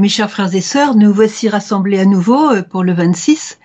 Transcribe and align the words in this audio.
Mes 0.00 0.08
chers 0.08 0.30
frères 0.30 0.54
et 0.54 0.62
sœurs, 0.62 0.94
nous 0.94 1.12
voici 1.12 1.50
rassemblés 1.50 1.98
à 1.98 2.06
nouveau 2.06 2.52
euh, 2.52 2.62
pour 2.62 2.84
le 2.84 2.94
26, 2.94 3.58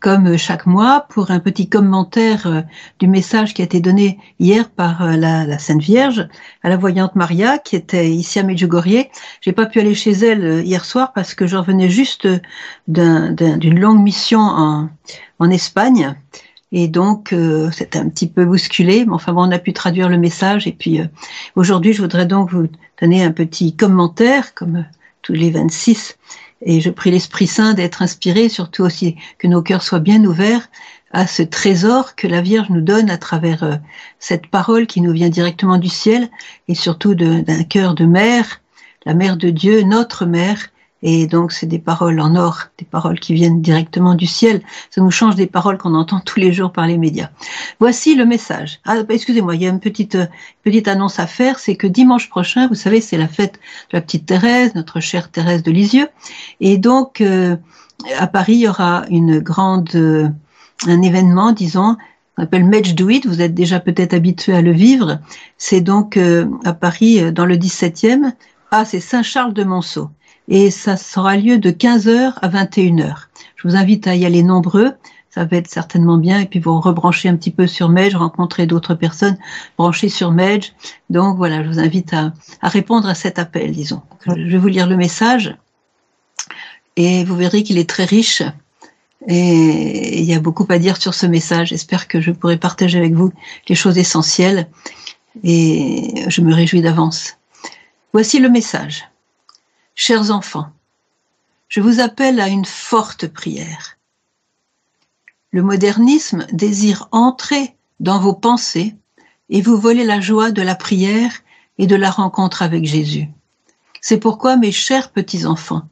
comme 0.00 0.26
euh, 0.26 0.36
chaque 0.38 0.64
mois, 0.64 1.04
pour 1.10 1.30
un 1.30 1.38
petit 1.38 1.68
commentaire 1.68 2.46
euh, 2.46 2.62
du 2.98 3.08
message 3.08 3.52
qui 3.52 3.60
a 3.60 3.66
été 3.66 3.78
donné 3.80 4.18
hier 4.38 4.70
par 4.70 5.18
la, 5.18 5.58
Sainte 5.58 5.82
Vierge 5.82 6.26
à 6.62 6.70
la 6.70 6.78
voyante 6.78 7.14
Maria, 7.14 7.58
qui 7.58 7.76
était 7.76 8.08
ici 8.08 8.38
à 8.38 8.42
Medjugorje. 8.42 9.04
J'ai 9.42 9.52
pas 9.52 9.66
pu 9.66 9.80
aller 9.80 9.94
chez 9.94 10.12
elle 10.12 10.64
hier 10.64 10.82
soir 10.86 11.12
parce 11.12 11.34
que 11.34 11.46
je 11.46 11.58
revenais 11.58 11.90
juste 11.90 12.26
d'une 12.88 13.78
longue 13.78 14.00
mission 14.00 14.40
en, 14.40 14.88
en 15.40 15.50
Espagne. 15.50 16.16
Et 16.74 16.88
donc, 16.88 17.34
c'était 17.70 17.98
un 17.98 18.08
petit 18.08 18.30
peu 18.30 18.46
bousculé, 18.46 19.04
mais 19.04 19.12
enfin 19.12 19.34
bon, 19.34 19.46
on 19.46 19.50
a 19.50 19.58
pu 19.58 19.74
traduire 19.74 20.08
le 20.08 20.16
message. 20.16 20.66
Et 20.66 20.72
puis, 20.72 21.02
aujourd'hui, 21.54 21.92
je 21.92 22.00
voudrais 22.00 22.24
donc 22.24 22.50
vous 22.50 22.66
donner 22.98 23.22
un 23.22 23.30
petit 23.30 23.76
commentaire, 23.76 24.54
comme 24.54 24.86
tous 25.22 25.32
les 25.32 25.50
26. 25.50 26.16
Et 26.64 26.80
je 26.80 26.90
prie 26.90 27.10
l'Esprit 27.10 27.46
Saint 27.46 27.74
d'être 27.74 28.02
inspiré, 28.02 28.48
surtout 28.48 28.82
aussi 28.82 29.16
que 29.38 29.48
nos 29.48 29.62
cœurs 29.62 29.82
soient 29.82 29.98
bien 29.98 30.24
ouverts 30.24 30.68
à 31.12 31.26
ce 31.26 31.42
trésor 31.42 32.14
que 32.14 32.26
la 32.26 32.40
Vierge 32.40 32.70
nous 32.70 32.80
donne 32.80 33.10
à 33.10 33.18
travers 33.18 33.62
euh, 33.62 33.76
cette 34.18 34.46
parole 34.46 34.86
qui 34.86 35.00
nous 35.00 35.12
vient 35.12 35.28
directement 35.28 35.78
du 35.78 35.88
ciel 35.88 36.30
et 36.68 36.74
surtout 36.74 37.14
d'un 37.14 37.64
cœur 37.64 37.94
de 37.94 38.06
mère, 38.06 38.60
la 39.04 39.14
mère 39.14 39.36
de 39.36 39.50
Dieu, 39.50 39.82
notre 39.82 40.24
mère, 40.24 40.68
et 41.02 41.26
donc, 41.26 41.50
c'est 41.50 41.66
des 41.66 41.80
paroles 41.80 42.20
en 42.20 42.36
or, 42.36 42.66
des 42.78 42.84
paroles 42.84 43.18
qui 43.18 43.34
viennent 43.34 43.60
directement 43.60 44.14
du 44.14 44.26
ciel. 44.26 44.62
Ça 44.90 45.00
nous 45.00 45.10
change 45.10 45.34
des 45.34 45.48
paroles 45.48 45.76
qu'on 45.76 45.94
entend 45.94 46.20
tous 46.20 46.38
les 46.38 46.52
jours 46.52 46.70
par 46.70 46.86
les 46.86 46.96
médias. 46.96 47.30
Voici 47.80 48.14
le 48.14 48.24
message. 48.24 48.80
Ah, 48.84 48.98
excusez-moi, 49.08 49.56
il 49.56 49.62
y 49.62 49.66
a 49.66 49.70
une 49.70 49.80
petite, 49.80 50.16
petite 50.62 50.86
annonce 50.86 51.18
à 51.18 51.26
faire. 51.26 51.58
C'est 51.58 51.74
que 51.74 51.88
dimanche 51.88 52.28
prochain, 52.28 52.68
vous 52.68 52.76
savez, 52.76 53.00
c'est 53.00 53.18
la 53.18 53.26
fête 53.26 53.54
de 53.90 53.96
la 53.96 54.00
petite 54.00 54.26
Thérèse, 54.26 54.76
notre 54.76 55.00
chère 55.00 55.30
Thérèse 55.30 55.64
de 55.64 55.72
Lisieux. 55.72 56.08
Et 56.60 56.78
donc, 56.78 57.20
euh, 57.20 57.56
à 58.16 58.28
Paris, 58.28 58.54
il 58.54 58.60
y 58.60 58.68
aura 58.68 59.04
une 59.10 59.40
grande, 59.40 59.90
euh, 59.96 60.28
un 60.86 61.02
événement, 61.02 61.50
disons, 61.50 61.96
on 62.38 62.44
appelle 62.44 62.64
Match 62.64 62.94
Do 62.94 63.10
It, 63.10 63.26
vous 63.26 63.42
êtes 63.42 63.54
déjà 63.54 63.80
peut-être 63.80 64.14
habitué 64.14 64.54
à 64.54 64.62
le 64.62 64.72
vivre. 64.72 65.18
C'est 65.58 65.80
donc 65.80 66.16
euh, 66.16 66.46
à 66.64 66.72
Paris, 66.72 67.32
dans 67.32 67.44
le 67.44 67.56
17e. 67.56 68.32
Ah, 68.70 68.84
c'est 68.84 69.00
Saint-Charles 69.00 69.52
de 69.52 69.64
Monceau 69.64 70.08
et 70.52 70.70
ça 70.70 70.98
sera 70.98 71.38
lieu 71.38 71.56
de 71.56 71.70
15h 71.70 72.34
à 72.42 72.48
21h. 72.48 73.14
Je 73.56 73.66
vous 73.66 73.74
invite 73.74 74.06
à 74.06 74.14
y 74.14 74.26
aller 74.26 74.42
nombreux, 74.42 74.92
ça 75.30 75.46
va 75.46 75.56
être 75.56 75.70
certainement 75.70 76.18
bien, 76.18 76.40
et 76.40 76.44
puis 76.44 76.60
vous 76.60 76.78
rebrancher 76.78 77.30
un 77.30 77.36
petit 77.36 77.50
peu 77.50 77.66
sur 77.66 77.88
Medge, 77.88 78.14
rencontrer 78.14 78.66
d'autres 78.66 78.94
personnes 78.94 79.38
branchées 79.78 80.10
sur 80.10 80.30
Medge. 80.30 80.74
Donc 81.08 81.38
voilà, 81.38 81.64
je 81.64 81.68
vous 81.70 81.78
invite 81.78 82.12
à, 82.12 82.34
à 82.60 82.68
répondre 82.68 83.08
à 83.08 83.14
cet 83.14 83.38
appel, 83.38 83.72
disons. 83.72 84.02
Je 84.26 84.34
vais 84.34 84.58
vous 84.58 84.68
lire 84.68 84.86
le 84.86 84.98
message, 84.98 85.56
et 86.96 87.24
vous 87.24 87.34
verrez 87.34 87.62
qu'il 87.62 87.78
est 87.78 87.88
très 87.88 88.04
riche, 88.04 88.42
et 89.28 90.18
il 90.20 90.24
y 90.26 90.34
a 90.34 90.40
beaucoup 90.40 90.66
à 90.68 90.78
dire 90.78 90.98
sur 90.98 91.14
ce 91.14 91.24
message. 91.24 91.68
J'espère 91.68 92.08
que 92.08 92.20
je 92.20 92.30
pourrai 92.30 92.58
partager 92.58 92.98
avec 92.98 93.14
vous 93.14 93.32
les 93.70 93.74
choses 93.74 93.96
essentielles, 93.96 94.68
et 95.44 96.24
je 96.28 96.42
me 96.42 96.52
réjouis 96.52 96.82
d'avance. 96.82 97.38
Voici 98.12 98.38
le 98.38 98.50
message. 98.50 99.08
Chers 99.94 100.30
enfants, 100.30 100.72
je 101.68 101.80
vous 101.80 102.00
appelle 102.00 102.40
à 102.40 102.48
une 102.48 102.64
forte 102.64 103.26
prière. 103.26 103.98
Le 105.50 105.62
modernisme 105.62 106.46
désire 106.50 107.08
entrer 107.12 107.76
dans 108.00 108.18
vos 108.18 108.32
pensées 108.32 108.96
et 109.50 109.60
vous 109.60 109.76
voler 109.76 110.04
la 110.04 110.20
joie 110.20 110.50
de 110.50 110.62
la 110.62 110.74
prière 110.74 111.32
et 111.76 111.86
de 111.86 111.94
la 111.94 112.10
rencontre 112.10 112.62
avec 112.62 112.86
Jésus. 112.86 113.28
C'est 114.00 114.18
pourquoi, 114.18 114.56
mes 114.56 114.72
chers 114.72 115.10
petits-enfants, 115.10 115.82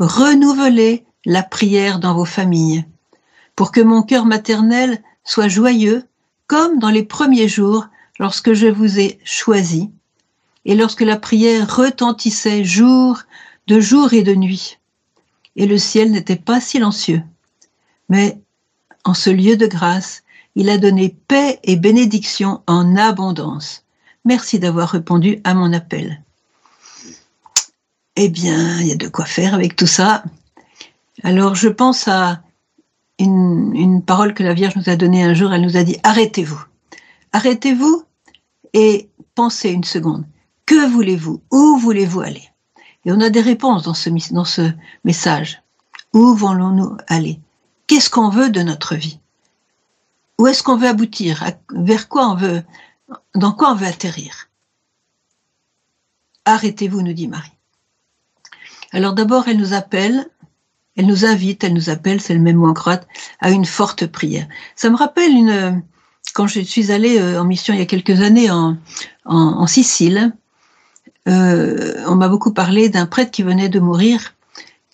renouvelez 0.00 1.04
la 1.24 1.44
prière 1.44 2.00
dans 2.00 2.14
vos 2.14 2.24
familles, 2.24 2.84
pour 3.54 3.70
que 3.70 3.80
mon 3.80 4.02
cœur 4.02 4.26
maternel 4.26 5.00
soit 5.22 5.48
joyeux, 5.48 6.08
comme 6.48 6.80
dans 6.80 6.90
les 6.90 7.04
premiers 7.04 7.48
jours 7.48 7.86
lorsque 8.18 8.52
je 8.52 8.66
vous 8.66 8.98
ai 8.98 9.20
choisi, 9.24 9.90
et 10.64 10.74
lorsque 10.74 11.02
la 11.02 11.18
prière 11.18 11.76
retentissait 11.76 12.64
jour 12.64 13.22
de 13.66 13.80
jour 13.80 14.12
et 14.12 14.22
de 14.22 14.34
nuit. 14.34 14.78
Et 15.56 15.66
le 15.66 15.78
ciel 15.78 16.10
n'était 16.10 16.36
pas 16.36 16.60
silencieux. 16.60 17.22
Mais 18.08 18.38
en 19.04 19.14
ce 19.14 19.30
lieu 19.30 19.56
de 19.56 19.66
grâce, 19.66 20.22
il 20.54 20.70
a 20.70 20.78
donné 20.78 21.16
paix 21.28 21.58
et 21.64 21.76
bénédiction 21.76 22.62
en 22.66 22.96
abondance. 22.96 23.84
Merci 24.24 24.58
d'avoir 24.58 24.90
répondu 24.90 25.40
à 25.44 25.54
mon 25.54 25.72
appel. 25.72 26.22
Eh 28.16 28.28
bien, 28.28 28.80
il 28.80 28.86
y 28.86 28.92
a 28.92 28.96
de 28.96 29.08
quoi 29.08 29.24
faire 29.24 29.54
avec 29.54 29.76
tout 29.76 29.86
ça. 29.86 30.24
Alors, 31.22 31.54
je 31.54 31.68
pense 31.68 32.06
à 32.08 32.42
une, 33.18 34.02
parole 34.02 34.34
que 34.34 34.42
la 34.42 34.54
Vierge 34.54 34.76
nous 34.76 34.88
a 34.88 34.96
donnée 34.96 35.24
un 35.24 35.34
jour. 35.34 35.52
Elle 35.52 35.62
nous 35.62 35.76
a 35.76 35.82
dit, 35.82 35.98
arrêtez-vous. 36.02 36.62
Arrêtez-vous 37.32 38.04
et 38.72 39.08
pensez 39.34 39.70
une 39.70 39.84
seconde. 39.84 40.24
Que 40.66 40.88
voulez-vous? 40.88 41.42
Où 41.50 41.78
voulez-vous 41.78 42.20
aller? 42.20 42.48
Et 43.04 43.12
on 43.12 43.20
a 43.20 43.30
des 43.30 43.40
réponses 43.40 43.82
dans 43.82 43.94
ce, 43.94 44.10
dans 44.32 44.44
ce 44.44 44.70
message. 45.04 45.62
Où 46.12 46.34
voulons-nous 46.34 46.96
aller? 47.08 47.40
Qu'est-ce 47.86 48.10
qu'on 48.10 48.28
veut 48.28 48.50
de 48.50 48.62
notre 48.62 48.94
vie? 48.94 49.18
Où 50.38 50.46
est-ce 50.46 50.62
qu'on 50.62 50.76
veut 50.76 50.88
aboutir? 50.88 51.44
Vers 51.70 52.08
quoi 52.08 52.28
on 52.28 52.34
veut 52.34 52.62
Dans 53.34 53.52
quoi 53.52 53.72
on 53.72 53.74
veut 53.74 53.86
atterrir? 53.86 54.48
Arrêtez-vous, 56.44 57.02
nous 57.02 57.12
dit 57.12 57.28
Marie. 57.28 57.52
Alors 58.92 59.12
d'abord, 59.12 59.48
elle 59.48 59.58
nous 59.58 59.72
appelle, 59.72 60.28
elle 60.96 61.06
nous 61.06 61.24
invite, 61.24 61.64
elle 61.64 61.74
nous 61.74 61.90
appelle, 61.90 62.20
c'est 62.20 62.34
le 62.34 62.40
même 62.40 62.56
mot 62.56 62.68
en 62.68 62.74
croate, 62.74 63.08
à 63.40 63.50
une 63.50 63.64
forte 63.64 64.06
prière. 64.06 64.46
Ça 64.76 64.90
me 64.90 64.96
rappelle 64.96 65.32
une, 65.32 65.82
quand 66.34 66.46
je 66.46 66.60
suis 66.60 66.92
allée 66.92 67.18
euh, 67.18 67.40
en 67.40 67.44
mission 67.44 67.74
il 67.74 67.80
y 67.80 67.82
a 67.82 67.86
quelques 67.86 68.20
années 68.20 68.50
en, 68.50 68.76
en, 69.24 69.36
en 69.36 69.66
Sicile, 69.66 70.32
euh, 71.28 72.04
on 72.06 72.16
m'a 72.16 72.28
beaucoup 72.28 72.52
parlé 72.52 72.88
d'un 72.88 73.06
prêtre 73.06 73.30
qui 73.30 73.42
venait 73.42 73.68
de 73.68 73.80
mourir, 73.80 74.34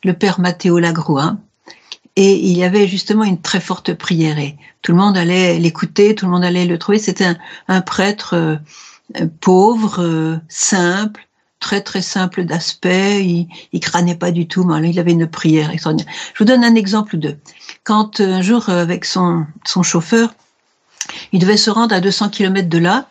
le 0.05 0.13
père 0.13 0.41
Matteo 0.41 0.79
Lagroix, 0.79 1.37
et 2.17 2.35
il 2.35 2.57
y 2.57 2.65
avait 2.65 2.89
justement 2.89 3.25
une 3.25 3.41
très 3.41 3.61
forte 3.61 3.95
prière 3.95 4.39
et 4.39 4.57
tout 4.83 4.93
le 4.93 4.99
monde 4.99 5.17
allait 5.17 5.59
l'écouter, 5.59 6.15
tout 6.15 6.27
le 6.27 6.33
monde 6.33 6.45
allait 6.45 6.67
le 6.67 6.79
trouver. 6.79 6.99
C'était 6.99 7.33
un, 7.69 7.81
prêtre 7.81 8.35
euh, 8.35 8.57
pauvre, 9.41 10.03
euh, 10.03 10.37
simple, 10.49 11.27
très 11.61 11.83
très 11.83 12.03
simple 12.03 12.45
d'aspect, 12.45 13.25
il, 13.25 13.49
il 13.73 13.81
crânait 13.81 14.17
pas 14.17 14.31
du 14.31 14.49
tout, 14.49 14.65
mais 14.65 14.91
il 14.91 14.99
avait 14.99 15.13
une 15.13 15.27
prière 15.27 15.71
extraordinaire. 15.71 16.13
Je 16.35 16.39
vous 16.39 16.47
donne 16.47 16.65
un 16.65 16.75
exemple 16.75 17.17
ou 17.17 17.19
deux. 17.19 17.37
Quand 17.85 18.21
un 18.21 18.43
jour 18.43 18.69
avec 18.69 19.05
son, 19.05 19.47
son 19.65 19.83
chauffeur, 19.83 20.35
il 21.33 21.41
devait 21.41 21.57
se 21.57 21.71
rendre 21.71 21.95
à 21.95 22.01
200 22.01 22.31
km 22.31 22.69
de 22.69 22.79
là, 22.79 23.09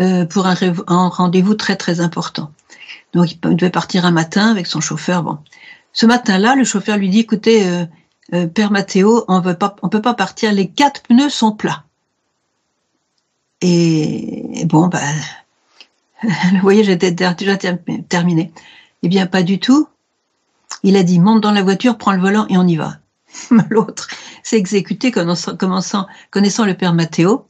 euh, 0.00 0.26
pour 0.26 0.46
un, 0.46 1.08
rendez-vous 1.08 1.54
très 1.54 1.76
très 1.76 2.00
important. 2.00 2.52
Donc 3.14 3.32
il 3.32 3.56
devait 3.56 3.70
partir 3.70 4.04
un 4.04 4.10
matin 4.10 4.50
avec 4.50 4.66
son 4.66 4.80
chauffeur. 4.80 5.22
Bon, 5.22 5.38
ce 5.94 6.04
matin-là, 6.04 6.54
le 6.54 6.64
chauffeur 6.64 6.98
lui 6.98 7.08
dit 7.08 7.20
"Écoutez, 7.20 7.66
euh, 7.66 7.86
euh, 8.34 8.46
Père 8.46 8.70
Mathéo, 8.70 9.24
on 9.28 9.40
veut 9.40 9.54
pas, 9.54 9.74
on 9.82 9.88
peut 9.88 10.02
pas 10.02 10.12
partir. 10.12 10.52
Les 10.52 10.68
quatre 10.68 11.02
pneus 11.02 11.30
sont 11.30 11.52
plats." 11.52 11.84
Et, 13.62 14.64
bon, 14.66 14.88
bah, 14.88 15.00
le 16.22 16.60
voyage 16.60 16.90
était 16.90 17.12
déjà 17.12 17.34
terminé. 18.08 18.52
Eh 19.02 19.08
bien, 19.08 19.26
pas 19.26 19.42
du 19.42 19.58
tout. 19.58 19.88
Il 20.82 20.96
a 20.96 21.02
dit 21.02 21.18
"Monte 21.20 21.40
dans 21.40 21.52
la 21.52 21.62
voiture, 21.62 21.96
prends 21.96 22.12
le 22.12 22.20
volant 22.20 22.46
et 22.48 22.58
on 22.58 22.66
y 22.66 22.76
va." 22.76 22.98
L'autre 23.70 24.08
s'est 24.42 24.58
exécuté 24.58 25.10
connaissant, 25.10 26.06
connaissant 26.30 26.66
le 26.66 26.74
Père 26.74 26.92
Mathéo. 26.92 27.46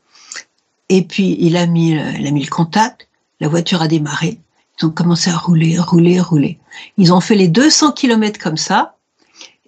Et 0.88 1.02
puis 1.02 1.36
il 1.41 1.56
a 1.56 1.66
mis, 1.66 1.91
il 1.91 2.26
a 2.26 2.30
mis 2.30 2.44
le 2.44 2.50
contact, 2.50 3.08
la 3.41 3.48
voiture 3.48 3.82
a 3.82 3.88
démarré, 3.88 4.38
ils 4.80 4.86
ont 4.86 4.91
commencé 4.91 5.30
à 5.30 5.36
rouler, 5.36 5.78
rouler, 5.78 6.20
rouler. 6.20 6.58
Ils 6.97 7.12
ont 7.12 7.20
fait 7.20 7.34
les 7.34 7.48
200 7.48 7.92
km 7.92 8.38
comme 8.38 8.56
ça, 8.56 8.97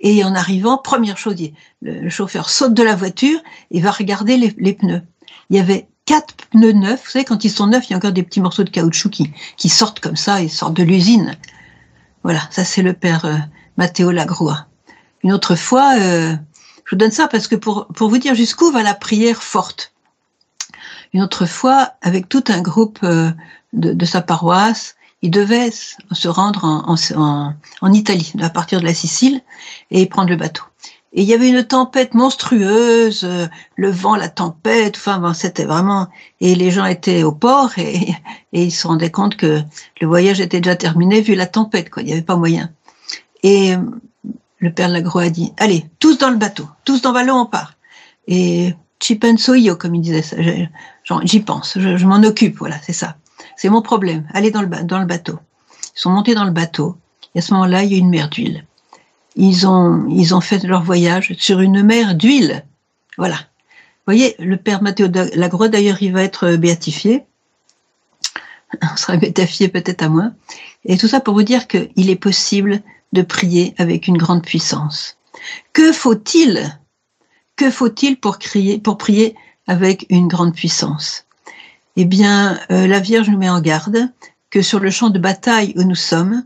et 0.00 0.23
en 0.25 0.35
arrivant, 0.35 0.79
première 0.79 1.19
chose, 1.19 1.37
le 1.82 2.09
chauffeur 2.09 2.50
saute 2.50 2.75
de 2.75 2.82
la 2.82 2.94
voiture 2.94 3.41
et 3.70 3.81
va 3.81 3.91
regarder 3.91 4.37
les, 4.37 4.73
pneus. 4.73 5.03
Il 5.50 5.56
y 5.56 5.61
avait 5.61 5.88
quatre 6.05 6.35
pneus 6.50 6.73
neufs. 6.73 7.05
Vous 7.05 7.11
savez, 7.11 7.25
quand 7.25 7.44
ils 7.44 7.50
sont 7.50 7.67
neufs, 7.67 7.88
il 7.88 7.91
y 7.91 7.94
a 7.94 7.97
encore 7.97 8.12
des 8.12 8.23
petits 8.23 8.41
morceaux 8.41 8.64
de 8.64 8.71
caoutchouc 8.71 9.11
qui, 9.11 9.31
qui 9.56 9.69
sortent 9.69 10.00
comme 10.00 10.17
ça, 10.17 10.41
ils 10.41 10.50
sortent 10.50 10.75
de 10.75 10.85
l'usine. 10.85 11.37
Voilà, 12.23 12.43
ça 12.50 12.64
c'est 12.64 12.82
le 12.82 12.93
père 12.93 13.25
euh, 13.25 13.37
Matteo 13.76 14.11
Lagroa. 14.11 14.67
Une 15.25 15.32
autre 15.32 15.56
fois, 15.56 15.94
euh, 15.99 16.37
je 16.85 16.91
vous 16.91 16.97
donne 16.97 17.11
ça 17.11 17.26
parce 17.26 17.49
que 17.49 17.56
pour, 17.56 17.87
pour 17.88 18.09
vous 18.09 18.19
dire 18.19 18.35
jusqu'où 18.35 18.71
va 18.71 18.82
la 18.82 18.94
prière 18.94 19.43
forte. 19.43 19.93
Une 21.13 21.23
autre 21.23 21.47
fois, 21.47 21.93
avec 22.03 22.29
tout 22.29 22.45
un 22.49 22.61
groupe 22.61 22.99
euh, 23.03 23.31
de, 23.73 24.05
sa 24.05 24.21
paroisse, 24.21 24.97
il 25.23 25.31
devait 25.31 25.71
se 25.71 26.29
rendre 26.29 26.65
en, 26.65 27.93
Italie, 27.93 28.33
à 28.41 28.51
partir 28.51 28.81
de 28.81 28.85
la 28.85 28.95
Sicile, 28.95 29.43
et 29.91 30.07
prendre 30.07 30.31
le 30.31 30.37
bateau. 30.37 30.63
Et 31.15 31.23
il 31.23 31.29
y 31.29 31.33
avait 31.33 31.49
une 31.49 31.65
tempête 31.65 32.13
monstrueuse, 32.15 33.25
euh, 33.25 33.47
le 33.77 33.91
vent, 33.91 34.15
la 34.15 34.29
tempête, 34.29 34.97
enfin 34.97 35.33
c'était 35.33 35.65
vraiment... 35.65 36.09
Et 36.41 36.55
les 36.55 36.71
gens 36.71 36.85
étaient 36.85 37.23
au 37.23 37.33
port 37.33 37.71
et, 37.79 38.15
et, 38.53 38.65
ils 38.65 38.71
se 38.71 38.87
rendaient 38.87 39.11
compte 39.11 39.37
que 39.37 39.63
le 40.01 40.07
voyage 40.07 40.41
était 40.41 40.61
déjà 40.61 40.77
terminé 40.77 41.23
vu 41.23 41.35
la 41.35 41.47
tempête, 41.47 41.89
quoi. 41.91 42.03
Il 42.03 42.07
n'y 42.07 42.13
avait 42.13 42.23
pas 42.23 42.37
moyen. 42.37 42.71
Et 43.43 43.75
le 44.59 44.73
père 44.73 44.89
Lagro 44.89 45.21
a 45.21 45.31
dit, 45.31 45.53
allez, 45.57 45.87
tous 45.99 46.19
dans 46.19 46.31
le 46.31 46.37
bateau, 46.37 46.69
tous 46.85 47.01
dans 47.01 47.11
le 47.11 47.15
ballon, 47.15 47.37
on 47.37 47.47
part. 47.47 47.75
Et 48.27 48.75
Chipensoyo, 49.01 49.77
comme 49.77 49.95
il 49.95 50.03
disait 50.03 50.23
ça, 50.23 50.37
j'y 51.23 51.41
pense, 51.41 51.79
je, 51.79 52.07
m'en 52.07 52.23
occupe, 52.23 52.59
voilà, 52.59 52.77
c'est 52.83 52.93
ça. 52.93 53.17
C'est 53.57 53.69
mon 53.69 53.83
problème, 53.83 54.27
allez 54.33 54.51
dans 54.51 54.61
le, 54.61 55.05
bateau. 55.05 55.39
Ils 55.97 56.01
sont 56.01 56.11
montés 56.11 56.35
dans 56.35 56.45
le 56.45 56.51
bateau, 56.51 56.97
et 57.35 57.39
à 57.39 57.43
ce 57.43 57.53
moment-là, 57.55 57.83
il 57.83 57.93
y 57.93 57.95
a 57.95 57.99
une 57.99 58.11
mer 58.11 58.29
d'huile. 58.29 58.65
Ils 59.37 59.67
ont, 59.67 60.41
fait 60.41 60.65
leur 60.65 60.83
voyage 60.83 61.35
sur 61.39 61.61
une 61.61 61.83
mer 61.83 62.15
d'huile. 62.15 62.65
Voilà. 63.17 63.37
Vous 63.37 64.15
voyez, 64.15 64.35
le 64.39 64.57
père 64.57 64.83
Mathéo 64.83 65.09
Lagro, 65.35 65.69
d'ailleurs, 65.69 66.03
il 66.03 66.13
va 66.13 66.23
être 66.23 66.57
béatifié. 66.57 67.25
On 68.83 68.97
sera 68.97 69.17
béatifié 69.17 69.69
peut-être 69.69 70.03
à 70.03 70.09
moins. 70.09 70.35
Et 70.85 70.97
tout 70.97 71.09
ça 71.09 71.21
pour 71.21 71.35
vous 71.35 71.43
dire 71.43 71.69
qu'il 71.69 72.11
est 72.11 72.17
possible 72.17 72.83
de 73.13 73.23
prier 73.23 73.75
avec 73.79 74.09
une 74.09 74.19
grande 74.19 74.43
puissance. 74.43 75.17
Que 75.73 75.93
faut-il? 75.93 76.79
Que 77.57 77.71
faut-il 77.71 78.19
pour, 78.19 78.39
pour 78.83 78.99
prier 78.99 79.35
avec 79.69 80.06
une 80.09 80.26
grande 80.26 80.55
puissance 80.55 81.26
Eh 81.94 82.06
bien, 82.06 82.59
euh, 82.73 82.88
la 82.88 82.99
Vierge 82.99 83.29
nous 83.29 83.38
met 83.38 83.50
en 83.50 83.61
garde 83.61 84.09
que 84.50 84.62
sur 84.62 84.81
le 84.81 84.91
champ 84.91 85.11
de 85.11 85.19
bataille 85.19 85.75
où 85.76 85.82
nous 85.85 85.94
sommes, 85.94 86.44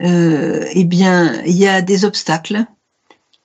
euh, 0.00 0.64
eh 0.72 0.84
bien, 0.84 1.42
il 1.44 1.56
y 1.56 1.66
a 1.66 1.82
des 1.82 2.04
obstacles, 2.04 2.64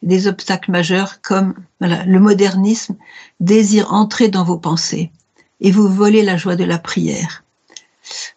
des 0.03 0.27
obstacles 0.27 0.71
majeurs 0.71 1.19
comme 1.21 1.55
voilà, 1.81 2.05
le 2.05 2.19
modernisme 2.19 2.95
désire 3.39 3.91
entrer 3.91 4.29
dans 4.29 4.43
vos 4.43 4.57
pensées 4.57 5.11
et 5.59 5.71
vous 5.71 5.89
voler 5.89 6.21
la 6.21 6.37
joie 6.37 6.55
de 6.55 6.63
la 6.63 6.77
prière. 6.77 7.43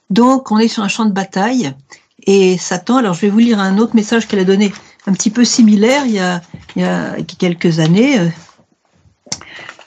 Donc, 0.08 0.50
on 0.50 0.58
est 0.58 0.68
sur 0.68 0.82
un 0.82 0.88
champ 0.88 1.04
de 1.04 1.12
bataille 1.12 1.72
et 2.26 2.56
Satan, 2.58 2.96
alors 2.96 3.14
je 3.14 3.20
vais 3.20 3.30
vous 3.30 3.38
lire 3.38 3.60
un 3.60 3.78
autre 3.78 3.94
message 3.94 4.26
qu'elle 4.26 4.40
a 4.40 4.44
donné 4.44 4.72
un 5.06 5.12
petit 5.12 5.30
peu 5.30 5.44
similaire 5.44 6.06
il 6.06 6.40
il 6.76 6.82
y 6.82 6.84
a 6.84 7.16
quelques 7.38 7.80
années. 7.80 8.30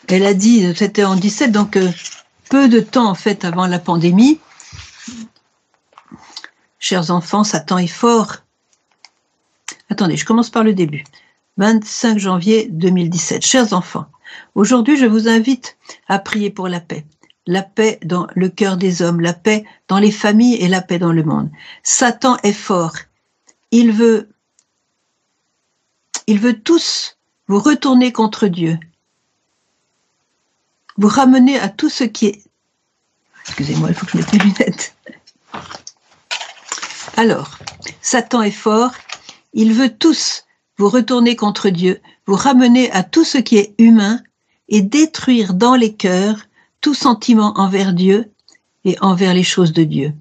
Elle 0.08 0.26
a 0.26 0.34
dit, 0.34 0.74
c'était 0.76 1.04
en 1.04 1.16
17, 1.16 1.52
donc 1.52 1.78
euh, 1.78 1.90
peu 2.50 2.68
de 2.68 2.80
temps 2.80 3.10
en 3.10 3.16
fait 3.16 3.46
avant 3.46 3.68
la 3.68 3.80
pandémie. 3.80 4.40
Chers 6.80 7.12
enfants, 7.12 7.44
Satan 7.44 7.78
est 7.78 7.88
fort. 7.88 8.38
Attendez, 9.90 10.18
je 10.18 10.26
commence 10.26 10.50
par 10.50 10.64
le 10.64 10.74
début. 10.74 11.04
25 11.58 12.18
janvier 12.18 12.68
2017. 12.70 13.46
Chers 13.46 13.74
enfants, 13.74 14.08
aujourd'hui 14.56 14.98
je 14.98 15.06
vous 15.06 15.28
invite 15.28 15.78
à 16.08 16.20
prier 16.20 16.50
pour 16.50 16.68
la 16.68 16.80
paix 16.80 17.06
la 17.46 17.62
paix 17.62 18.00
dans 18.04 18.28
le 18.36 18.50
cœur 18.50 18.78
des 18.78 19.02
hommes, 19.02 19.20
la 19.20 19.34
paix 19.34 19.66
dans 19.88 20.00
les 20.00 20.12
familles 20.12 20.56
et 20.56 20.68
la 20.68 20.82
paix 20.82 21.00
dans 21.00 21.12
le 21.12 21.24
monde. 21.24 21.50
Satan 21.84 22.38
est 22.44 22.54
fort. 22.54 22.96
Il 23.72 23.92
veut, 23.92 24.30
il 26.28 26.40
veut 26.40 26.60
tous 26.60 27.18
vous 27.48 27.60
retourner 27.60 28.12
contre 28.12 28.48
Dieu, 28.48 28.80
vous 30.98 31.08
ramener 31.08 31.60
à 31.60 31.70
tout 31.70 31.90
ce 31.90 32.04
qui 32.04 32.28
est. 32.28 32.44
Excusez-moi, 33.46 33.90
il 33.90 33.96
faut 33.96 34.06
que 34.06 34.14
je 34.14 34.18
mette 34.18 34.34
mes 34.34 34.40
lunettes. 34.40 34.96
Alors, 37.18 37.58
Satan 38.02 38.42
est 38.42 38.52
fort. 38.52 38.92
Il 39.54 39.74
veut 39.74 39.90
tous 39.90 40.46
vous 40.78 40.90
retourner 40.90 41.36
contre 41.36 41.70
Dieu, 41.70 42.02
vous 42.26 42.36
ramener 42.36 42.92
à 42.92 43.04
tout 43.04 43.24
ce 43.24 43.38
qui 43.38 43.58
est 43.58 43.76
humain 43.78 44.20
et 44.70 44.82
détruire 44.82 45.54
dans 45.54 45.76
les 45.76 45.94
cœurs 45.94 46.40
tout 46.82 46.94
sentiment 46.94 47.54
envers 47.58 47.94
Dieu 47.94 48.32
et 48.86 48.98
envers 49.02 49.34
les 49.34 49.44
choses 49.44 49.74
de 49.74 49.84
Dieu. 49.84 50.14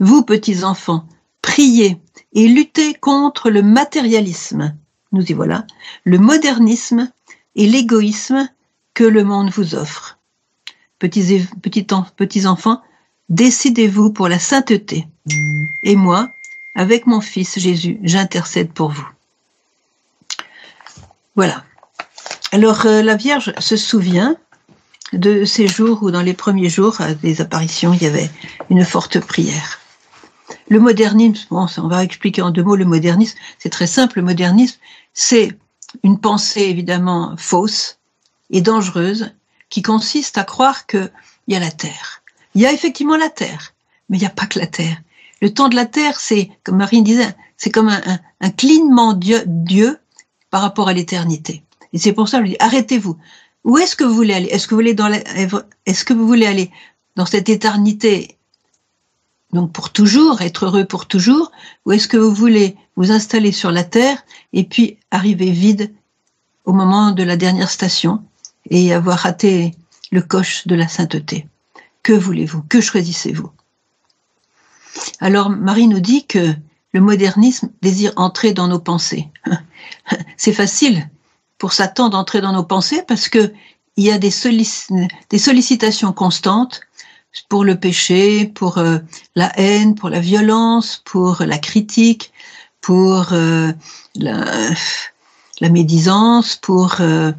Vous, 0.00 0.22
petits 0.22 0.64
enfants, 0.64 1.06
priez 1.42 2.00
et 2.32 2.48
luttez 2.48 2.94
contre 2.94 3.50
le 3.50 3.62
matérialisme. 3.62 4.74
Nous 5.12 5.24
y 5.30 5.32
voilà. 5.32 5.66
Le 6.04 6.18
modernisme 6.18 7.10
et 7.54 7.66
l'égoïsme 7.66 8.48
que 8.94 9.04
le 9.04 9.24
monde 9.24 9.50
vous 9.50 9.74
offre. 9.74 10.17
Petits, 10.98 12.46
enfants, 12.46 12.82
décidez-vous 13.28 14.12
pour 14.12 14.28
la 14.28 14.38
sainteté. 14.38 15.06
Et 15.82 15.96
moi, 15.96 16.28
avec 16.74 17.06
mon 17.06 17.20
Fils 17.20 17.58
Jésus, 17.58 17.98
j'intercède 18.02 18.72
pour 18.72 18.90
vous. 18.90 19.08
Voilà. 21.36 21.64
Alors 22.50 22.86
euh, 22.86 23.02
la 23.02 23.14
Vierge 23.14 23.52
se 23.58 23.76
souvient 23.76 24.36
de 25.12 25.44
ces 25.44 25.68
jours 25.68 26.02
où 26.02 26.10
dans 26.10 26.22
les 26.22 26.34
premiers 26.34 26.68
jours 26.68 26.98
des 27.22 27.40
apparitions, 27.40 27.92
il 27.92 28.02
y 28.02 28.06
avait 28.06 28.30
une 28.70 28.84
forte 28.84 29.20
prière. 29.20 29.78
Le 30.68 30.80
modernisme, 30.80 31.46
bon, 31.50 31.66
on 31.78 31.88
va 31.88 32.04
expliquer 32.04 32.42
en 32.42 32.50
deux 32.50 32.62
mots 32.62 32.76
le 32.76 32.84
modernisme, 32.84 33.38
c'est 33.58 33.70
très 33.70 33.86
simple, 33.86 34.18
le 34.18 34.24
modernisme, 34.24 34.78
c'est 35.14 35.56
une 36.02 36.20
pensée 36.20 36.62
évidemment 36.62 37.34
fausse 37.38 37.98
et 38.50 38.60
dangereuse 38.60 39.32
qui 39.70 39.82
consiste 39.82 40.38
à 40.38 40.44
croire 40.44 40.86
qu'il 40.86 41.10
y 41.48 41.54
a 41.54 41.60
la 41.60 41.70
Terre. 41.70 42.22
Il 42.54 42.62
y 42.62 42.66
a 42.66 42.72
effectivement 42.72 43.16
la 43.16 43.30
Terre, 43.30 43.74
mais 44.08 44.16
il 44.16 44.20
n'y 44.20 44.26
a 44.26 44.30
pas 44.30 44.46
que 44.46 44.58
la 44.58 44.66
Terre. 44.66 45.00
Le 45.40 45.52
temps 45.52 45.68
de 45.68 45.76
la 45.76 45.86
Terre, 45.86 46.18
c'est, 46.20 46.50
comme 46.64 46.76
Marine 46.76 47.04
disait, 47.04 47.34
c'est 47.56 47.70
comme 47.70 47.88
un, 47.88 48.18
un, 48.40 48.50
clignement 48.50 49.12
Dieu, 49.12 49.42
Dieu 49.46 49.98
par 50.50 50.62
rapport 50.62 50.88
à 50.88 50.92
l'éternité. 50.92 51.62
Et 51.92 51.98
c'est 51.98 52.12
pour 52.12 52.28
ça 52.28 52.38
que 52.38 52.46
je 52.46 52.50
dis, 52.50 52.56
arrêtez-vous. 52.58 53.16
Où 53.64 53.78
est-ce 53.78 53.96
que 53.96 54.04
vous 54.04 54.14
voulez 54.14 54.34
aller? 54.34 54.46
Est-ce 54.46 54.66
que 54.66 54.74
vous 54.74 54.80
voulez 54.80 54.94
dans 54.94 55.12
est-ce 55.12 56.04
que 56.04 56.14
vous 56.14 56.26
voulez 56.26 56.46
aller 56.46 56.70
dans 57.16 57.26
cette 57.26 57.48
éternité 57.48 58.38
donc 59.52 59.72
pour 59.72 59.90
toujours, 59.90 60.42
être 60.42 60.66
heureux 60.66 60.84
pour 60.84 61.06
toujours, 61.06 61.52
ou 61.86 61.92
est-ce 61.92 62.06
que 62.06 62.18
vous 62.18 62.34
voulez 62.34 62.76
vous 62.96 63.12
installer 63.12 63.52
sur 63.52 63.70
la 63.70 63.84
terre 63.84 64.22
et 64.52 64.64
puis 64.64 64.98
arriver 65.10 65.50
vide 65.50 65.94
au 66.66 66.72
moment 66.72 67.12
de 67.12 67.22
la 67.22 67.36
dernière 67.36 67.70
station? 67.70 68.22
Et 68.70 68.92
avoir 68.92 69.18
raté 69.18 69.74
le 70.10 70.22
coche 70.22 70.66
de 70.66 70.74
la 70.74 70.88
sainteté. 70.88 71.46
Que 72.02 72.12
voulez-vous? 72.12 72.62
Que 72.62 72.80
choisissez-vous? 72.80 73.50
Alors 75.20 75.50
Marie 75.50 75.88
nous 75.88 76.00
dit 76.00 76.26
que 76.26 76.54
le 76.92 77.00
modernisme 77.00 77.70
désire 77.82 78.12
entrer 78.16 78.52
dans 78.52 78.68
nos 78.68 78.78
pensées. 78.78 79.28
C'est 80.36 80.52
facile, 80.52 81.08
pour 81.58 81.72
Satan 81.72 82.08
d'entrer 82.08 82.40
dans 82.40 82.52
nos 82.52 82.64
pensées 82.64 83.02
parce 83.06 83.28
que 83.28 83.52
il 83.96 84.04
y 84.04 84.12
a 84.12 84.18
des, 84.18 84.30
des 85.28 85.38
sollicitations 85.38 86.12
constantes 86.12 86.82
pour 87.48 87.64
le 87.64 87.78
péché, 87.78 88.46
pour 88.46 88.78
euh, 88.78 88.98
la 89.34 89.52
haine, 89.58 89.96
pour 89.96 90.08
la 90.08 90.20
violence, 90.20 91.02
pour 91.04 91.42
la 91.44 91.58
critique, 91.58 92.32
pour 92.80 93.32
euh, 93.32 93.72
la, 94.14 94.44
la, 95.60 95.68
médisance, 95.68 96.54
pour 96.54 97.00
euh, 97.00 97.32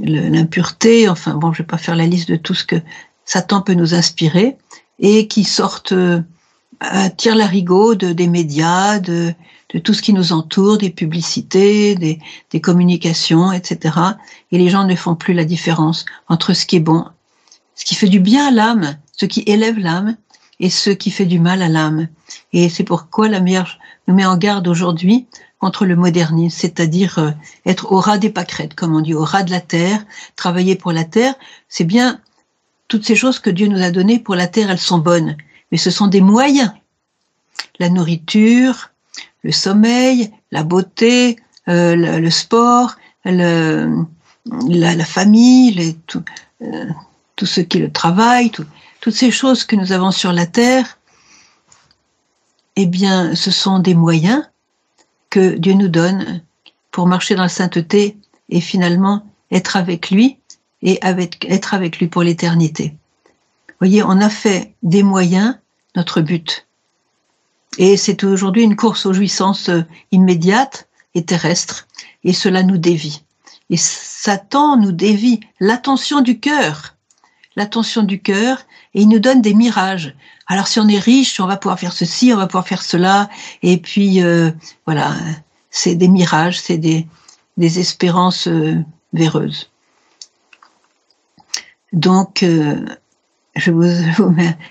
l'impureté. 0.00 1.08
Enfin 1.08 1.34
bon, 1.34 1.52
je 1.52 1.62
vais 1.62 1.66
pas 1.66 1.78
faire 1.78 1.96
la 1.96 2.06
liste 2.06 2.28
de 2.30 2.36
tout 2.36 2.54
ce 2.54 2.64
que 2.64 2.76
Satan 3.24 3.62
peut 3.62 3.74
nous 3.74 3.94
inspirer 3.94 4.56
et 4.98 5.28
qui 5.28 5.44
sortent 5.44 5.94
à 6.80 7.10
tire 7.10 7.36
larigot 7.36 7.94
de, 7.94 8.12
des 8.12 8.26
médias, 8.26 8.98
de, 8.98 9.34
de 9.72 9.78
tout 9.78 9.94
ce 9.94 10.02
qui 10.02 10.12
nous 10.12 10.32
entoure, 10.32 10.78
des 10.78 10.90
publicités, 10.90 11.94
des, 11.94 12.18
des, 12.50 12.60
communications, 12.60 13.52
etc. 13.52 13.96
Et 14.50 14.58
les 14.58 14.68
gens 14.68 14.84
ne 14.84 14.96
font 14.96 15.14
plus 15.14 15.34
la 15.34 15.44
différence 15.44 16.04
entre 16.28 16.54
ce 16.54 16.66
qui 16.66 16.76
est 16.76 16.80
bon, 16.80 17.04
ce 17.74 17.84
qui 17.84 17.94
fait 17.94 18.08
du 18.08 18.20
bien 18.20 18.48
à 18.48 18.50
l'âme, 18.50 18.96
ce 19.12 19.26
qui 19.26 19.42
élève 19.46 19.78
l'âme, 19.78 20.16
et 20.60 20.70
ce 20.70 20.90
qui 20.90 21.10
fait 21.10 21.26
du 21.26 21.40
mal 21.40 21.62
à 21.62 21.68
l'âme. 21.68 22.08
Et 22.52 22.68
c'est 22.68 22.84
pourquoi 22.84 23.28
la 23.28 23.40
Vierge 23.40 23.78
nous 24.06 24.14
met 24.14 24.26
en 24.26 24.36
garde 24.36 24.68
aujourd'hui 24.68 25.26
contre 25.58 25.84
le 25.84 25.96
modernisme, 25.96 26.58
c'est-à-dire 26.58 27.18
euh, 27.18 27.30
être 27.66 27.92
au 27.92 28.00
ras 28.00 28.18
des 28.18 28.30
pâquerettes, 28.30 28.74
comme 28.74 28.94
on 28.94 29.00
dit, 29.00 29.14
au 29.14 29.24
ras 29.24 29.42
de 29.42 29.50
la 29.50 29.60
terre, 29.60 30.04
travailler 30.36 30.76
pour 30.76 30.92
la 30.92 31.04
terre. 31.04 31.34
C'est 31.68 31.84
bien 31.84 32.20
toutes 32.88 33.04
ces 33.04 33.16
choses 33.16 33.38
que 33.38 33.50
Dieu 33.50 33.68
nous 33.68 33.82
a 33.82 33.90
données 33.90 34.18
pour 34.18 34.34
la 34.34 34.46
terre, 34.46 34.70
elles 34.70 34.78
sont 34.78 34.98
bonnes, 34.98 35.36
mais 35.70 35.78
ce 35.78 35.90
sont 35.90 36.06
des 36.06 36.20
moyens. 36.20 36.72
La 37.78 37.88
nourriture, 37.88 38.90
le 39.42 39.52
sommeil, 39.52 40.30
la 40.50 40.64
beauté, 40.64 41.36
euh, 41.68 41.94
le, 41.94 42.30
sport, 42.30 42.96
le, 43.24 44.04
la, 44.68 45.04
famille, 45.04 45.72
les, 45.72 45.94
tout, 46.06 46.24
euh, 46.62 46.86
tout, 47.36 47.46
ce 47.46 47.60
qui 47.60 47.78
est 47.78 47.82
le 47.82 47.92
travail, 47.92 48.50
toutes 49.00 49.14
ces 49.14 49.30
choses 49.30 49.64
que 49.64 49.76
nous 49.76 49.92
avons 49.92 50.10
sur 50.10 50.32
la 50.32 50.46
terre, 50.46 50.98
eh 52.76 52.86
bien, 52.86 53.34
ce 53.34 53.50
sont 53.50 53.78
des 53.78 53.94
moyens 53.94 54.48
que 55.30 55.56
Dieu 55.56 55.74
nous 55.74 55.88
donne 55.88 56.42
pour 56.90 57.06
marcher 57.06 57.34
dans 57.34 57.42
la 57.42 57.48
sainteté 57.48 58.16
et 58.48 58.60
finalement 58.60 59.26
être 59.50 59.76
avec 59.76 60.10
lui 60.10 60.38
et 60.82 60.98
être 61.02 61.74
avec 61.74 61.98
lui 61.98 62.06
pour 62.06 62.22
l'éternité. 62.22 62.94
Voyez, 63.80 64.02
on 64.02 64.20
a 64.20 64.30
fait 64.30 64.74
des 64.82 65.02
moyens 65.02 65.56
notre 65.96 66.20
but. 66.20 66.66
Et 67.78 67.96
c'est 67.96 68.24
aujourd'hui 68.24 68.62
une 68.62 68.76
course 68.76 69.06
aux 69.06 69.12
jouissances 69.12 69.68
euh, 69.68 69.82
immédiates 70.10 70.88
et 71.14 71.24
terrestres, 71.24 71.86
et 72.24 72.32
cela 72.32 72.62
nous 72.62 72.78
dévie. 72.78 73.22
Et 73.70 73.76
Satan 73.76 74.76
nous 74.76 74.92
dévie 74.92 75.40
l'attention 75.60 76.20
du 76.20 76.40
cœur, 76.40 76.94
l'attention 77.56 78.02
du 78.02 78.20
cœur, 78.20 78.64
et 78.94 79.02
il 79.02 79.08
nous 79.08 79.18
donne 79.18 79.40
des 79.40 79.54
mirages. 79.54 80.14
Alors 80.46 80.66
si 80.66 80.80
on 80.80 80.88
est 80.88 80.98
riche, 80.98 81.40
on 81.40 81.46
va 81.46 81.56
pouvoir 81.56 81.78
faire 81.78 81.92
ceci, 81.92 82.32
on 82.32 82.36
va 82.36 82.46
pouvoir 82.46 82.66
faire 82.66 82.82
cela, 82.82 83.28
et 83.62 83.78
puis 83.78 84.22
euh, 84.22 84.50
voilà, 84.86 85.14
c'est 85.70 85.94
des 85.94 86.08
mirages, 86.08 86.60
c'est 86.60 86.78
des, 86.78 87.06
espérances 87.58 88.48
euh, 88.48 88.76
véreuses. 89.12 89.70
Donc, 91.92 92.42
euh, 92.42 92.86
je 93.54 93.70
vous, 93.70 93.82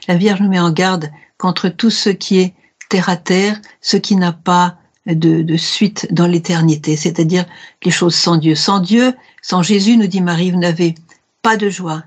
la 0.07 0.15
Vierge 0.15 0.41
nous 0.41 0.49
met 0.49 0.59
en 0.59 0.71
garde 0.71 1.11
contre 1.37 1.69
tout 1.69 1.91
ce 1.91 2.09
qui 2.09 2.39
est 2.39 2.53
terre 2.89 3.09
à 3.09 3.15
terre, 3.15 3.59
ce 3.81 3.97
qui 3.97 4.15
n'a 4.15 4.33
pas 4.33 4.77
de, 5.05 5.57
suite 5.57 6.07
dans 6.11 6.27
l'éternité, 6.27 6.95
c'est-à-dire 6.95 7.45
les 7.83 7.91
choses 7.91 8.15
sans 8.15 8.37
Dieu. 8.37 8.55
Sans 8.55 8.79
Dieu, 8.79 9.15
sans 9.41 9.63
Jésus, 9.63 9.97
nous 9.97 10.07
dit 10.07 10.21
Marie, 10.21 10.51
vous 10.51 10.59
n'avez 10.59 10.95
pas 11.41 11.57
de 11.57 11.69
joie, 11.69 12.03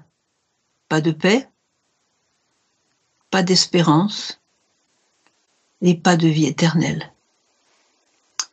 pas 0.88 1.00
de 1.00 1.10
paix, 1.10 1.48
pas 3.32 3.42
d'espérance 3.42 4.38
et 5.80 5.94
pas 5.94 6.16
de 6.16 6.28
vie 6.28 6.46
éternelle. 6.46 7.10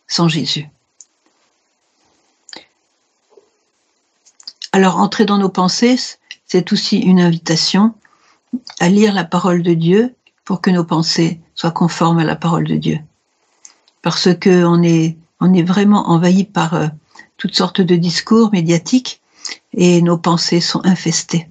Sans 0.07 0.29
Jésus. 0.29 0.67
Alors, 4.71 4.97
entrer 4.97 5.25
dans 5.25 5.37
nos 5.37 5.49
pensées, 5.49 5.99
c'est 6.45 6.71
aussi 6.71 6.97
une 6.97 7.19
invitation 7.19 7.93
à 8.79 8.87
lire 8.87 9.13
la 9.13 9.25
parole 9.25 9.61
de 9.61 9.73
Dieu 9.73 10.15
pour 10.45 10.61
que 10.61 10.71
nos 10.71 10.85
pensées 10.85 11.41
soient 11.55 11.71
conformes 11.71 12.19
à 12.19 12.23
la 12.23 12.37
parole 12.37 12.65
de 12.65 12.77
Dieu. 12.77 12.99
Parce 14.01 14.33
que 14.33 14.63
on 14.63 14.81
est, 14.81 15.17
on 15.41 15.53
est 15.53 15.61
vraiment 15.61 16.09
envahi 16.09 16.45
par 16.45 16.73
euh, 16.73 16.87
toutes 17.35 17.55
sortes 17.55 17.81
de 17.81 17.97
discours 17.97 18.49
médiatiques 18.53 19.21
et 19.73 20.01
nos 20.01 20.17
pensées 20.17 20.61
sont 20.61 20.81
infestées. 20.85 21.49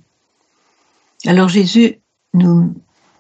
Alors 1.27 1.49
Jésus 1.49 2.01
nous, 2.33 2.75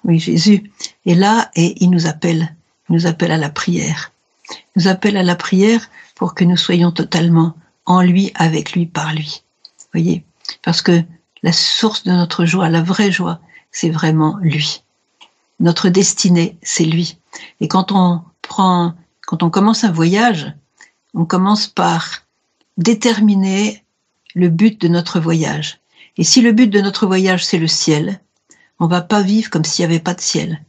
oui, 0.04 0.18
Jésus 0.18 0.70
est 1.06 1.14
là 1.14 1.50
et 1.54 1.82
il 1.82 1.90
nous 1.90 2.06
appelle, 2.06 2.54
il 2.88 2.94
nous 2.94 3.06
appelle 3.06 3.32
à 3.32 3.36
la 3.36 3.50
prière. 3.50 4.12
Il 4.50 4.82
nous 4.82 4.88
appelle 4.88 5.16
à 5.16 5.22
la 5.22 5.36
prière 5.36 5.88
pour 6.14 6.34
que 6.34 6.44
nous 6.44 6.56
soyons 6.56 6.92
totalement 6.92 7.54
en 7.86 8.02
lui, 8.02 8.32
avec 8.34 8.72
lui, 8.72 8.86
par 8.86 9.14
lui. 9.14 9.42
Voyez? 9.92 10.24
Parce 10.62 10.82
que 10.82 11.02
la 11.42 11.52
source 11.52 12.04
de 12.04 12.12
notre 12.12 12.44
joie, 12.44 12.68
la 12.68 12.82
vraie 12.82 13.12
joie, 13.12 13.40
c'est 13.70 13.90
vraiment 13.90 14.38
lui. 14.40 14.82
Notre 15.60 15.88
destinée, 15.88 16.56
c'est 16.62 16.84
lui. 16.84 17.18
Et 17.60 17.68
quand 17.68 17.92
on 17.92 18.22
prend, 18.42 18.94
quand 19.26 19.42
on 19.42 19.50
commence 19.50 19.84
un 19.84 19.92
voyage, 19.92 20.52
on 21.14 21.24
commence 21.24 21.66
par 21.66 22.22
déterminer 22.76 23.82
le 24.34 24.48
but 24.48 24.80
de 24.80 24.88
notre 24.88 25.20
voyage. 25.20 25.80
Et 26.16 26.24
si 26.24 26.40
le 26.40 26.52
but 26.52 26.68
de 26.68 26.80
notre 26.80 27.06
voyage, 27.06 27.44
c'est 27.44 27.58
le 27.58 27.66
ciel, 27.66 28.20
on 28.80 28.86
va 28.86 29.00
pas 29.00 29.22
vivre 29.22 29.50
comme 29.50 29.64
s'il 29.64 29.86
n'y 29.86 29.92
avait 29.92 30.02
pas 30.02 30.14
de 30.14 30.20
ciel. 30.20 30.60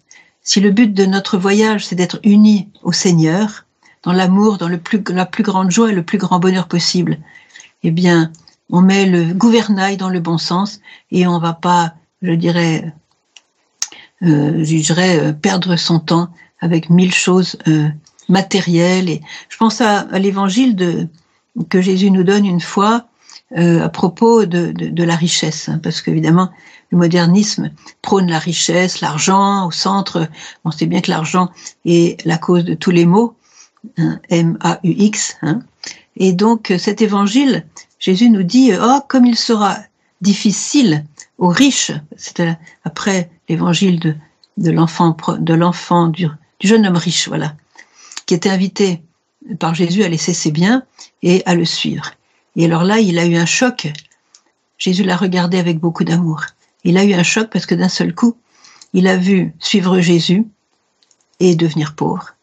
Si 0.41 0.59
le 0.59 0.71
but 0.71 0.93
de 0.93 1.05
notre 1.05 1.37
voyage, 1.37 1.85
c'est 1.85 1.95
d'être 1.95 2.19
unis 2.23 2.69
au 2.83 2.91
Seigneur, 2.91 3.65
dans 4.03 4.13
l'amour, 4.13 4.57
dans 4.57 4.69
le 4.69 4.77
plus, 4.77 5.03
la 5.09 5.25
plus 5.25 5.43
grande 5.43 5.71
joie 5.71 5.91
et 5.91 5.95
le 5.95 6.03
plus 6.03 6.17
grand 6.17 6.39
bonheur 6.39 6.67
possible, 6.67 7.19
eh 7.83 7.91
bien, 7.91 8.31
on 8.69 8.81
met 8.81 9.05
le 9.05 9.33
gouvernail 9.33 9.97
dans 9.97 10.09
le 10.09 10.19
bon 10.19 10.37
sens 10.37 10.79
et 11.11 11.27
on 11.27 11.39
va 11.39 11.53
pas, 11.53 11.93
je 12.21 12.31
dirais, 12.31 12.93
euh, 14.23 14.63
euh, 14.63 15.33
perdre 15.33 15.75
son 15.75 15.99
temps 15.99 16.29
avec 16.61 16.89
mille 16.89 17.13
choses 17.13 17.57
euh, 17.67 17.89
matérielles. 18.27 19.09
Et 19.09 19.21
je 19.49 19.57
pense 19.57 19.81
à, 19.81 19.99
à 19.99 20.19
l'évangile 20.19 20.75
de 20.75 21.07
que 21.69 21.81
Jésus 21.81 22.11
nous 22.11 22.23
donne 22.23 22.45
une 22.45 22.61
fois 22.61 23.05
euh, 23.57 23.83
à 23.83 23.89
propos 23.89 24.45
de, 24.45 24.71
de, 24.71 24.87
de 24.89 25.03
la 25.03 25.15
richesse, 25.15 25.69
hein, 25.69 25.79
parce 25.81 26.01
qu'évidemment 26.01 26.51
le 26.91 26.97
modernisme 26.97 27.71
prône 28.01 28.29
la 28.29 28.39
richesse, 28.39 29.01
l'argent 29.01 29.67
au 29.67 29.71
centre. 29.71 30.27
On 30.65 30.71
sait 30.71 30.85
bien 30.85 31.01
que 31.01 31.11
l'argent 31.11 31.49
est 31.85 32.23
la 32.25 32.37
cause 32.37 32.65
de 32.65 32.73
tous 32.73 32.91
les 32.91 33.05
maux, 33.05 33.35
hein, 33.97 34.19
M-A-U-X. 34.29 35.37
Hein. 35.41 35.61
Et 36.17 36.33
donc 36.33 36.73
cet 36.77 37.01
évangile 37.01 37.65
Jésus 37.99 38.29
nous 38.29 38.43
dit, 38.43 38.71
oh, 38.81 38.99
comme 39.07 39.25
il 39.25 39.37
sera 39.37 39.77
difficile 40.21 41.05
aux 41.37 41.49
riches, 41.49 41.91
c'était 42.15 42.57
après 42.83 43.29
l'évangile 43.49 43.99
de, 43.99 44.15
de 44.57 44.71
l'enfant, 44.71 45.15
de 45.37 45.53
l'enfant, 45.53 46.07
du, 46.07 46.27
du 46.59 46.67
jeune 46.67 46.87
homme 46.87 46.97
riche, 46.97 47.27
voilà, 47.27 47.55
qui 48.25 48.33
était 48.33 48.49
invité 48.49 49.01
par 49.59 49.75
Jésus 49.75 50.03
à 50.03 50.09
laisser 50.09 50.33
ses 50.33 50.51
biens 50.51 50.83
et 51.23 51.43
à 51.45 51.55
le 51.55 51.65
suivre. 51.65 52.11
Et 52.55 52.65
alors 52.65 52.83
là, 52.83 52.99
il 52.99 53.19
a 53.19 53.25
eu 53.25 53.35
un 53.35 53.45
choc. 53.45 53.91
Jésus 54.77 55.03
l'a 55.03 55.17
regardé 55.17 55.59
avec 55.59 55.79
beaucoup 55.79 56.05
d'amour. 56.05 56.43
Il 56.83 56.97
a 56.97 57.03
eu 57.03 57.13
un 57.13 57.23
choc 57.23 57.49
parce 57.51 57.65
que 57.65 57.75
d'un 57.75 57.89
seul 57.89 58.13
coup, 58.13 58.37
il 58.93 59.07
a 59.07 59.17
vu 59.17 59.53
suivre 59.59 59.99
Jésus 59.99 60.45
et 61.39 61.55
devenir 61.55 61.95
pauvre, 61.95 62.35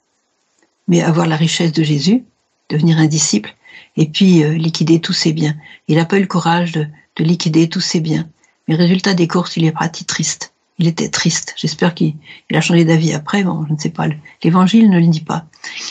mais 0.89 1.03
avoir 1.03 1.27
la 1.27 1.37
richesse 1.37 1.73
de 1.73 1.83
Jésus, 1.83 2.25
devenir 2.69 2.99
un 2.99 3.07
disciple, 3.07 3.55
et 3.97 4.07
puis 4.07 4.45
euh, 4.45 4.55
liquider 4.55 5.01
tous 5.01 5.13
ses 5.13 5.33
biens. 5.33 5.57
Il 5.89 5.97
n'a 5.97 6.05
pas 6.05 6.19
eu 6.19 6.23
le 6.23 6.27
courage 6.27 6.73
de, 6.73 6.87
de, 7.17 7.25
liquider 7.25 7.69
tous 7.69 7.81
ses 7.81 8.01
biens. 8.01 8.29
Mais 8.69 8.75
résultat 8.75 9.15
des 9.15 9.29
courses, 9.29 9.57
il 9.57 9.65
est 9.65 9.73
parti 9.73 10.05
triste. 10.05 10.53
Il 10.79 10.87
était 10.87 11.09
triste. 11.09 11.55
J'espère 11.57 11.95
qu'il 11.95 12.15
a 12.53 12.61
changé 12.61 12.85
d'avis 12.85 13.15
après. 13.15 13.43
Bon, 13.43 13.65
je 13.67 13.73
ne 13.73 13.79
sais 13.79 13.91
pas. 13.91 14.07
L'évangile 14.43 14.91
ne 14.91 15.01
le 15.01 15.07
dit 15.07 15.23
pas. 15.23 15.47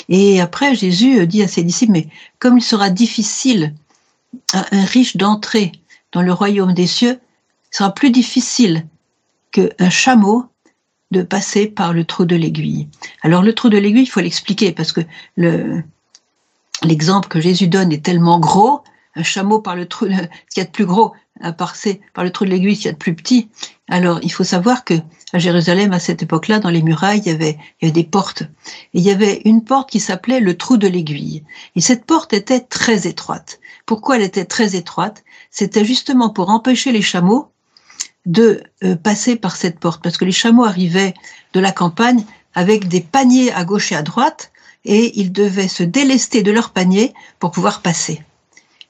Et 0.10 0.40
après, 0.40 0.76
Jésus 0.76 1.20
euh, 1.20 1.26
dit 1.26 1.42
à 1.42 1.48
ses 1.48 1.64
disciples, 1.64 1.94
mais 1.94 2.08
comme 2.40 2.58
il 2.58 2.64
sera 2.64 2.90
difficile 2.90 3.74
à 4.54 4.66
un 4.72 4.86
riche 4.86 5.18
d'entrer 5.18 5.72
dans 6.12 6.22
le 6.22 6.34
royaume 6.34 6.74
des 6.74 6.88
cieux, 6.88 7.20
sera 7.72 7.94
plus 7.94 8.12
difficile 8.12 8.88
qu'un 9.52 9.90
chameau 9.90 10.46
de 11.12 11.22
passer 11.22 11.68
par 11.68 11.94
le 11.94 12.04
trou 12.04 12.26
de 12.26 12.36
l'aiguille. 12.36 12.90
Alors 13.22 13.44
le 13.44 13.54
trou 13.54 13.70
de 13.70 13.78
l'aiguille, 13.78 14.04
il 14.04 14.10
faut 14.10 14.22
l'expliquer 14.22 14.72
parce 14.72 14.92
que 14.92 15.02
le, 15.38 15.84
l'exemple 16.84 17.30
que 17.30 17.40
Jésus 17.40 17.68
donne 17.68 17.92
est 17.92 18.04
tellement 18.04 18.40
gros, 18.40 18.82
un 19.16 19.24
chameau 19.24 19.60
par 19.60 19.76
le 19.76 19.88
trou, 19.88 20.06
ce 20.08 20.12
qu'il 20.12 20.58
y 20.58 20.60
a 20.62 20.66
de 20.66 20.72
plus 20.72 20.86
gros, 20.86 21.14
à 21.42 21.54
passer 21.54 22.02
par 22.14 22.24
le 22.24 22.32
trou 22.32 22.46
de 22.46 22.50
l'aiguille, 22.50 22.76
ce 22.76 22.82
qu'il 22.82 22.88
y 22.88 22.90
a 22.90 22.94
de 22.94 22.98
plus 22.98 23.16
petit. 23.16 23.50
Alors, 23.88 24.20
il 24.24 24.32
faut 24.32 24.44
savoir 24.44 24.84
que 24.84 24.96
à 25.34 25.40
Jérusalem, 25.40 25.92
à 25.92 26.00
cette 26.00 26.24
époque-là, 26.24 26.60
dans 26.60 26.70
les 26.70 26.82
murailles, 26.82 27.22
il 27.26 27.32
y, 27.32 27.36
avait, 27.36 27.58
il 27.82 27.86
y 27.86 27.86
avait 27.86 27.92
des 27.92 28.04
portes. 28.04 28.44
Et 28.94 29.00
il 29.00 29.02
y 29.02 29.12
avait 29.12 29.42
une 29.46 29.64
porte 29.64 29.90
qui 29.90 30.00
s'appelait 30.00 30.40
le 30.40 30.58
trou 30.58 30.78
de 30.78 30.88
l'aiguille. 30.88 31.44
Et 31.76 31.82
cette 31.82 32.06
porte 32.06 32.34
était 32.34 32.62
très 32.62 33.06
étroite. 33.08 33.60
Pourquoi 33.86 34.16
elle 34.16 34.24
était 34.24 34.46
très 34.46 34.76
étroite? 34.76 35.24
C'était 35.52 35.86
justement 35.86 36.30
pour 36.30 36.50
empêcher 36.50 36.92
les 36.92 37.02
chameaux 37.02 37.52
de 38.26 38.64
euh, 38.84 38.96
passer 38.96 39.36
par 39.36 39.56
cette 39.56 39.80
porte, 39.80 40.02
parce 40.02 40.18
que 40.18 40.26
les 40.26 40.32
chameaux 40.32 40.66
arrivaient 40.66 41.14
de 41.54 41.60
la 41.60 41.72
campagne 41.72 42.26
avec 42.54 42.88
des 42.88 43.02
paniers 43.02 43.52
à 43.52 43.66
gauche 43.66 43.92
et 43.92 43.96
à 43.96 44.02
droite, 44.02 44.52
et 44.86 45.20
ils 45.20 45.32
devaient 45.32 45.68
se 45.68 45.84
délester 45.84 46.44
de 46.44 46.52
leur 46.52 46.70
panier 46.72 47.14
pour 47.40 47.52
pouvoir 47.52 47.82
passer. 47.82 48.24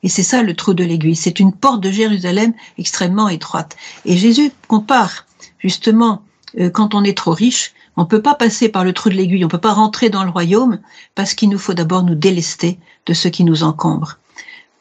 Et 0.04 0.10
c'est 0.10 0.24
ça 0.24 0.44
le 0.44 0.56
trou 0.56 0.74
de 0.74 0.84
l'aiguille. 0.84 1.16
C'est 1.16 1.40
une 1.40 1.54
porte 1.54 1.82
de 1.82 1.90
Jérusalem 1.90 2.54
extrêmement 2.78 3.30
étroite. 3.30 3.76
Et 4.06 4.18
Jésus 4.18 4.52
compare 4.68 5.26
justement 5.58 6.22
euh, 6.60 6.70
quand 6.70 6.94
on 6.94 7.04
est 7.04 7.18
trop 7.18 7.32
riche, 7.32 7.74
on 7.98 8.02
ne 8.02 8.08
peut 8.08 8.22
pas 8.22 8.36
passer 8.36 8.70
par 8.70 8.84
le 8.84 8.94
trou 8.94 9.10
de 9.10 9.16
l'aiguille, 9.16 9.44
on 9.44 9.48
ne 9.48 9.52
peut 9.52 9.58
pas 9.58 9.74
rentrer 9.74 10.10
dans 10.10 10.24
le 10.24 10.30
royaume 10.30 10.80
parce 11.16 11.34
qu'il 11.34 11.50
nous 11.50 11.58
faut 11.58 11.74
d'abord 11.74 12.04
nous 12.04 12.16
délester 12.16 12.78
de 13.06 13.14
ce 13.14 13.30
qui 13.30 13.44
nous 13.44 13.64
encombre. 13.64 14.20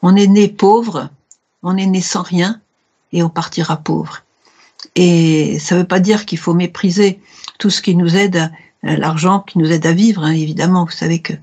On 0.01 0.15
est 0.15 0.27
né 0.27 0.47
pauvre, 0.47 1.09
on 1.63 1.77
est 1.77 1.87
né 1.87 2.01
sans 2.01 2.21
rien 2.21 2.59
et 3.11 3.23
on 3.23 3.29
partira 3.29 3.77
pauvre. 3.77 4.24
Et 4.95 5.59
ça 5.59 5.75
ne 5.75 5.81
veut 5.81 5.87
pas 5.87 5.99
dire 5.99 6.25
qu'il 6.25 6.37
faut 6.37 6.53
mépriser 6.53 7.19
tout 7.59 7.69
ce 7.69 7.81
qui 7.81 7.95
nous 7.95 8.15
aide 8.15 8.51
euh, 8.85 8.95
l'argent 8.97 9.39
qui 9.39 9.57
nous 9.57 9.71
aide 9.71 9.85
à 9.85 9.93
vivre, 9.93 10.23
hein, 10.23 10.31
évidemment. 10.31 10.85
Vous 10.85 10.91
savez 10.91 11.19
que 11.19 11.33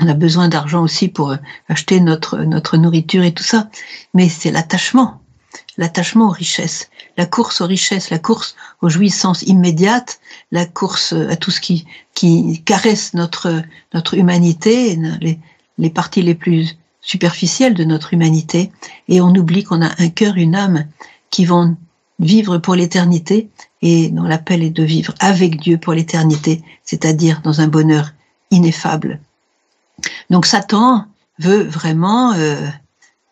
on 0.00 0.08
a 0.08 0.14
besoin 0.14 0.48
d'argent 0.48 0.82
aussi 0.82 1.08
pour 1.08 1.30
euh, 1.30 1.36
acheter 1.68 2.00
notre, 2.00 2.38
notre 2.38 2.76
nourriture 2.76 3.22
et 3.22 3.32
tout 3.32 3.42
ça. 3.42 3.68
Mais 4.14 4.28
c'est 4.28 4.50
l'attachement, 4.50 5.20
l'attachement 5.76 6.28
aux 6.28 6.32
richesses, 6.32 6.88
la 7.16 7.26
course 7.26 7.60
aux 7.60 7.66
richesses, 7.66 8.10
la 8.10 8.18
course 8.18 8.56
aux 8.80 8.88
jouissances 8.88 9.42
immédiates, 9.42 10.20
la 10.50 10.66
course 10.66 11.12
à 11.12 11.36
tout 11.36 11.50
ce 11.50 11.60
qui, 11.60 11.86
qui 12.14 12.62
caresse 12.64 13.14
notre, 13.14 13.62
notre 13.92 14.14
humanité, 14.14 14.98
les, 15.20 15.38
les 15.78 15.90
parties 15.90 16.22
les 16.22 16.34
plus 16.34 16.76
superficielles 17.00 17.74
de 17.74 17.84
notre 17.84 18.14
humanité. 18.14 18.70
Et 19.08 19.20
on 19.20 19.34
oublie 19.34 19.64
qu'on 19.64 19.82
a 19.82 19.90
un 19.98 20.08
cœur, 20.08 20.36
une 20.36 20.54
âme 20.54 20.86
qui 21.30 21.44
vont 21.44 21.76
vivre 22.18 22.58
pour 22.58 22.74
l'éternité 22.74 23.48
et 23.80 24.10
dont 24.10 24.24
l'appel 24.24 24.62
est 24.62 24.70
de 24.70 24.82
vivre 24.82 25.14
avec 25.18 25.60
Dieu 25.60 25.78
pour 25.78 25.92
l'éternité, 25.92 26.62
c'est-à-dire 26.84 27.40
dans 27.42 27.60
un 27.60 27.68
bonheur 27.68 28.12
ineffable. 28.50 29.20
Donc 30.30 30.46
Satan 30.46 31.06
veut 31.38 31.62
vraiment 31.62 32.32
euh, 32.32 32.68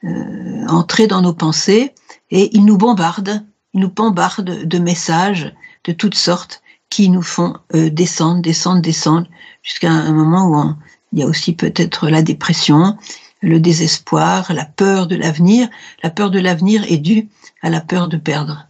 euh, 0.04 0.66
entrer 0.68 1.06
dans 1.06 1.22
nos 1.22 1.34
pensées 1.34 1.92
et 2.30 2.56
il 2.56 2.64
nous 2.64 2.78
bombarde, 2.78 3.44
il 3.74 3.80
nous 3.80 3.90
bombarde 3.90 4.66
de 4.66 4.78
messages 4.78 5.54
de 5.84 5.92
toutes 5.92 6.14
sortes 6.14 6.62
qui 6.88 7.08
nous 7.08 7.22
font 7.22 7.56
euh, 7.74 7.90
descendre, 7.90 8.42
descendre, 8.42 8.82
descendre, 8.82 9.28
jusqu'à 9.62 9.90
un 9.90 10.12
moment 10.12 10.48
où 10.48 10.74
il 11.12 11.20
y 11.20 11.22
a 11.22 11.26
aussi 11.26 11.54
peut-être 11.54 12.08
la 12.08 12.22
dépression, 12.22 12.96
le 13.42 13.60
désespoir, 13.60 14.52
la 14.52 14.64
peur 14.64 15.06
de 15.06 15.16
l'avenir. 15.16 15.68
La 16.02 16.10
peur 16.10 16.30
de 16.30 16.38
l'avenir 16.38 16.84
est 16.88 16.98
due 16.98 17.28
à 17.62 17.70
la 17.70 17.80
peur 17.80 18.08
de 18.08 18.16
perdre 18.16 18.66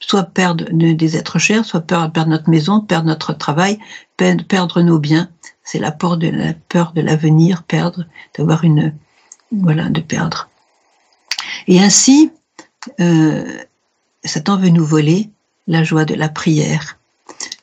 soit 0.00 0.24
perdre 0.24 0.64
des 0.70 1.16
êtres 1.16 1.38
chers, 1.38 1.64
soit 1.64 1.80
perdre 1.80 2.26
notre 2.26 2.50
maison, 2.50 2.80
perdre 2.80 3.08
notre 3.08 3.32
travail, 3.32 3.78
perdre 4.16 4.82
nos 4.82 4.98
biens. 4.98 5.28
c'est 5.64 5.78
la 5.78 5.92
peur 5.92 6.16
de 6.16 7.00
l'avenir, 7.00 7.62
perdre, 7.64 8.04
d'avoir 8.36 8.64
une, 8.64 8.94
voilà, 9.52 9.88
de 9.88 10.00
perdre. 10.00 10.48
Et 11.66 11.80
ainsi, 11.80 12.30
euh, 13.00 13.58
Satan 14.24 14.56
veut 14.56 14.68
nous 14.68 14.84
voler 14.84 15.30
la 15.66 15.82
joie 15.82 16.04
de 16.04 16.14
la 16.14 16.28
prière. 16.28 16.98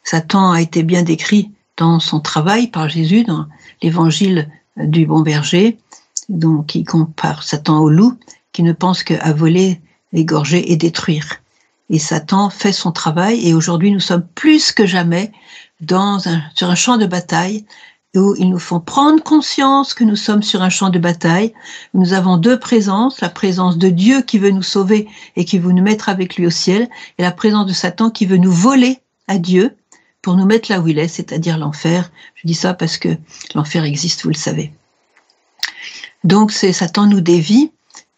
Satan 0.03 0.51
a 0.51 0.61
été 0.61 0.83
bien 0.83 1.03
décrit 1.03 1.51
dans 1.77 1.99
son 1.99 2.19
travail 2.19 2.67
par 2.67 2.89
Jésus, 2.89 3.23
dans 3.23 3.47
l'évangile 3.81 4.49
du 4.77 5.05
bon 5.05 5.21
berger, 5.21 5.77
donc 6.29 6.75
il 6.75 6.83
compare 6.83 7.43
Satan 7.43 7.79
au 7.79 7.89
loup, 7.89 8.17
qui 8.51 8.63
ne 8.63 8.73
pense 8.73 9.03
qu'à 9.03 9.33
voler, 9.33 9.81
égorger 10.11 10.71
et 10.71 10.75
détruire. 10.75 11.41
Et 11.89 11.99
Satan 11.99 12.49
fait 12.49 12.71
son 12.71 12.91
travail, 12.91 13.47
et 13.47 13.53
aujourd'hui 13.53 13.91
nous 13.91 13.99
sommes 13.99 14.25
plus 14.35 14.71
que 14.71 14.85
jamais 14.85 15.31
dans 15.81 16.27
un, 16.27 16.41
sur 16.55 16.69
un 16.69 16.75
champ 16.75 16.97
de 16.97 17.05
bataille 17.05 17.65
où 18.15 18.35
ils 18.37 18.49
nous 18.49 18.59
font 18.59 18.79
prendre 18.79 19.23
conscience 19.23 19.93
que 19.93 20.03
nous 20.03 20.15
sommes 20.15 20.43
sur 20.43 20.61
un 20.61 20.69
champ 20.69 20.89
de 20.89 20.99
bataille. 20.99 21.53
Nous 21.93 22.13
avons 22.13 22.37
deux 22.37 22.59
présences, 22.59 23.21
la 23.21 23.29
présence 23.29 23.77
de 23.77 23.89
Dieu 23.89 24.21
qui 24.21 24.37
veut 24.37 24.51
nous 24.51 24.63
sauver 24.63 25.07
et 25.35 25.45
qui 25.45 25.57
veut 25.57 25.71
nous 25.71 25.81
mettre 25.81 26.09
avec 26.09 26.35
lui 26.35 26.45
au 26.45 26.51
ciel, 26.51 26.89
et 27.17 27.23
la 27.23 27.31
présence 27.31 27.65
de 27.65 27.73
Satan 27.73 28.11
qui 28.11 28.25
veut 28.25 28.37
nous 28.37 28.51
voler 28.51 28.99
à 29.27 29.39
Dieu 29.39 29.75
pour 30.21 30.35
nous 30.35 30.45
mettre 30.45 30.71
là 30.71 30.79
où 30.79 30.87
il 30.87 30.99
est, 30.99 31.07
c'est-à-dire 31.07 31.57
l'enfer. 31.57 32.11
Je 32.35 32.47
dis 32.47 32.53
ça 32.53 32.73
parce 32.73 32.97
que 32.97 33.09
l'enfer 33.55 33.83
existe, 33.83 34.23
vous 34.23 34.29
le 34.29 34.35
savez. 34.35 34.71
Donc 36.23 36.51
c'est 36.51 36.71
Satan 36.71 37.07
nous 37.07 37.21
dévie 37.21 37.71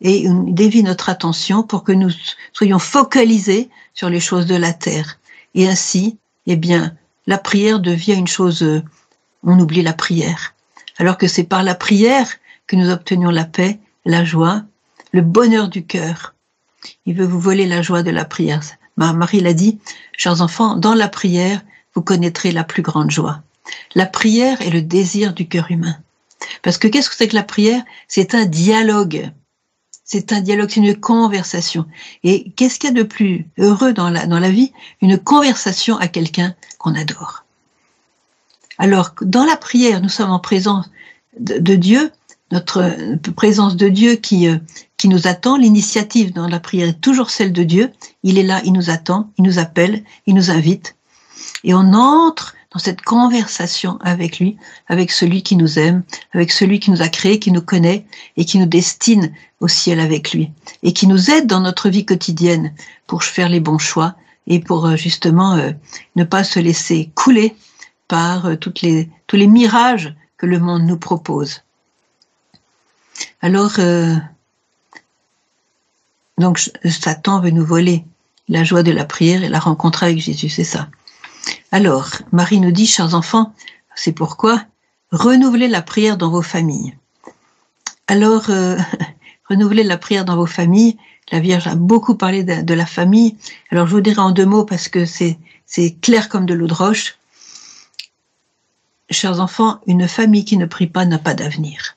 et 0.06 0.28
dévie 0.30 0.84
notre 0.84 1.10
attention 1.10 1.64
pour 1.64 1.84
que 1.84 1.92
nous 1.92 2.12
soyons 2.54 2.80
focalisés 2.80 3.70
sur 3.94 4.10
les 4.10 4.20
choses 4.20 4.46
de 4.46 4.56
la 4.56 4.72
terre. 4.72 5.20
Et 5.56 5.68
ainsi, 5.68 6.18
eh 6.46 6.56
bien, 6.56 6.96
la 7.26 7.40
prière 7.40 7.80
devient 7.80 8.14
une 8.14 8.28
chose 8.28 8.84
on 9.46 9.60
oublie 9.60 9.82
la 9.82 9.94
prière. 9.94 10.54
Alors 10.98 11.18
que 11.18 11.28
c'est 11.28 11.44
par 11.44 11.64
la 11.64 11.76
prière 11.76 12.28
que 12.68 12.76
nous 12.76 12.90
obtenions 12.90 13.30
la 13.30 13.46
paix, 13.46 13.80
la 14.06 14.26
joie, 14.26 14.64
le 15.12 15.22
bonheur 15.22 15.70
du 15.70 15.86
cœur. 15.86 16.34
Il 17.06 17.16
veut 17.16 17.26
vous 17.26 17.40
voler 17.40 17.66
la 17.66 17.82
joie 17.82 18.04
de 18.04 18.12
la 18.12 18.26
prière. 18.26 18.62
Marie 18.98 19.42
l'a 19.42 19.54
dit, 19.54 19.80
chers 20.18 20.42
enfants, 20.42 20.76
dans 20.76 20.94
la 20.94 21.08
prière, 21.08 21.62
vous 21.94 22.02
connaîtrez 22.02 22.52
la 22.52 22.64
plus 22.64 22.82
grande 22.82 23.12
joie. 23.12 23.42
La 23.94 24.06
prière 24.06 24.62
est 24.62 24.70
le 24.70 24.82
désir 24.82 25.34
du 25.34 25.48
cœur 25.48 25.72
humain. 25.72 25.98
Parce 26.62 26.78
que 26.78 26.88
qu'est-ce 26.88 27.10
que 27.10 27.16
c'est 27.16 27.28
que 27.28 27.36
la 27.36 27.44
prière? 27.44 27.82
C'est 28.08 28.36
un 28.36 28.46
dialogue. 28.46 29.32
C'est 30.06 30.32
un 30.32 30.42
dialogue, 30.42 30.70
c'est 30.70 30.82
une 30.82 30.96
conversation. 30.96 31.86
Et 32.24 32.52
qu'est-ce 32.52 32.80
qu'il 32.80 32.90
y 32.90 32.94
a 32.94 32.96
de 32.96 33.04
plus 33.04 33.48
heureux 33.58 33.92
dans 33.92 34.10
la, 34.10 34.28
dans 34.28 34.40
la 34.40 34.52
vie? 34.52 34.72
Une 35.02 35.18
conversation 35.18 35.98
à 35.98 36.08
quelqu'un 36.08 36.54
qu'on 36.78 36.94
adore. 36.94 37.44
Alors, 38.78 39.12
dans 39.22 39.46
la 39.46 39.58
prière, 39.58 40.02
nous 40.02 40.10
sommes 40.10 40.30
en 40.30 40.40
présence 40.40 40.92
de, 41.40 41.76
Dieu, 41.76 42.12
notre 42.52 42.94
présence 43.36 43.76
de 43.76 43.90
Dieu 43.90 44.16
qui, 44.16 44.48
euh, 44.48 44.58
qui 44.98 45.08
nous 45.08 45.28
attend. 45.28 45.58
L'initiative 45.58 46.34
dans 46.34 46.48
la 46.48 46.60
prière 46.60 46.90
est 46.90 47.02
toujours 47.02 47.32
celle 47.32 47.52
de 47.52 47.64
Dieu. 47.64 47.92
Il 48.22 48.38
est 48.38 48.44
là, 48.44 48.62
il 48.64 48.74
nous 48.74 48.92
attend, 48.92 49.32
il 49.40 49.44
nous 49.44 49.58
appelle, 49.58 50.04
il 50.28 50.36
nous 50.36 50.52
invite. 50.52 50.96
Et 51.64 51.74
on 51.74 51.94
entre 51.94 52.54
dans 52.76 52.80
cette 52.80 53.04
conversation 53.04 53.98
avec 54.02 54.38
lui, 54.40 54.58
avec 54.90 55.10
celui 55.10 55.44
qui 55.44 55.56
nous 55.56 55.80
aime, 55.80 56.04
avec 56.34 56.52
celui 56.52 56.82
qui 56.82 56.92
nous 56.92 57.02
a 57.02 57.08
créé, 57.08 57.40
qui 57.40 57.54
nous 57.54 57.62
connaît 57.62 58.06
et 58.36 58.44
qui 58.44 58.60
nous 58.60 58.66
destine 58.66 59.34
au 59.62 59.70
ciel 59.70 60.02
avec 60.02 60.34
lui. 60.34 60.52
Et 60.84 60.92
qui 60.92 61.08
nous 61.08 61.32
aide 61.32 61.48
dans 61.48 61.62
notre 61.62 61.88
vie 61.88 62.04
quotidienne 62.04 62.74
pour 63.08 63.24
faire 63.24 63.48
les 63.48 63.62
bons 63.62 63.78
choix 63.78 64.16
et 64.46 64.60
pour 64.60 64.88
euh, 64.88 64.98
justement 64.98 65.56
euh, 65.56 65.72
ne 66.18 66.26
pas 66.26 66.44
se 66.44 66.60
laisser 66.60 67.10
couler 67.16 67.56
par 68.10 68.46
euh, 68.46 68.56
les, 68.82 69.10
tous 69.28 69.38
les 69.38 69.48
mirages 69.48 70.14
que 70.36 70.46
le 70.46 70.60
monde 70.60 70.84
nous 70.84 70.98
propose. 70.98 71.64
Alors, 73.42 73.80
donc 76.38 76.60
Satan 76.84 77.40
veut 77.40 77.52
nous 77.52 77.66
voler 77.66 78.04
la 78.50 78.66
joie 78.66 78.84
de 78.84 78.92
la 78.92 79.06
prière 79.06 79.46
et 79.46 79.50
la 79.50 79.60
rencontre 79.60 80.04
avec 80.04 80.18
Jésus, 80.18 80.50
c'est 80.50 80.66
ça. 80.66 80.90
Alors, 81.72 82.10
Marie 82.32 82.60
nous 82.60 82.72
dit, 82.72 82.86
chers 82.86 83.16
enfants, 83.16 83.54
c'est 83.96 84.12
pourquoi 84.12 84.64
renouvelez 85.12 85.68
la 85.68 85.82
prière 85.82 86.18
dans 86.18 86.30
vos 86.30 86.42
familles. 86.42 86.96
Alors, 88.08 88.50
euh, 88.50 88.78
renouvelez 89.50 89.84
la 89.84 89.98
prière 89.98 90.26
dans 90.26 90.36
vos 90.36 90.46
familles. 90.46 90.98
La 91.32 91.40
Vierge 91.40 91.68
a 91.68 91.76
beaucoup 91.76 92.16
parlé 92.16 92.44
de, 92.44 92.62
de, 92.62 92.74
la 92.74 92.86
famille. 92.86 93.36
Alors, 93.72 93.88
je 93.88 93.94
vous 93.94 94.02
dirai 94.02 94.20
en 94.20 94.32
deux 94.32 94.46
mots 94.46 94.66
parce 94.66 94.90
que 94.90 95.06
c'est 95.06 95.38
clair 96.02 96.30
comme 96.30 96.46
de 96.46 96.54
l'eau 96.54 96.68
de 96.68 96.74
roche 96.74 97.18
chers 99.10 99.40
enfants, 99.40 99.80
une 99.88 100.08
famille 100.08 100.46
qui 100.46 100.58
ne 100.58 100.66
prie 100.66 100.88
pas 100.88 101.06
n'a 101.06 101.20
pas 101.20 101.34
d'avenir. 101.34 101.96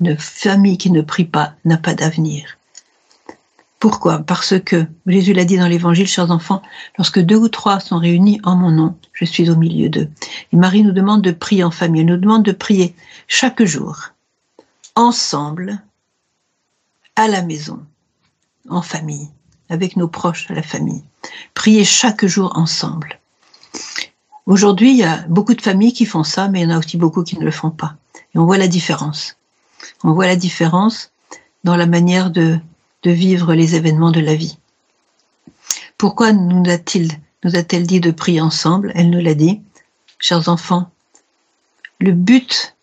Une 0.00 0.16
famille 0.16 0.78
qui 0.78 0.90
ne 0.90 1.02
prie 1.02 1.24
pas 1.24 1.54
n'a 1.64 1.76
pas 1.76 1.94
d'avenir. 1.94 2.58
Pourquoi? 3.82 4.20
Parce 4.20 4.60
que 4.60 4.86
Jésus 5.08 5.32
l'a 5.32 5.44
dit 5.44 5.58
dans 5.58 5.66
l'Évangile, 5.66 6.06
chers 6.06 6.30
enfants, 6.30 6.62
lorsque 6.98 7.18
deux 7.18 7.34
ou 7.34 7.48
trois 7.48 7.80
sont 7.80 7.98
réunis 7.98 8.40
en 8.44 8.54
mon 8.54 8.70
nom, 8.70 8.96
je 9.12 9.24
suis 9.24 9.50
au 9.50 9.56
milieu 9.56 9.88
d'eux. 9.88 10.08
Et 10.52 10.56
Marie 10.56 10.84
nous 10.84 10.92
demande 10.92 11.20
de 11.20 11.32
prier 11.32 11.64
en 11.64 11.72
famille, 11.72 12.02
elle 12.02 12.06
nous 12.06 12.16
demande 12.16 12.44
de 12.44 12.52
prier 12.52 12.94
chaque 13.26 13.64
jour, 13.64 14.10
ensemble, 14.94 15.82
à 17.16 17.26
la 17.26 17.42
maison, 17.42 17.80
en 18.68 18.82
famille, 18.82 19.28
avec 19.68 19.96
nos 19.96 20.06
proches 20.06 20.48
à 20.48 20.54
la 20.54 20.62
famille. 20.62 21.02
Prier 21.52 21.82
chaque 21.82 22.24
jour 22.24 22.56
ensemble. 22.56 23.18
Aujourd'hui, 24.46 24.92
il 24.92 24.98
y 24.98 25.02
a 25.02 25.24
beaucoup 25.26 25.54
de 25.54 25.60
familles 25.60 25.92
qui 25.92 26.06
font 26.06 26.22
ça, 26.22 26.46
mais 26.46 26.60
il 26.60 26.70
y 26.70 26.72
en 26.72 26.76
a 26.76 26.78
aussi 26.78 26.98
beaucoup 26.98 27.24
qui 27.24 27.36
ne 27.36 27.44
le 27.44 27.50
font 27.50 27.72
pas. 27.72 27.96
Et 28.32 28.38
on 28.38 28.44
voit 28.44 28.58
la 28.58 28.68
différence. 28.68 29.38
On 30.04 30.12
voit 30.12 30.28
la 30.28 30.36
différence 30.36 31.10
dans 31.64 31.74
la 31.74 31.86
manière 31.86 32.30
de, 32.30 32.60
de 33.02 33.10
vivre 33.10 33.54
les 33.54 33.74
événements 33.74 34.12
de 34.12 34.20
la 34.20 34.34
vie. 34.34 34.58
Pourquoi 35.98 36.32
nous 36.32 36.68
a-t-il, 36.68 37.10
nous 37.44 37.56
a-t-elle 37.56 37.86
dit 37.86 38.00
de 38.00 38.10
prier 38.10 38.40
ensemble? 38.40 38.92
Elle 38.94 39.10
nous 39.10 39.20
l'a 39.20 39.34
dit. 39.34 39.60
Chers 40.18 40.48
enfants, 40.48 40.90
le 41.98 42.12
but 42.12 42.76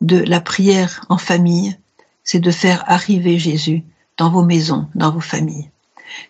de 0.00 0.18
la 0.18 0.40
prière 0.40 1.04
en 1.08 1.18
famille, 1.18 1.76
c'est 2.24 2.40
de 2.40 2.50
faire 2.50 2.84
arriver 2.86 3.38
Jésus 3.38 3.84
dans 4.16 4.30
vos 4.30 4.42
maisons, 4.42 4.88
dans 4.94 5.12
vos 5.12 5.20
familles. 5.20 5.70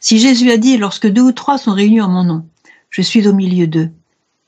Si 0.00 0.18
Jésus 0.18 0.50
a 0.50 0.56
dit, 0.56 0.76
lorsque 0.76 1.06
deux 1.06 1.22
ou 1.22 1.32
trois 1.32 1.58
sont 1.58 1.72
réunis 1.72 2.00
en 2.00 2.08
mon 2.08 2.24
nom, 2.24 2.46
je 2.90 3.02
suis 3.02 3.26
au 3.28 3.32
milieu 3.32 3.66
d'eux, 3.66 3.90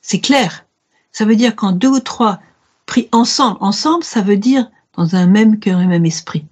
c'est 0.01 0.21
clair. 0.21 0.67
Ça 1.13 1.25
veut 1.25 1.37
dire 1.37 1.57
quand 1.57 1.73
deux 1.73 1.89
ou 1.89 2.01
trois 2.01 2.41
prient 2.87 3.09
ensemble, 3.13 3.59
ensemble, 3.61 4.05
ça 4.05 4.23
veut 4.23 4.37
dire 4.37 4.71
dans 4.97 5.17
un 5.17 5.27
même 5.27 5.59
cœur 5.59 5.81
et 5.81 5.87
même 5.87 6.07
esprit. 6.07 6.47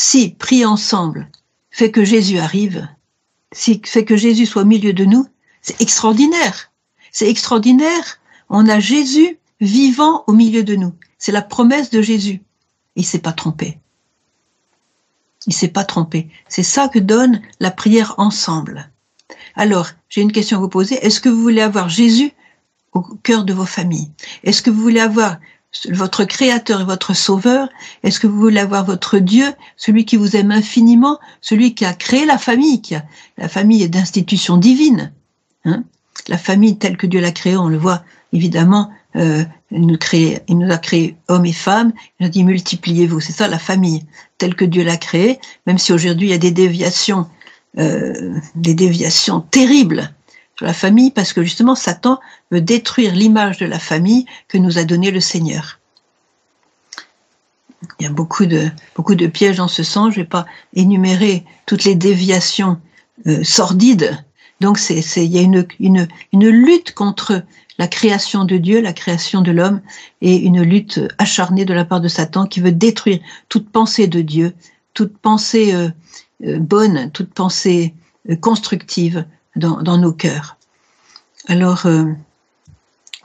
Si 0.00 0.28
prier 0.28 0.64
ensemble 0.64 1.28
fait 1.72 1.90
que 1.90 2.04
Jésus 2.04 2.38
arrive, 2.38 2.86
si 3.50 3.82
fait 3.84 4.04
que 4.04 4.16
Jésus 4.16 4.46
soit 4.46 4.62
au 4.62 4.64
milieu 4.64 4.92
de 4.92 5.04
nous, 5.04 5.26
c'est 5.60 5.82
extraordinaire. 5.82 6.70
C'est 7.10 7.28
extraordinaire. 7.28 8.20
On 8.48 8.68
a 8.68 8.78
Jésus 8.78 9.40
vivant 9.60 10.22
au 10.28 10.34
milieu 10.34 10.62
de 10.62 10.76
nous. 10.76 10.94
C'est 11.18 11.32
la 11.32 11.42
promesse 11.42 11.90
de 11.90 12.00
Jésus. 12.00 12.40
Il 12.94 13.04
s'est 13.04 13.18
pas 13.18 13.32
trompé. 13.32 13.80
Il 15.48 15.52
s'est 15.52 15.66
pas 15.66 15.84
trompé. 15.84 16.28
C'est 16.48 16.62
ça 16.62 16.86
que 16.86 17.00
donne 17.00 17.42
la 17.58 17.72
prière 17.72 18.14
ensemble. 18.18 18.92
Alors, 19.56 19.88
j'ai 20.08 20.20
une 20.20 20.30
question 20.30 20.58
à 20.58 20.60
vous 20.60 20.68
poser. 20.68 20.94
Est-ce 21.04 21.20
que 21.20 21.28
vous 21.28 21.42
voulez 21.42 21.60
avoir 21.60 21.88
Jésus 21.88 22.30
au 22.92 23.00
cœur 23.00 23.42
de 23.42 23.52
vos 23.52 23.66
familles? 23.66 24.12
Est-ce 24.44 24.62
que 24.62 24.70
vous 24.70 24.80
voulez 24.80 25.00
avoir 25.00 25.38
votre 25.90 26.24
Créateur 26.24 26.80
et 26.80 26.84
votre 26.84 27.14
Sauveur 27.14 27.68
Est-ce 28.02 28.20
que 28.20 28.26
vous 28.26 28.38
voulez 28.38 28.60
avoir 28.60 28.84
votre 28.84 29.18
Dieu, 29.18 29.52
celui 29.76 30.04
qui 30.04 30.16
vous 30.16 30.36
aime 30.36 30.50
infiniment, 30.50 31.18
celui 31.40 31.74
qui 31.74 31.84
a 31.84 31.92
créé 31.92 32.24
la 32.24 32.38
famille 32.38 32.80
qui 32.80 32.94
a, 32.94 33.04
La 33.36 33.48
famille 33.48 33.82
est 33.82 33.88
d'institution 33.88 34.56
divine. 34.56 35.12
Hein? 35.64 35.84
La 36.28 36.38
famille 36.38 36.78
telle 36.78 36.96
que 36.96 37.06
Dieu 37.06 37.20
l'a 37.20 37.32
créée, 37.32 37.56
on 37.56 37.68
le 37.68 37.78
voit 37.78 38.02
évidemment, 38.32 38.90
euh, 39.16 39.44
il, 39.70 39.86
nous 39.86 39.98
il 40.48 40.58
nous 40.58 40.72
a 40.72 40.78
créé 40.78 41.16
hommes 41.28 41.46
et 41.46 41.52
femmes, 41.52 41.92
il 42.20 42.26
a 42.26 42.28
dit 42.28 42.44
multipliez-vous, 42.44 43.20
c'est 43.20 43.32
ça 43.32 43.48
la 43.48 43.58
famille 43.58 44.04
telle 44.36 44.54
que 44.54 44.64
Dieu 44.64 44.84
l'a 44.84 44.96
créée, 44.96 45.38
même 45.66 45.78
si 45.78 45.92
aujourd'hui 45.92 46.28
il 46.28 46.30
y 46.30 46.34
a 46.34 46.38
des 46.38 46.50
déviations 46.50 47.26
euh, 47.78 48.38
des 48.54 48.74
déviations 48.74 49.40
terribles 49.40 50.12
sur 50.58 50.66
la 50.66 50.74
famille 50.74 51.12
parce 51.12 51.32
que 51.32 51.44
justement 51.44 51.76
Satan 51.76 52.18
veut 52.50 52.60
détruire 52.60 53.14
l'image 53.14 53.58
de 53.58 53.66
la 53.66 53.78
famille 53.78 54.26
que 54.48 54.58
nous 54.58 54.76
a 54.76 54.82
donnée 54.82 55.12
le 55.12 55.20
Seigneur. 55.20 55.78
Il 58.00 58.02
y 58.02 58.06
a 58.06 58.12
beaucoup 58.12 58.44
de, 58.44 59.26
pièges 59.28 59.60
en 59.60 59.68
ce 59.68 59.84
sens. 59.84 60.14
Je 60.14 60.18
ne 60.18 60.24
vais 60.24 60.28
pas 60.28 60.46
énumérer 60.74 61.44
toutes 61.66 61.84
les 61.84 61.94
déviations 61.94 62.80
euh, 63.28 63.44
sordides. 63.44 64.18
Donc 64.60 64.80
il 64.90 65.26
y 65.26 65.38
a 65.38 65.42
une, 65.42 66.08
lutte 66.32 66.92
contre 66.92 67.44
la 67.78 67.86
création 67.86 68.44
de 68.44 68.56
Dieu, 68.56 68.80
la 68.80 68.92
création 68.92 69.42
de 69.42 69.52
l'homme, 69.52 69.80
et 70.22 70.38
une 70.38 70.62
lutte 70.62 71.00
acharnée 71.18 71.66
de 71.66 71.74
la 71.74 71.84
part 71.84 72.00
de 72.00 72.08
Satan 72.08 72.46
qui 72.46 72.58
veut 72.58 72.72
détruire 72.72 73.20
toute 73.48 73.70
pensée 73.70 74.08
de 74.08 74.22
Dieu, 74.22 74.54
toute 74.92 75.16
pensée 75.18 75.72
euh, 75.72 75.88
euh, 76.44 76.58
bonne, 76.58 77.12
toute 77.12 77.32
pensée 77.32 77.94
constructive 78.40 79.24
dans, 79.58 79.98
nos 79.98 80.12
cœurs. 80.12 80.56
Alors, 81.46 81.86
euh, 81.86 82.04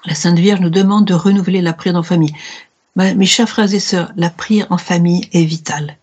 la 0.06 0.16
Sainte 0.16 0.40
Vierge 0.40 0.60
nous 0.60 0.70
demande 0.70 1.06
de 1.06 1.14
renouveler 1.14 1.62
la 1.62 1.74
prière 1.74 1.96
en 1.96 2.04
famille. 2.04 2.34
Mes 2.96 3.26
chers 3.26 3.50
frères 3.50 3.74
et 3.74 3.80
sœurs, 3.80 4.12
la 4.16 4.30
prière 4.30 4.68
en 4.70 4.78
famille 4.78 5.28
est 5.34 5.46
vitale. 5.46 5.98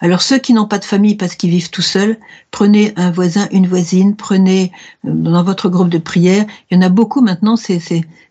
Alors 0.00 0.20
ceux 0.20 0.38
qui 0.38 0.52
n'ont 0.52 0.66
pas 0.66 0.78
de 0.78 0.84
famille 0.84 1.14
parce 1.14 1.34
qu'ils 1.34 1.48
vivent 1.48 1.70
tout 1.70 1.80
seuls, 1.80 2.18
prenez 2.50 2.92
un 2.96 3.10
voisin, 3.10 3.48
une 3.52 3.66
voisine, 3.66 4.16
prenez 4.16 4.70
euh, 5.06 5.10
dans 5.10 5.42
votre 5.42 5.70
groupe 5.70 5.88
de 5.88 5.96
prière. 5.96 6.44
Il 6.70 6.74
y 6.74 6.78
en 6.78 6.82
a 6.82 6.90
beaucoup 6.90 7.22
maintenant, 7.22 7.56
c'est 7.56 7.80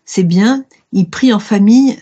c'est 0.04 0.22
bien. 0.22 0.64
Ils 0.92 1.08
prient 1.08 1.32
en 1.32 1.40
famille 1.40 1.98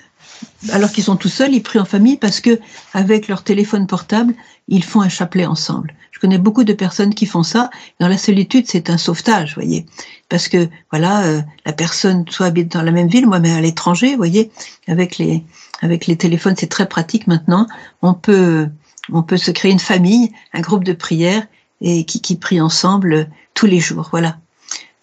alors 0.73 0.91
qu'ils 0.91 1.05
sont 1.05 1.17
tout 1.17 1.29
seuls, 1.29 1.55
ils 1.55 1.63
prient 1.63 1.79
en 1.79 1.87
famille 1.87 2.17
parce 2.17 2.41
que 2.41 2.61
avec 2.93 3.29
leur 3.29 3.45
téléphone 3.45 3.87
portable, 3.87 4.35
ils 4.69 4.85
font 4.85 5.01
un 5.01 5.09
chapelet 5.09 5.47
ensemble. 5.47 5.95
Connais 6.23 6.39
beaucoup 6.39 6.63
de 6.63 6.73
personnes 6.73 7.17
qui 7.17 7.27
font 7.27 7.43
ça. 7.43 7.69
Dans 7.99 8.07
la 8.07 8.17
solitude, 8.17 8.67
c'est 8.69 8.91
un 8.91 8.97
sauvetage, 8.97 9.57
voyez, 9.57 9.87
parce 10.29 10.47
que 10.47 10.69
voilà, 10.93 11.25
euh, 11.25 11.43
la 11.67 11.73
personne 11.73 12.25
soit 12.31 12.47
habite 12.47 12.71
dans 12.71 12.83
la 12.83 12.93
même 12.93 13.09
ville, 13.09 13.27
moi, 13.27 13.41
mais 13.41 13.51
à 13.51 13.61
l'étranger, 13.61 14.15
voyez, 14.15 14.53
avec 14.87 15.19
les 15.19 15.43
avec 15.81 16.07
les 16.07 16.17
téléphones, 16.17 16.55
c'est 16.57 16.69
très 16.69 16.89
pratique 16.89 17.27
maintenant. 17.27 17.67
On 18.03 18.15
peut 18.15 18.69
on 19.13 19.25
peut 19.25 19.37
se 19.37 19.51
créer 19.51 19.73
une 19.73 19.81
famille, 19.81 20.31
un 20.53 20.61
groupe 20.61 20.85
de 20.85 20.93
prière 20.93 21.45
et 21.81 22.05
qui, 22.05 22.21
qui 22.21 22.37
prie 22.37 22.61
ensemble 22.61 23.29
tous 23.55 23.67
les 23.67 23.81
jours. 23.81 24.11
Voilà. 24.13 24.39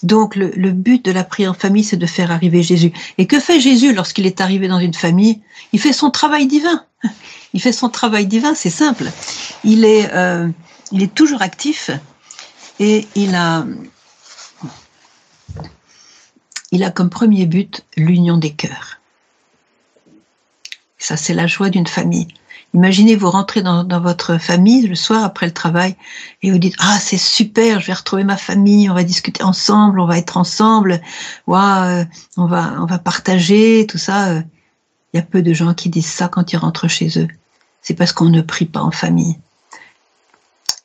Donc 0.04 0.38
le, 0.38 0.54
le, 0.56 0.72
but 0.72 1.04
de 1.04 1.12
la 1.12 1.26
prière 1.26 1.52
en 1.52 1.54
famille, 1.54 1.84
c'est 1.84 1.98
de 1.98 2.06
faire 2.06 2.32
arriver 2.32 2.64
Jésus. 2.64 2.94
Et 3.18 3.28
que 3.28 3.42
fait 3.42 3.60
Jésus 3.60 3.94
lorsqu'il 3.94 4.26
est 4.26 4.40
arrivé 4.40 4.70
dans 4.70 4.80
une 4.80 4.94
famille? 4.94 5.42
Il 5.74 5.82
fait 5.82 5.92
son 5.92 6.12
travail 6.12 6.48
divin. 6.48 6.86
Il 7.54 7.62
fait 7.62 7.74
son 7.74 7.90
travail 7.90 8.26
divin, 8.26 8.56
c'est 8.56 8.70
simple. 8.70 9.12
Il 9.66 9.84
est, 9.84 10.10
euh, 10.14 10.48
il 10.92 11.04
est 11.04 11.14
toujours 11.14 11.42
actif 11.42 11.92
et 12.80 13.08
il 13.16 13.36
a, 13.36 13.66
il 16.72 16.84
a 16.84 16.92
comme 16.92 17.10
premier 17.10 17.46
but 17.46 17.84
l'union 17.98 18.38
des 18.38 18.52
cœurs. 18.52 19.00
Ça, 20.98 21.18
c'est 21.18 21.34
la 21.34 21.48
joie 21.48 21.70
d'une 21.70 21.88
famille. 21.88 22.28
Imaginez, 22.74 23.16
vous 23.16 23.32
rentrez 23.32 23.64
dans, 23.64 23.86
votre 24.00 24.38
famille 24.38 24.86
le 24.86 24.94
soir 24.94 25.24
après 25.24 25.48
le 25.48 25.54
travail 25.54 25.96
et 26.44 26.52
vous 26.52 26.60
dites 26.60 26.76
ah 26.78 27.00
c'est 27.02 27.18
super, 27.18 27.80
je 27.80 27.88
vais 27.88 27.94
retrouver 27.94 28.24
ma 28.24 28.38
famille, 28.38 28.90
on 28.90 28.94
va 28.94 29.04
discuter 29.04 29.42
ensemble, 29.42 30.00
on 30.00 30.06
va 30.06 30.20
être 30.20 30.38
ensemble, 30.38 31.02
on 31.48 31.54
va 31.54 32.06
on 32.38 32.46
va 32.86 33.00
partager 33.00 33.88
tout 33.90 33.98
ça. 33.98 34.44
Il 35.14 35.18
y 35.18 35.20
a 35.20 35.24
peu 35.24 35.42
de 35.42 35.54
gens 35.54 35.74
qui 35.74 35.90
disent 35.90 36.12
ça 36.12 36.28
quand 36.28 36.54
ils 36.54 36.58
rentrent 36.58 36.88
chez 36.88 37.18
eux. 37.18 37.28
C'est 37.82 37.96
parce 37.96 38.14
qu'on 38.14 38.30
ne 38.30 38.42
prie 38.42 38.66
pas 38.66 38.82
en 38.82 38.92
famille. 38.92 39.40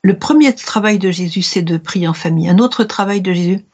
Le 0.04 0.18
premier 0.18 0.54
travail 0.54 0.98
de 0.98 1.10
Jésus, 1.10 1.40
c'est 1.40 1.62
de 1.62 1.78
prier 1.78 2.06
en 2.06 2.12
famille. 2.12 2.46
Un 2.50 2.58
autre 2.58 2.84
travail 2.84 3.22
de 3.22 3.32
Jésus, 3.32 3.64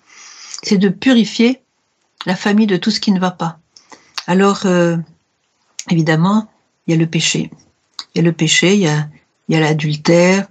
c'est 0.62 0.78
de 0.78 0.88
purifier 0.88 1.60
la 2.24 2.36
famille 2.36 2.68
de 2.68 2.76
tout 2.76 2.92
ce 2.92 3.00
qui 3.00 3.10
ne 3.10 3.18
va 3.18 3.32
pas. 3.32 3.58
Alors, 4.28 4.60
euh, 4.64 4.96
évidemment, 5.90 6.48
il 6.86 6.92
y 6.92 6.96
a 6.96 7.00
le 7.00 7.08
péché. 7.08 7.50
Il 8.14 8.18
y 8.18 8.20
a 8.20 8.22
le 8.22 8.32
péché, 8.32 8.76
il 8.76 8.80
y 8.80 8.86
a, 8.86 9.08
l'adultère, 9.60 10.46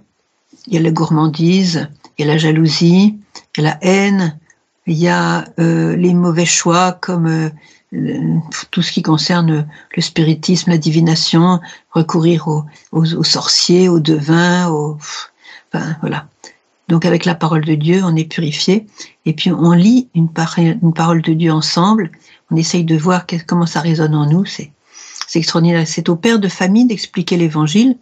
il 0.66 0.74
y 0.74 0.76
a 0.76 0.82
la 0.82 0.90
gourmandise, 0.90 1.88
il 2.18 2.26
y 2.26 2.28
a 2.28 2.32
la 2.32 2.36
jalousie, 2.36 3.18
il 3.56 3.64
y 3.64 3.66
a 3.66 3.70
la 3.70 3.78
haine, 3.80 4.38
il 4.86 4.98
y 4.98 5.08
a 5.08 5.46
euh, 5.58 5.96
les 5.96 6.12
mauvais 6.12 6.44
choix 6.44 6.92
comme 6.92 7.26
euh, 7.26 8.38
tout 8.70 8.82
ce 8.82 8.92
qui 8.92 9.00
concerne 9.00 9.66
le 9.96 10.02
spiritisme, 10.02 10.72
la 10.72 10.76
divination, 10.76 11.58
recourir 11.90 12.48
aux, 12.48 12.66
aux, 12.92 13.24
sorciers, 13.24 13.88
aux 13.88 13.98
devins, 13.98 14.68
aux, 14.68 14.98
voilà. 15.72 16.26
Donc 16.88 17.04
avec 17.04 17.24
la 17.24 17.36
parole 17.36 17.64
de 17.64 17.74
Dieu, 17.76 18.02
on 18.04 18.16
est 18.16 18.24
purifié. 18.24 18.86
Et 19.24 19.32
puis 19.32 19.52
on 19.52 19.72
lit 19.72 20.08
une, 20.14 20.28
une 20.58 20.92
parole 20.92 21.22
de 21.22 21.32
Dieu 21.32 21.52
ensemble. 21.52 22.10
On 22.50 22.56
essaye 22.56 22.84
de 22.84 22.96
voir 22.96 23.26
comment 23.46 23.66
ça 23.66 23.80
résonne 23.80 24.14
en 24.14 24.26
nous. 24.26 24.44
C'est 24.44 24.72
extraordinaire. 25.34 25.86
C'est 25.86 26.08
au 26.08 26.16
père 26.16 26.40
de 26.40 26.48
famille 26.48 26.86
d'expliquer 26.86 27.36
l'évangile. 27.36 27.96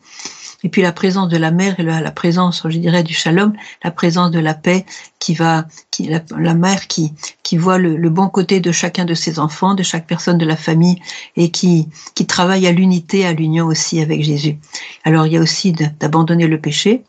Et 0.64 0.70
puis 0.70 0.82
la 0.82 0.92
présence 0.92 1.28
de 1.28 1.36
la 1.36 1.52
mère 1.52 1.78
et 1.78 1.84
la, 1.84 2.10
présence, 2.10 2.62
je 2.68 2.78
dirais, 2.78 3.04
du 3.04 3.14
shalom, 3.14 3.52
la 3.84 3.92
présence 3.92 4.32
de 4.32 4.40
la 4.40 4.54
paix 4.54 4.84
qui 5.20 5.34
va, 5.34 5.66
qui, 5.92 6.08
la, 6.08 6.54
mère 6.54 6.88
qui, 6.88 7.12
qui 7.44 7.56
voit 7.56 7.78
le, 7.78 8.10
bon 8.10 8.28
côté 8.28 8.58
de 8.58 8.72
chacun 8.72 9.04
de 9.04 9.14
ses 9.14 9.38
enfants, 9.38 9.74
de 9.74 9.84
chaque 9.84 10.06
personne 10.06 10.36
de 10.36 10.46
la 10.46 10.56
famille 10.56 11.00
et 11.36 11.50
qui, 11.50 11.88
qui 12.14 12.26
travaille 12.26 12.66
à 12.66 12.72
l'unité, 12.72 13.24
à 13.24 13.34
l'union 13.34 13.66
aussi 13.66 14.00
avec 14.00 14.24
Jésus. 14.24 14.58
Alors 15.04 15.26
il 15.26 15.34
y 15.34 15.36
a 15.36 15.40
aussi 15.40 15.72
d'abandonner 15.72 16.48
le 16.48 16.60
péché 16.60 17.04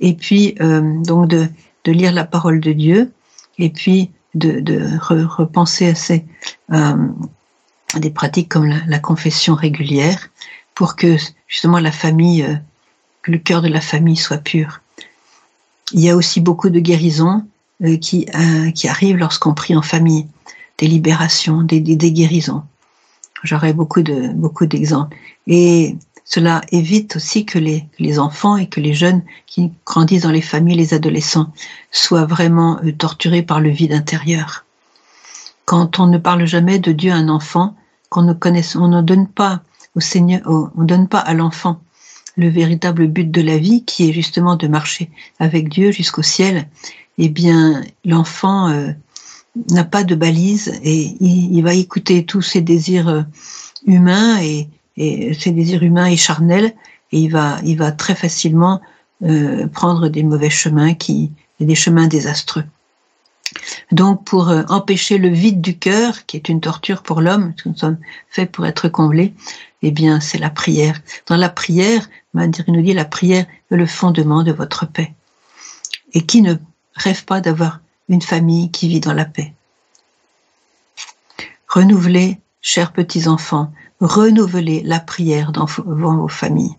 et 0.00 0.14
puis 0.14 0.54
euh, 0.60 1.02
donc 1.02 1.28
de, 1.28 1.46
de 1.84 1.92
lire 1.92 2.12
la 2.12 2.24
parole 2.24 2.60
de 2.60 2.72
Dieu 2.72 3.12
et 3.58 3.70
puis 3.70 4.10
de, 4.34 4.60
de 4.60 4.88
repenser 4.98 5.88
à 5.88 5.94
ces, 5.94 6.24
euh, 6.72 6.96
des 7.98 8.10
pratiques 8.10 8.48
comme 8.48 8.66
la, 8.66 8.98
confession 8.98 9.54
régulière 9.54 10.30
pour 10.74 10.96
que 10.96 11.16
justement 11.46 11.78
la 11.78 11.92
famille, 11.92 12.42
euh, 12.42 12.54
que 13.22 13.30
le 13.30 13.38
cœur 13.38 13.62
de 13.62 13.68
la 13.68 13.80
famille 13.80 14.16
soit 14.16 14.38
pur. 14.38 14.80
Il 15.92 16.00
y 16.00 16.08
a 16.08 16.16
aussi 16.16 16.40
beaucoup 16.40 16.70
de 16.70 16.80
guérisons 16.80 17.44
euh, 17.84 17.96
qui, 17.98 18.26
euh, 18.34 18.70
qui 18.70 18.88
arrivent 18.88 19.18
lorsqu'on 19.18 19.54
prie 19.54 19.76
en 19.76 19.82
famille, 19.82 20.26
des 20.78 20.86
libérations, 20.86 21.62
des, 21.62 21.80
des, 21.80 22.12
guérisons. 22.12 22.62
J'aurais 23.42 23.72
beaucoup 23.72 24.02
de 24.02 24.28
beaucoup 24.28 24.66
d'exemples. 24.66 25.16
Et 25.46 25.96
cela 26.34 26.62
évite 26.72 27.16
aussi 27.16 27.44
que 27.44 27.58
les, 27.58 28.18
enfants 28.18 28.56
et 28.56 28.66
que 28.66 28.80
les 28.80 28.94
jeunes 28.94 29.22
qui 29.46 29.70
grandissent 29.84 30.22
dans 30.22 30.30
les 30.30 30.40
familles, 30.40 30.76
les 30.76 30.94
adolescents, 30.94 31.52
soient 31.90 32.24
vraiment 32.24 32.80
torturés 32.96 33.42
par 33.42 33.60
le 33.60 33.68
vide 33.68 33.92
intérieur. 33.92 34.64
Quand 35.66 35.98
on 35.98 36.06
ne 36.06 36.16
parle 36.16 36.46
jamais 36.46 36.78
de 36.78 36.92
Dieu 36.92 37.12
à 37.12 37.16
un 37.16 37.28
enfant, 37.28 37.76
qu'on 38.08 38.22
ne 38.22 38.32
connaisse, 38.32 38.76
on 38.76 38.88
ne 38.88 39.02
donne 39.02 39.26
pas 39.28 39.60
au 39.94 40.00
Seigneur, 40.00 40.40
on 40.46 40.84
donne 40.84 41.06
pas 41.06 41.18
à 41.18 41.34
l'enfant 41.34 41.82
le 42.38 42.48
véritable 42.48 43.08
but 43.08 43.30
de 43.30 43.42
la 43.42 43.58
vie, 43.58 43.84
qui 43.84 44.08
est 44.08 44.14
justement 44.14 44.56
de 44.56 44.68
marcher 44.68 45.10
avec 45.38 45.68
Dieu 45.68 45.92
jusqu'au 45.92 46.22
ciel, 46.22 46.66
eh 47.18 47.28
bien, 47.28 47.82
l'enfant 48.06 48.70
euh, 48.70 48.92
n'a 49.68 49.84
pas 49.84 50.02
de 50.02 50.14
balise 50.14 50.80
et 50.82 51.14
il, 51.20 51.60
va 51.60 51.74
écouter 51.74 52.24
tous 52.24 52.40
ses 52.40 52.62
désirs 52.62 53.08
euh, 53.08 53.22
humains 53.84 54.40
et, 54.40 54.70
ses 54.96 55.50
désirs 55.50 55.82
humains 55.82 56.06
et 56.06 56.16
charnels, 56.16 56.74
et 57.12 57.18
il 57.18 57.28
va, 57.28 57.58
il 57.64 57.76
va 57.76 57.92
très 57.92 58.14
facilement 58.14 58.80
euh, 59.22 59.66
prendre 59.68 60.08
des 60.08 60.22
mauvais 60.22 60.50
chemins 60.50 60.94
qui, 60.94 61.30
des 61.60 61.74
chemins 61.74 62.08
désastreux. 62.08 62.64
Donc 63.90 64.24
pour 64.24 64.48
euh, 64.48 64.62
empêcher 64.68 65.18
le 65.18 65.28
vide 65.28 65.60
du 65.60 65.78
cœur, 65.78 66.26
qui 66.26 66.36
est 66.36 66.48
une 66.48 66.60
torture 66.60 67.02
pour 67.02 67.20
l'homme, 67.20 67.52
nous 67.66 67.76
sommes 67.76 67.98
faits 68.30 68.50
pour 68.50 68.66
être 68.66 68.88
comblés, 68.88 69.34
eh 69.82 69.90
bien 69.90 70.20
c'est 70.20 70.38
la 70.38 70.50
prière. 70.50 71.00
Dans 71.26 71.36
la 71.36 71.50
prière, 71.50 72.08
Madre 72.34 72.62
nous 72.68 72.82
dit 72.82 72.94
la 72.94 73.04
prière 73.04 73.46
est 73.70 73.76
le 73.76 73.86
fondement 73.86 74.42
de 74.42 74.52
votre 74.52 74.86
paix. 74.86 75.12
Et 76.14 76.24
qui 76.24 76.42
ne 76.42 76.54
rêve 76.94 77.24
pas 77.24 77.40
d'avoir 77.40 77.80
une 78.08 78.22
famille 78.22 78.70
qui 78.70 78.88
vit 78.88 79.00
dans 79.00 79.14
la 79.14 79.24
paix 79.24 79.52
Renouvelez, 81.68 82.38
chers 82.60 82.92
petits-enfants, 82.92 83.72
renouvelez 84.06 84.82
la 84.84 85.00
prière 85.00 85.52
dans 85.52 85.66
vos 85.66 86.28
familles. 86.28 86.76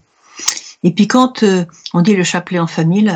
Et 0.84 0.92
puis 0.92 1.08
quand 1.08 1.44
euh, 1.44 1.66
on 1.94 2.02
dit 2.02 2.16
le 2.16 2.24
chapelet 2.24 2.60
en 2.60 2.68
famille, 2.68 3.12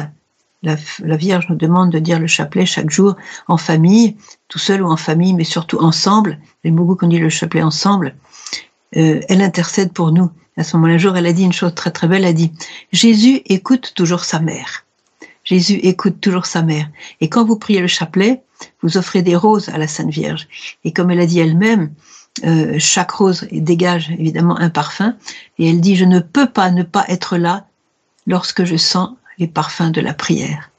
la, 0.63 0.75
Vierge 1.15 1.47
nous 1.49 1.55
demande 1.55 1.91
de 1.91 1.99
dire 1.99 2.19
le 2.19 2.27
chapelet 2.27 2.65
chaque 2.65 2.89
jour 2.89 3.15
en 3.47 3.57
famille, 3.57 4.17
tout 4.47 4.59
seul 4.59 4.81
ou 4.81 4.87
en 4.87 4.97
famille, 4.97 5.33
mais 5.33 5.43
surtout 5.43 5.79
ensemble. 5.79 6.39
Les 6.63 6.71
beaucoup 6.71 6.95
qu'on 6.95 7.07
dit 7.07 7.19
le 7.19 7.29
chapelet 7.29 7.61
ensemble. 7.61 8.15
Euh, 8.95 9.19
elle 9.29 9.41
intercède 9.41 9.93
pour 9.93 10.11
nous. 10.11 10.31
À 10.55 10.63
ce 10.63 10.75
moment-là, 10.77 10.97
jour, 10.97 11.15
elle 11.15 11.27
a 11.27 11.33
dit 11.33 11.43
une 11.43 11.53
chose 11.53 11.75
très 11.75 11.91
très 11.91 12.07
belle. 12.07 12.23
Elle 12.23 12.29
a 12.29 12.33
dit 12.33 12.51
Jésus 12.91 13.41
écoute 13.45 13.93
toujours 13.95 14.23
sa 14.23 14.39
mère. 14.39 14.85
Jésus 15.43 15.75
écoute 15.75 16.19
toujours 16.19 16.45
sa 16.45 16.61
mère. 16.61 16.89
Et 17.21 17.29
quand 17.29 17.45
vous 17.45 17.57
priez 17.57 17.79
le 17.79 17.87
chapelet, 17.87 18.41
vous 18.81 18.97
offrez 18.97 19.21
des 19.21 19.35
roses 19.35 19.69
à 19.69 19.77
la 19.77 19.87
Sainte 19.87 20.09
Vierge. 20.09 20.47
Et 20.83 20.91
comme 20.91 21.11
elle 21.11 21.21
a 21.21 21.25
dit 21.25 21.39
elle-même, 21.39 21.91
euh, 22.45 22.75
chaque 22.79 23.11
rose 23.11 23.47
dégage 23.51 24.11
évidemment 24.11 24.59
un 24.59 24.69
parfum. 24.69 25.15
Et 25.57 25.69
elle 25.69 25.81
dit 25.81 25.95
je 25.95 26.05
ne 26.05 26.19
peux 26.19 26.47
pas 26.47 26.71
ne 26.71 26.83
pas 26.83 27.05
être 27.07 27.37
là 27.37 27.67
lorsque 28.25 28.63
je 28.63 28.77
sens 28.77 29.11
les 29.37 29.47
parfums 29.47 29.91
de 29.91 30.01
la 30.01 30.13
prière. 30.13 30.71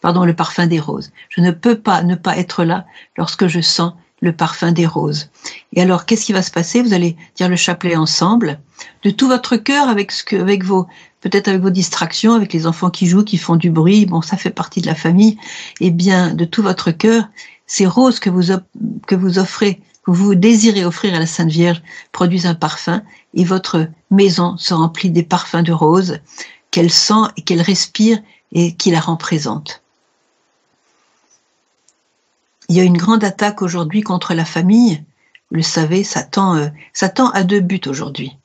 Pardon, 0.00 0.24
le 0.24 0.34
parfum 0.34 0.66
des 0.66 0.80
roses. 0.80 1.10
Je 1.28 1.40
ne 1.40 1.50
peux 1.50 1.78
pas 1.78 2.02
ne 2.02 2.14
pas 2.14 2.36
être 2.36 2.64
là 2.64 2.86
lorsque 3.16 3.46
je 3.46 3.60
sens 3.60 3.94
le 4.20 4.32
parfum 4.32 4.72
des 4.72 4.86
roses. 4.86 5.30
Et 5.72 5.82
alors, 5.82 6.06
qu'est-ce 6.06 6.24
qui 6.24 6.32
va 6.32 6.42
se 6.42 6.50
passer? 6.50 6.82
Vous 6.82 6.94
allez 6.94 7.16
dire 7.36 7.48
le 7.48 7.56
chapelet 7.56 7.96
ensemble, 7.96 8.58
de 9.02 9.10
tout 9.10 9.28
votre 9.28 9.56
cœur, 9.56 9.88
avec 9.88 10.10
ce 10.10 10.24
que, 10.24 10.36
avec 10.36 10.64
vos, 10.64 10.86
peut-être 11.20 11.48
avec 11.48 11.60
vos 11.60 11.70
distractions, 11.70 12.32
avec 12.32 12.52
les 12.52 12.66
enfants 12.66 12.90
qui 12.90 13.06
jouent, 13.06 13.24
qui 13.24 13.36
font 13.36 13.56
du 13.56 13.70
bruit. 13.70 14.06
Bon, 14.06 14.22
ça 14.22 14.36
fait 14.36 14.50
partie 14.50 14.80
de 14.80 14.86
la 14.86 14.94
famille. 14.94 15.38
Eh 15.80 15.90
bien, 15.90 16.34
de 16.34 16.44
tout 16.44 16.62
votre 16.62 16.90
cœur, 16.90 17.28
ces 17.66 17.86
roses 17.86 18.20
que 18.20 18.30
vous 18.30 18.56
que 19.06 19.14
vous 19.14 19.38
offrez, 19.38 19.80
vous 20.06 20.34
désirez 20.34 20.84
offrir 20.84 21.14
à 21.14 21.18
la 21.18 21.26
Sainte 21.26 21.50
Vierge, 21.50 21.82
produisent 22.12 22.46
un 22.46 22.54
parfum, 22.54 23.02
et 23.34 23.44
votre 23.44 23.88
maison 24.10 24.56
se 24.56 24.74
remplit 24.74 25.10
des 25.10 25.22
parfums 25.22 25.62
de 25.62 25.72
roses 25.72 26.20
qu'elle 26.70 26.90
sent 26.90 27.24
et 27.36 27.42
qu'elle 27.42 27.62
respire 27.62 28.18
et 28.52 28.74
qui 28.74 28.90
la 28.90 29.00
rend 29.00 29.16
présente. 29.16 29.82
Il 32.68 32.76
y 32.76 32.80
a 32.80 32.84
une 32.84 32.96
grande 32.96 33.24
attaque 33.24 33.62
aujourd'hui 33.62 34.02
contre 34.02 34.34
la 34.34 34.44
famille 34.44 35.02
vous 35.50 35.56
le 35.56 35.62
savez, 35.62 36.02
Satan, 36.02 36.56
euh, 36.56 36.68
Satan 36.92 37.30
a 37.30 37.44
deux 37.44 37.60
buts 37.60 37.80
aujourd'hui. 37.86 38.36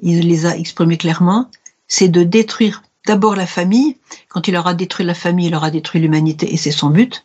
Il 0.00 0.26
les 0.28 0.46
a 0.46 0.56
exprimés 0.56 0.96
clairement. 0.96 1.48
C'est 1.86 2.08
de 2.08 2.24
détruire 2.24 2.82
d'abord 3.06 3.36
la 3.36 3.46
famille. 3.46 3.96
Quand 4.28 4.48
il 4.48 4.56
aura 4.56 4.74
détruit 4.74 5.06
la 5.06 5.14
famille, 5.14 5.46
il 5.46 5.54
aura 5.54 5.70
détruit 5.70 6.00
l'humanité 6.00 6.52
et 6.52 6.56
c'est 6.56 6.72
son 6.72 6.90
but. 6.90 7.24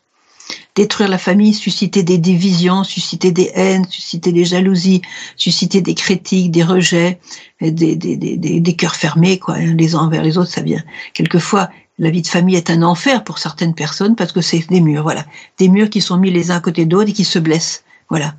Détruire 0.76 1.10
la 1.10 1.18
famille, 1.18 1.54
susciter 1.54 2.04
des 2.04 2.18
divisions, 2.18 2.84
susciter 2.84 3.32
des 3.32 3.52
haines, 3.56 3.86
susciter 3.90 4.32
des 4.32 4.46
jalousies, 4.46 5.02
susciter 5.38 5.82
des 5.82 5.96
critiques, 5.96 6.52
des 6.52 6.64
rejets, 6.64 7.20
des, 7.62 7.96
des, 7.96 8.18
des, 8.18 8.60
des 8.60 8.76
cœurs 8.76 8.96
fermés, 8.96 9.40
quoi, 9.40 9.58
les 9.58 9.96
uns 9.96 10.00
envers 10.00 10.22
les 10.22 10.38
autres, 10.38 10.52
ça 10.52 10.62
vient. 10.62 10.84
Quelquefois, 11.14 11.70
la 11.98 12.10
vie 12.10 12.22
de 12.22 12.28
famille 12.28 12.56
est 12.56 12.70
un 12.70 12.84
enfer 12.84 13.24
pour 13.24 13.40
certaines 13.40 13.74
personnes 13.74 14.16
parce 14.16 14.34
que 14.34 14.42
c'est 14.42 14.68
des 14.70 14.82
murs, 14.82 15.04
voilà. 15.04 15.26
Des 15.58 15.70
murs 15.70 15.90
qui 15.90 16.02
sont 16.02 16.18
mis 16.18 16.30
les 16.30 16.52
uns 16.52 16.58
à 16.58 16.60
côté 16.60 16.86
d'autres 16.86 17.10
et 17.10 17.14
qui 17.14 17.24
se 17.24 17.40
blessent. 17.40 17.84
Voilà. 18.10 18.36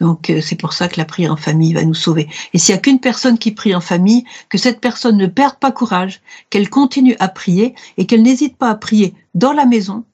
Donc 0.00 0.30
euh, 0.30 0.40
c'est 0.40 0.56
pour 0.56 0.72
ça 0.72 0.88
que 0.88 0.96
la 0.96 1.04
prière 1.04 1.32
en 1.32 1.36
famille 1.36 1.74
va 1.74 1.84
nous 1.84 1.94
sauver. 1.94 2.28
Et 2.54 2.58
s'il 2.58 2.74
n'y 2.74 2.78
a 2.78 2.80
qu'une 2.80 3.00
personne 3.00 3.38
qui 3.38 3.52
prie 3.52 3.74
en 3.74 3.80
famille, 3.80 4.24
que 4.48 4.56
cette 4.58 4.80
personne 4.80 5.16
ne 5.16 5.26
perde 5.26 5.58
pas 5.58 5.72
courage, 5.72 6.20
qu'elle 6.50 6.70
continue 6.70 7.16
à 7.18 7.28
prier 7.28 7.74
et 7.96 8.06
qu'elle 8.06 8.22
n'hésite 8.22 8.56
pas 8.56 8.70
à 8.70 8.74
prier 8.74 9.14
dans 9.34 9.52
la 9.52 9.66
maison, 9.66 10.04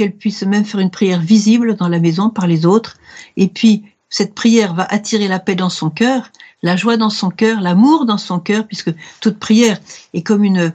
qu'elle 0.00 0.16
puisse 0.16 0.44
même 0.44 0.64
faire 0.64 0.80
une 0.80 0.90
prière 0.90 1.20
visible 1.20 1.76
dans 1.76 1.88
la 1.88 1.98
maison 1.98 2.30
par 2.30 2.46
les 2.46 2.64
autres. 2.64 2.96
Et 3.36 3.48
puis 3.48 3.84
cette 4.08 4.34
prière 4.34 4.72
va 4.72 4.86
attirer 4.88 5.28
la 5.28 5.38
paix 5.38 5.54
dans 5.54 5.68
son 5.68 5.90
cœur, 5.90 6.30
la 6.62 6.74
joie 6.74 6.96
dans 6.96 7.10
son 7.10 7.28
cœur, 7.28 7.60
l'amour 7.60 8.06
dans 8.06 8.16
son 8.16 8.40
cœur, 8.40 8.66
puisque 8.66 8.94
toute 9.20 9.38
prière 9.38 9.78
est 10.14 10.22
comme 10.22 10.42
une, 10.42 10.72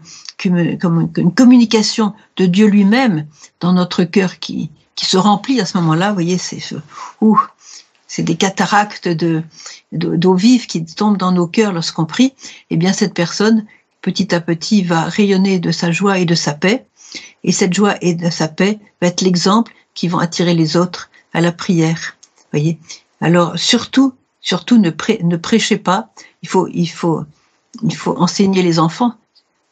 communication 1.36 2.14
de 2.38 2.46
Dieu 2.46 2.68
lui-même 2.68 3.26
dans 3.62 3.74
notre 3.74 4.04
cœur 4.04 4.38
qui, 4.38 4.70
qui 4.96 5.08
se 5.08 5.18
remplit 5.18 5.60
à 5.60 5.66
ce 5.66 5.76
moment-là. 5.80 6.10
Vous 6.10 6.14
voyez, 6.14 6.38
c'est 6.38 6.62
ouh, 7.20 7.42
c'est 8.06 8.22
des 8.22 8.36
cataractes 8.36 9.08
de 9.08 9.42
d'eau 9.92 10.36
vive 10.36 10.68
qui 10.68 10.86
tombent 10.86 11.18
dans 11.18 11.32
nos 11.32 11.48
cœurs 11.48 11.74
lorsqu'on 11.74 12.06
prie. 12.06 12.36
Eh 12.70 12.78
bien, 12.78 12.94
cette 12.94 13.16
personne, 13.16 13.66
petit 14.04 14.36
à 14.36 14.40
petit, 14.40 14.84
va 14.84 15.06
rayonner 15.06 15.58
de 15.58 15.72
sa 15.72 15.92
joie 15.92 16.20
et 16.20 16.26
de 16.26 16.36
sa 16.36 16.54
paix. 16.54 16.86
Et 17.46 17.54
cette 17.54 17.74
joie 17.74 17.96
et 18.02 18.18
sa 18.32 18.50
paix 18.50 18.80
va 19.02 19.08
être 19.08 19.22
l'exemple 19.22 19.72
qui 19.94 20.10
vont 20.10 20.20
attirer 20.20 20.54
les 20.54 20.76
autres 20.76 21.10
à 21.32 21.40
la 21.40 21.54
prière. 21.54 22.18
Voyez? 22.52 22.80
Alors 23.22 23.58
surtout, 23.58 24.14
surtout 24.42 24.78
ne, 24.78 24.92
ne 25.24 25.38
prêchez 25.38 25.78
pas. 25.78 26.10
Il 26.42 26.50
faut, 26.50 26.68
il 26.68 26.88
faut, 26.88 27.24
il 27.84 27.96
faut 27.96 28.18
enseigner 28.18 28.62
les 28.62 28.80
enfants 28.80 29.16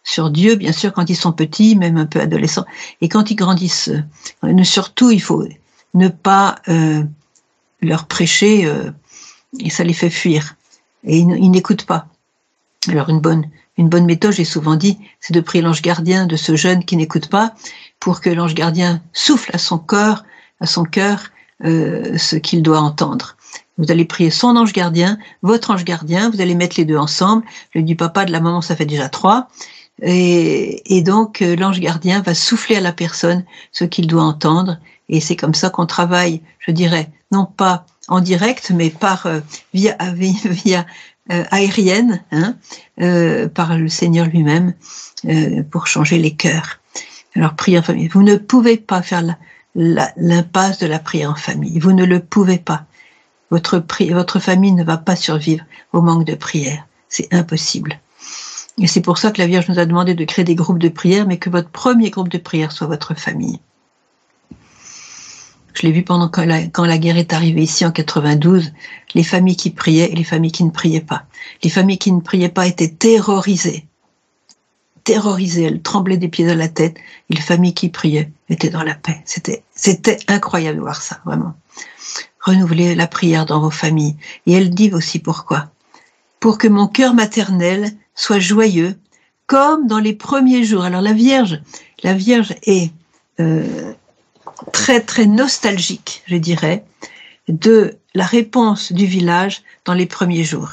sur 0.04 0.30
Dieu, 0.30 0.56
bien 0.56 0.72
sûr, 0.72 0.94
quand 0.94 1.10
ils 1.10 1.16
sont 1.16 1.32
petits, 1.32 1.76
même 1.76 1.98
un 1.98 2.06
peu 2.06 2.20
adolescents, 2.20 2.66
et 3.02 3.10
quand 3.10 3.32
ils 3.32 3.36
grandissent. 3.36 3.92
Euh, 4.44 4.64
surtout, 4.64 5.12
il 5.12 5.22
faut 5.22 5.46
ne 5.94 6.10
pas 6.10 6.58
euh, 6.68 7.04
leur 7.82 8.06
prêcher 8.06 8.66
euh, 8.66 8.92
et 9.60 9.70
ça 9.70 9.84
les 9.84 9.94
fait 9.94 10.10
fuir. 10.10 10.56
Et 11.06 11.18
ils, 11.18 11.52
n'écoutent 11.52 11.86
pas. 11.86 12.08
Alors 12.88 13.10
une 13.10 13.20
bonne, 13.20 13.50
une 13.78 13.90
bonne 13.90 14.06
méthode, 14.06 14.34
j'ai 14.34 14.46
souvent 14.46 14.76
dit, 14.76 14.98
c'est 15.20 15.34
de 15.34 15.42
prier 15.42 15.64
l'ange 15.64 15.82
gardien 15.82 16.26
de 16.26 16.36
ce 16.36 16.56
jeune 16.56 16.86
qui 16.86 16.96
n'écoute 16.96 17.28
pas, 17.28 17.54
pour 18.00 18.22
que 18.22 18.30
l'ange 18.30 18.54
gardien 18.54 19.02
souffle 19.14 19.52
à 19.54 19.58
son 19.58 19.78
corps, 19.78 20.24
à 20.60 20.66
son 20.66 20.84
cœur, 20.84 21.32
ce 21.62 22.36
qu'il 22.36 22.62
doit 22.62 22.80
entendre. 22.80 23.36
Vous 23.78 23.92
allez 23.92 24.06
prier 24.06 24.30
son 24.30 24.56
ange 24.56 24.74
gardien, 24.74 25.18
votre 25.42 25.72
ange 25.72 25.84
gardien, 25.84 26.30
vous 26.30 26.42
allez 26.42 26.54
mettre 26.54 26.76
les 26.78 26.86
deux 26.86 26.98
ensemble. 26.98 27.44
Le 27.74 27.82
du 27.82 27.96
papa, 27.96 28.26
de 28.26 28.32
la 28.32 28.40
maman, 28.40 28.62
ça 28.62 28.76
fait 28.76 28.86
déjà 28.86 29.10
trois. 29.10 29.48
Et, 30.02 31.02
donc 31.06 31.42
euh, 31.42 31.56
l'ange 31.56 31.80
gardien 31.80 32.22
va 32.22 32.34
souffler 32.34 32.76
à 32.78 32.82
la 32.82 32.94
personne 32.94 33.44
ce 33.72 33.84
qu'il 33.84 34.08
doit 34.08 34.24
entendre. 34.24 34.78
Et 35.10 35.20
c'est 35.20 35.36
comme 35.36 35.54
ça 35.54 35.70
qu'on 35.70 35.86
travaille, 35.86 36.42
je 36.60 36.72
dirais, 36.72 37.10
non 37.32 37.46
pas 37.46 37.86
en 38.08 38.20
direct, 38.20 38.72
mais 38.74 38.90
par 38.90 39.26
euh, 39.26 39.40
via 39.74 39.98
via 40.12 40.80
euh, 40.80 40.84
aérienne, 41.30 42.24
hein, 42.32 42.56
par 43.54 43.78
le 43.78 43.88
Seigneur 43.88 44.28
lui-même, 44.28 44.74
pour 45.72 45.88
changer 45.88 46.18
les 46.18 46.32
cœurs. 46.32 46.80
Alors 47.36 47.56
prier 47.56 47.80
en 47.80 47.82
famille. 47.82 48.08
Vous 48.08 48.24
ne 48.24 48.36
pouvez 48.36 48.78
pas 48.78 49.02
faire 49.02 49.24
l'impasse 49.76 50.80
de 50.80 50.88
la 50.88 51.00
prière 51.00 51.32
en 51.32 51.36
famille. 51.36 51.80
Vous 51.80 51.94
ne 51.94 52.06
le 52.06 52.20
pouvez 52.20 52.60
pas. 52.60 52.86
Votre, 53.50 53.84
votre 54.12 54.40
famille 54.40 54.72
ne 54.72 54.84
va 54.84 54.98
pas 54.98 55.16
survivre 55.16 55.64
au 55.94 56.02
manque 56.02 56.26
de 56.26 56.36
prière. 56.36 56.86
C'est 57.10 57.34
impossible. 57.34 58.00
Et 58.80 58.88
c'est 58.88 59.02
pour 59.02 59.20
ça 59.20 59.32
que 59.32 59.40
la 59.40 59.48
Vierge 59.48 59.70
nous 59.70 59.80
a 59.80 59.86
demandé 59.86 60.16
de 60.16 60.26
créer 60.26 60.46
des 60.46 60.56
groupes 60.56 60.80
de 60.80 60.90
prière, 60.90 61.28
mais 61.28 61.38
que 61.38 61.50
votre 61.50 61.70
premier 61.70 62.10
groupe 62.10 62.30
de 62.30 62.40
prière 62.40 62.72
soit 62.72 62.88
votre 62.88 63.14
famille. 63.14 63.60
Je 65.74 65.82
l'ai 65.82 65.92
vu 65.92 66.04
pendant 66.04 66.30
quand 66.30 66.46
la, 66.46 66.98
guerre 66.98 67.18
est 67.18 67.34
arrivée 67.34 67.64
ici 67.64 67.86
en 67.86 67.92
92, 67.92 68.74
les 69.16 69.24
familles 69.24 69.56
qui 69.56 69.72
priaient 69.72 70.12
et 70.12 70.16
les 70.16 70.24
familles 70.24 70.52
qui 70.52 70.64
ne 70.64 70.70
priaient 70.70 71.02
pas. 71.02 71.26
Les 71.64 71.70
familles 71.70 71.98
qui 71.98 72.12
ne 72.12 72.22
priaient 72.22 72.50
pas 72.50 72.68
étaient 72.68 72.90
terrorisées. 72.90 73.88
Terrorisées, 75.04 75.64
elles 75.64 75.82
tremblaient 75.82 76.18
des 76.18 76.30
pieds 76.30 76.50
à 76.50 76.56
la 76.56 76.70
tête. 76.70 76.98
Et 77.30 77.36
les 77.36 77.42
familles 77.42 77.74
qui 77.74 77.90
priaient 77.90 78.32
étaient 78.50 78.70
dans 78.70 78.84
la 78.84 78.94
paix. 78.94 79.22
C'était, 79.26 80.20
incroyable 80.28 80.78
de 80.78 80.84
voir 80.84 81.02
ça, 81.02 81.20
vraiment. 81.26 81.56
Renouvelez 82.40 82.94
la 82.94 83.08
prière 83.08 83.46
dans 83.46 83.60
vos 83.60 83.72
familles. 83.72 84.16
Et 84.46 84.54
elle 84.54 84.70
dit 84.70 84.94
aussi 84.94 85.20
pourquoi. 85.20 85.70
Pour 86.40 86.58
que 86.58 86.68
mon 86.68 86.88
cœur 86.88 87.16
maternel 87.16 87.92
soit 88.16 88.40
joyeux, 88.40 88.98
comme 89.48 89.88
dans 89.88 90.00
les 90.00 90.14
premiers 90.14 90.64
jours. 90.64 90.84
Alors 90.84 91.02
la 91.02 91.14
Vierge, 91.14 91.62
la 92.04 92.14
Vierge 92.14 92.56
est 92.64 92.92
euh, 93.40 93.94
très 94.72 95.02
très 95.02 95.26
nostalgique, 95.26 96.24
je 96.28 96.38
dirais, 96.38 96.84
de 97.48 97.98
la 98.14 98.26
réponse 98.26 98.92
du 98.92 99.06
village 99.06 99.64
dans 99.86 99.94
les 99.94 100.06
premiers 100.06 100.44
jours. 100.44 100.72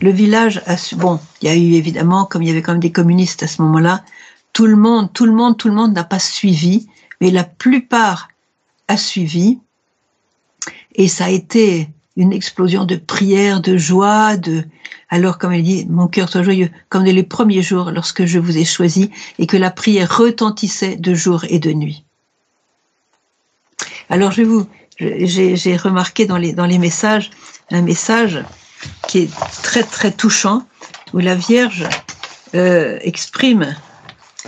Le 0.00 0.10
village 0.10 0.62
a 0.66 0.76
su, 0.76 0.96
bon, 0.96 1.20
il 1.40 1.48
y 1.48 1.50
a 1.50 1.56
eu 1.56 1.74
évidemment, 1.74 2.24
comme 2.24 2.42
il 2.42 2.48
y 2.48 2.50
avait 2.50 2.62
quand 2.62 2.72
même 2.72 2.80
des 2.80 2.92
communistes 2.92 3.42
à 3.42 3.46
ce 3.46 3.62
moment-là, 3.62 4.04
tout 4.52 4.66
le 4.66 4.76
monde, 4.76 5.12
tout 5.12 5.26
le 5.26 5.32
monde, 5.32 5.56
tout 5.56 5.68
le 5.68 5.74
monde 5.74 5.92
n'a 5.92 6.04
pas 6.04 6.18
suivi, 6.18 6.88
mais 7.20 7.30
la 7.30 7.44
plupart 7.44 8.28
a 8.88 8.96
suivi, 8.96 9.58
et 10.94 11.08
ça 11.08 11.26
a 11.26 11.30
été 11.30 11.88
une 12.16 12.32
explosion 12.32 12.84
de 12.84 12.96
prières, 12.96 13.60
de 13.60 13.76
joie, 13.76 14.36
de 14.36 14.64
alors 15.08 15.38
comme 15.38 15.52
elle 15.52 15.62
dit, 15.62 15.86
mon 15.88 16.08
cœur 16.08 16.28
soit 16.28 16.42
joyeux, 16.42 16.70
comme 16.88 17.04
les 17.04 17.22
premiers 17.22 17.62
jours 17.62 17.90
lorsque 17.90 18.24
je 18.24 18.38
vous 18.38 18.56
ai 18.56 18.64
choisi 18.64 19.10
et 19.38 19.46
que 19.46 19.56
la 19.56 19.70
prière 19.70 20.16
retentissait 20.16 20.96
de 20.96 21.14
jour 21.14 21.44
et 21.48 21.58
de 21.58 21.72
nuit. 21.72 22.04
Alors 24.12 24.30
je 24.30 24.42
vous, 24.42 24.66
j'ai 24.98 25.76
remarqué 25.78 26.26
dans 26.26 26.36
les 26.36 26.52
dans 26.52 26.66
les 26.66 26.76
messages 26.76 27.30
un 27.70 27.80
message 27.80 28.44
qui 29.08 29.20
est 29.20 29.30
très 29.62 29.82
très 29.82 30.12
touchant 30.12 30.66
où 31.14 31.18
la 31.18 31.34
Vierge 31.34 31.88
euh, 32.54 32.98
exprime 33.00 33.74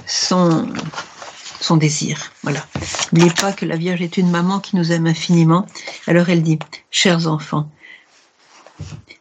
son 0.07 0.68
son 1.62 1.79
désir. 1.79 2.31
Voilà. 2.42 2.61
N'oubliez 3.11 3.33
pas 3.33 3.55
que 3.55 3.64
la 3.64 3.77
Vierge 3.77 4.03
est 4.03 4.18
une 4.18 4.31
maman 4.31 4.61
qui 4.61 4.77
nous 4.77 4.92
aime 4.92 5.07
infiniment. 5.07 5.64
Alors 6.07 6.29
elle 6.29 6.42
dit, 6.42 6.59
chers 6.90 7.27
enfants, 7.27 7.70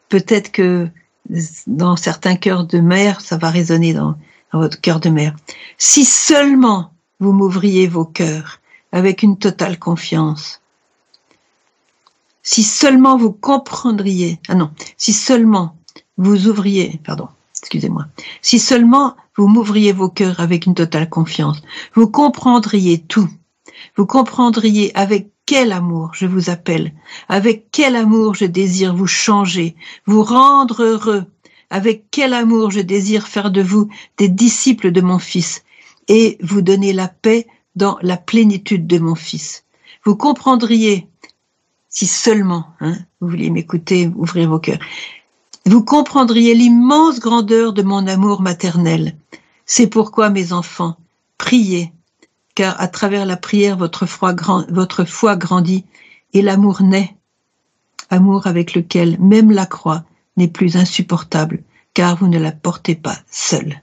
peut-être 0.10 0.52
que 0.52 0.90
dans 1.68 1.96
certains 1.96 2.36
cœurs 2.36 2.66
de 2.66 2.82
mère, 2.82 3.22
ça 3.22 3.38
va 3.38 3.50
résonner 3.50 3.94
dans, 3.94 4.18
dans 4.52 4.60
votre 4.60 4.82
cœur 4.82 5.00
de 5.00 5.08
mère. 5.08 5.38
Si 5.78 6.04
seulement 6.04 6.92
vous 7.22 7.32
m'ouvriez 7.32 7.88
vos 7.88 8.04
cœurs 8.04 8.60
avec 8.94 9.24
une 9.24 9.38
totale 9.38 9.78
confiance, 9.78 10.62
si 12.44 12.64
seulement 12.64 13.18
vous 13.18 13.32
comprendriez, 13.32 14.40
ah 14.48 14.56
non, 14.56 14.72
si 14.96 15.12
seulement 15.12 15.76
vous 16.18 16.48
ouvriez, 16.48 17.00
pardon, 17.04 17.28
excusez-moi, 17.60 18.06
si 18.42 18.60
seulement 18.60 19.16
vous 19.36 19.48
m'ouvriez 19.48 19.94
vos 19.94 20.10
cœurs 20.10 20.40
avec 20.40 20.68
une 20.68 20.76
totale 20.76 21.10
confiance, 21.10 21.62
vous 21.96 22.08
comprendriez 22.08 23.00
tout. 23.00 23.30
Vous 23.98 24.06
comprendriez 24.06 24.96
avec 24.96 25.32
quel 25.46 25.72
amour 25.72 26.12
je 26.14 26.28
vous 26.28 26.50
appelle, 26.50 26.94
avec 27.30 27.68
quel 27.72 27.96
amour 27.96 28.36
je 28.36 28.46
désire 28.46 28.96
vous 28.96 29.08
changer, 29.08 29.76
vous 30.06 30.24
rendre 30.24 30.84
heureux, 30.84 31.26
avec 31.70 32.06
quel 32.12 32.34
amour 32.34 32.70
je 32.70 32.80
désire 32.80 33.28
faire 33.28 33.50
de 33.50 33.62
vous 33.62 33.90
des 34.18 34.30
disciples 34.30 34.92
de 34.92 35.02
mon 35.02 35.20
Fils 35.20 35.64
et 36.08 36.38
vous 36.42 36.62
donner 36.62 36.94
la 36.94 37.08
paix 37.08 37.48
dans 37.76 37.98
la 38.02 38.18
plénitude 38.18 38.88
de 38.88 39.00
mon 39.00 39.16
Fils. 39.16 39.64
Vous 40.06 40.16
comprendriez, 40.16 41.08
si 41.90 42.08
seulement 42.08 42.68
hein, 42.80 42.98
vous 43.20 43.30
vouliez 43.30 43.50
m'écouter, 43.50 44.12
ouvrir 44.16 44.50
vos 44.50 44.60
cœurs, 44.60 44.80
vous 45.66 45.84
comprendriez 45.84 46.54
l'immense 46.56 47.20
grandeur 47.20 47.72
de 47.72 47.84
mon 47.84 48.06
amour 48.08 48.42
maternel. 48.42 49.16
C'est 49.66 49.88
pourquoi, 49.88 50.30
mes 50.30 50.52
enfants, 50.52 50.98
priez, 51.38 51.94
car 52.56 52.80
à 52.82 52.88
travers 52.88 53.26
la 53.26 53.38
prière, 53.38 53.78
votre 53.78 54.06
foi, 54.06 54.36
votre 54.70 55.06
foi 55.06 55.36
grandit 55.36 55.86
et 56.34 56.42
l'amour 56.42 56.82
naît. 56.82 57.16
Amour 58.10 58.48
avec 58.48 58.74
lequel 58.74 59.18
même 59.20 59.52
la 59.52 59.66
croix 59.66 60.04
n'est 60.36 60.50
plus 60.50 60.76
insupportable, 60.76 61.64
car 61.94 62.18
vous 62.18 62.28
ne 62.28 62.40
la 62.40 62.52
portez 62.52 62.96
pas 62.96 63.18
seule, 63.32 63.82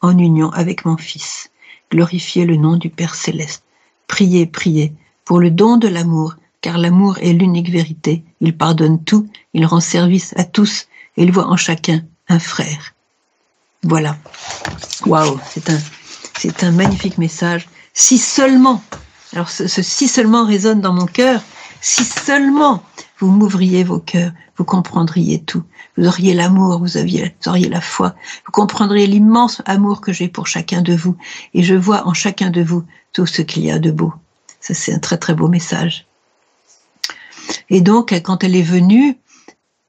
en 0.00 0.16
union 0.18 0.50
avec 0.50 0.84
mon 0.84 0.96
Fils. 0.96 1.51
Glorifiez 1.92 2.46
le 2.46 2.56
nom 2.56 2.76
du 2.76 2.90
Père 2.90 3.14
céleste. 3.14 3.62
Priez, 4.08 4.46
priez, 4.46 4.92
pour 5.24 5.38
le 5.38 5.50
don 5.50 5.76
de 5.76 5.88
l'amour 5.88 6.34
car 6.62 6.78
l'amour 6.78 7.18
est 7.20 7.34
l'unique 7.34 7.70
vérité. 7.70 8.24
Il 8.40 8.56
pardonne 8.56 9.04
tout, 9.04 9.28
il 9.52 9.66
rend 9.66 9.80
service 9.80 10.32
à 10.36 10.44
tous, 10.44 10.86
et 11.16 11.24
il 11.24 11.32
voit 11.32 11.48
en 11.48 11.56
chacun 11.56 12.02
un 12.28 12.38
frère. 12.38 12.94
Voilà. 13.82 14.16
Waouh, 15.04 15.38
c'est 15.50 15.68
un, 15.68 15.78
c'est 16.38 16.62
un 16.62 16.70
magnifique 16.70 17.18
message. 17.18 17.68
Si 17.92 18.16
seulement, 18.16 18.82
alors 19.34 19.50
ce, 19.50 19.66
si 19.66 20.08
seulement 20.08 20.46
résonne 20.46 20.80
dans 20.80 20.92
mon 20.92 21.06
cœur, 21.06 21.42
si 21.82 22.04
seulement 22.04 22.82
vous 23.18 23.26
m'ouvriez 23.26 23.84
vos 23.84 23.98
cœurs, 23.98 24.32
vous 24.56 24.64
comprendriez 24.64 25.42
tout. 25.42 25.64
Vous 25.98 26.06
auriez 26.06 26.32
l'amour, 26.32 26.78
vous, 26.78 26.96
auriez 26.96 27.68
la 27.68 27.80
foi, 27.80 28.14
vous 28.46 28.52
comprendriez 28.52 29.06
l'immense 29.06 29.60
amour 29.66 30.00
que 30.00 30.12
j'ai 30.12 30.28
pour 30.28 30.46
chacun 30.46 30.80
de 30.80 30.94
vous. 30.94 31.16
Et 31.52 31.62
je 31.62 31.74
vois 31.74 32.06
en 32.06 32.14
chacun 32.14 32.50
de 32.50 32.62
vous 32.62 32.84
tout 33.12 33.26
ce 33.26 33.42
qu'il 33.42 33.64
y 33.64 33.70
a 33.70 33.78
de 33.78 33.90
beau. 33.90 34.14
Ça, 34.60 34.74
c'est 34.74 34.94
un 34.94 35.00
très 35.00 35.18
très 35.18 35.34
beau 35.34 35.48
message. 35.48 36.06
Et 37.68 37.80
donc, 37.80 38.12
quand 38.22 38.44
elle 38.44 38.54
est 38.54 38.62
venue, 38.62 39.18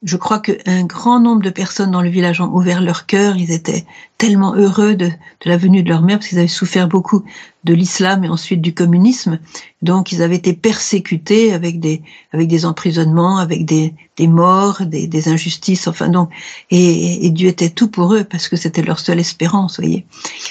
je 0.04 0.18
crois 0.18 0.38
qu'un 0.38 0.84
grand 0.84 1.18
nombre 1.18 1.42
de 1.42 1.48
personnes 1.48 1.90
dans 1.90 2.02
le 2.02 2.10
village 2.10 2.42
ont 2.42 2.54
ouvert 2.54 2.82
leur 2.82 3.06
cœur. 3.06 3.38
Ils 3.38 3.50
étaient 3.50 3.86
tellement 4.18 4.54
heureux 4.54 4.94
de, 4.94 5.10
la 5.46 5.56
venue 5.56 5.82
de 5.82 5.88
leur 5.88 6.02
mère 6.02 6.18
parce 6.18 6.28
qu'ils 6.28 6.38
avaient 6.38 6.46
souffert 6.46 6.88
beaucoup 6.88 7.24
de 7.64 7.72
l'islam 7.72 8.22
et 8.22 8.28
ensuite 8.28 8.60
du 8.60 8.74
communisme. 8.74 9.38
Donc, 9.80 10.12
ils 10.12 10.20
avaient 10.20 10.36
été 10.36 10.52
persécutés 10.52 11.54
avec 11.54 11.80
des, 11.80 12.02
avec 12.32 12.48
des 12.48 12.66
emprisonnements, 12.66 13.38
avec 13.38 13.64
des, 13.64 13.94
des 14.18 14.28
morts, 14.28 14.82
des, 14.84 15.06
des 15.06 15.28
injustices. 15.28 15.88
Enfin, 15.88 16.10
donc, 16.10 16.28
et, 16.70 17.24
et, 17.24 17.30
Dieu 17.30 17.48
était 17.48 17.70
tout 17.70 17.88
pour 17.88 18.14
eux 18.14 18.24
parce 18.24 18.48
que 18.48 18.56
c'était 18.56 18.82
leur 18.82 19.00
seule 19.00 19.20
espérance, 19.20 19.80
voyez. 19.80 20.04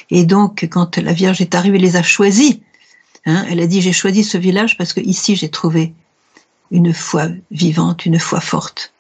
Et 0.10 0.26
donc, 0.26 0.68
quand 0.72 0.98
la 0.98 1.14
Vierge 1.14 1.42
est 1.42 1.54
arrivée, 1.54 1.78
elle 1.78 1.84
les 1.84 1.96
a 1.96 2.04
choisis. 2.04 2.58
Hein, 3.28 3.46
elle 3.48 3.60
a 3.60 3.68
dit, 3.68 3.82
j'ai 3.84 3.94
choisi 3.94 4.24
ce 4.24 4.40
village 4.40 4.78
parce 4.80 4.94
que 4.94 5.00
ici, 5.00 5.36
j'ai 5.36 5.50
trouvé 5.50 5.94
une 6.72 6.92
foi 6.92 7.28
vivante, 7.52 8.08
une 8.08 8.18
foi 8.18 8.42
forte. 8.42 8.93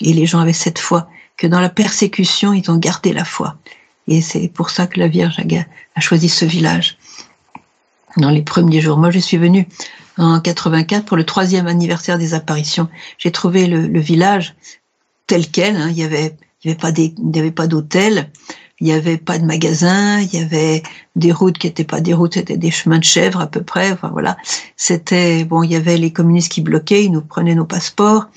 Et 0.00 0.12
les 0.12 0.26
gens 0.26 0.40
avaient 0.40 0.52
cette 0.52 0.78
foi 0.78 1.08
que 1.36 1.46
dans 1.46 1.60
la 1.60 1.68
persécution, 1.68 2.52
ils 2.52 2.70
ont 2.70 2.76
gardé 2.76 3.12
la 3.12 3.24
foi. 3.24 3.56
Et 4.08 4.20
c'est 4.20 4.48
pour 4.48 4.70
ça 4.70 4.86
que 4.86 5.00
la 5.00 5.08
Vierge 5.08 5.36
a 5.94 6.00
choisi 6.00 6.28
ce 6.28 6.44
village 6.44 6.98
dans 8.16 8.30
les 8.30 8.42
premiers 8.42 8.80
jours. 8.80 8.98
Moi, 8.98 9.10
je 9.10 9.18
suis 9.18 9.36
venue 9.36 9.66
en 10.16 10.40
84 10.40 11.04
pour 11.04 11.16
le 11.16 11.24
troisième 11.24 11.66
anniversaire 11.66 12.18
des 12.18 12.34
apparitions. 12.34 12.88
J'ai 13.18 13.30
trouvé 13.30 13.66
le, 13.66 14.00
village 14.00 14.54
tel 15.26 15.50
quel. 15.50 15.76
Hein. 15.76 15.88
Il 15.90 15.98
y 15.98 16.04
avait, 16.04 16.36
il 16.64 16.74
n'y 17.18 17.38
avait 17.38 17.50
pas 17.50 17.66
d'hôtel 17.66 18.30
il 18.80 18.86
n'y 18.86 18.92
avait 18.92 19.16
pas 19.16 19.38
de 19.38 19.44
magasin, 19.44 20.20
il 20.20 20.34
y 20.34 20.42
avait 20.42 20.82
des 21.14 21.32
routes 21.32 21.56
qui 21.56 21.66
n'étaient 21.66 21.84
pas 21.84 22.00
des 22.00 22.12
routes, 22.12 22.34
c'était 22.34 22.58
des 22.58 22.70
chemins 22.70 22.98
de 22.98 23.04
chèvres 23.04 23.40
à 23.40 23.46
peu 23.46 23.62
près. 23.62 23.90
Enfin 23.90 24.10
voilà, 24.12 24.36
c'était 24.76 25.44
bon. 25.44 25.62
Il 25.62 25.72
y 25.72 25.76
avait 25.76 25.96
les 25.96 26.12
communistes 26.12 26.52
qui 26.52 26.60
bloquaient, 26.60 27.04
ils 27.04 27.12
nous 27.12 27.22
prenaient 27.22 27.54
nos 27.54 27.64
passeports, 27.64 28.28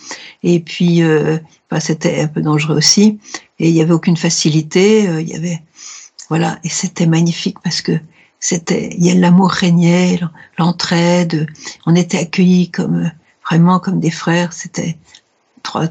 et 0.43 0.61
puis 0.61 1.03
euh, 1.03 1.37
c'était 1.79 2.21
un 2.21 2.27
peu 2.27 2.41
dangereux 2.41 2.77
aussi. 2.77 3.19
Et 3.59 3.69
il 3.69 3.75
y 3.75 3.81
avait 3.81 3.93
aucune 3.93 4.17
facilité. 4.17 5.09
Euh, 5.09 5.21
il 5.21 5.27
y 5.27 5.35
avait 5.35 5.61
voilà, 6.29 6.59
et 6.63 6.69
c'était 6.69 7.07
magnifique 7.07 7.57
parce 7.63 7.81
que 7.81 7.99
c'était, 8.39 8.95
il 8.95 9.05
y 9.05 9.11
a 9.11 9.15
l'amour 9.15 9.49
régnait, 9.49 10.19
l'entraide. 10.57 11.47
On 11.85 11.95
était 11.95 12.19
accueillis 12.19 12.69
comme 12.69 13.11
vraiment 13.43 13.79
comme 13.79 13.99
des 13.99 14.11
frères. 14.11 14.53
C'était 14.53 14.97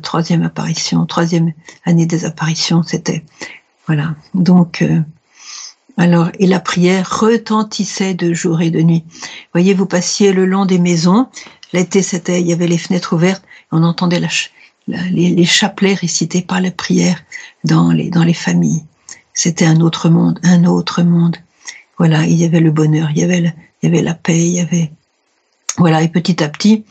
troisième 0.02 0.42
apparition, 0.42 1.04
troisième 1.06 1.52
année 1.84 2.06
des 2.06 2.24
apparitions. 2.24 2.82
C'était 2.82 3.24
voilà. 3.88 4.14
Donc, 4.34 4.82
euh, 4.82 5.00
alors, 5.96 6.30
et 6.38 6.46
la 6.46 6.60
prière 6.60 7.18
retentissait 7.20 8.14
de 8.14 8.32
jour 8.34 8.60
et 8.60 8.70
de 8.70 8.82
nuit. 8.82 9.02
Voyez, 9.52 9.74
vous 9.74 9.86
passiez 9.86 10.32
le 10.32 10.46
long 10.46 10.66
des 10.66 10.78
maisons. 10.78 11.26
L'été, 11.72 12.02
c'était, 12.02 12.40
il 12.40 12.46
y 12.46 12.52
avait 12.52 12.68
les 12.68 12.78
fenêtres 12.78 13.14
ouvertes. 13.14 13.42
On 13.72 13.82
entendait 13.82 14.20
les, 14.86 15.44
chapelets 15.44 15.94
récités 15.94 16.42
par 16.42 16.60
la 16.60 16.70
prière 16.70 17.18
dans 17.64 17.90
les, 17.90 18.10
dans 18.10 18.24
les 18.24 18.34
familles. 18.34 18.84
C'était 19.32 19.66
un 19.66 19.80
autre 19.80 20.10
monde, 20.10 20.38
un 20.42 20.64
autre 20.64 21.02
monde. 21.02 21.38
Voilà, 21.96 22.26
il 22.26 22.34
y 22.34 22.44
avait 22.44 22.60
le 22.60 22.70
bonheur, 22.70 23.08
il 23.10 23.18
y 23.18 23.24
avait, 23.24 23.38
il 23.40 23.54
y 23.82 23.86
avait 23.86 24.02
la 24.02 24.14
paix, 24.14 24.38
il 24.38 24.52
y 24.52 24.60
avait 24.60 24.92
voilà, 25.78 26.02
et 26.02 26.08
petit 26.08 26.42
à 26.42 26.48
petit. 26.48 26.84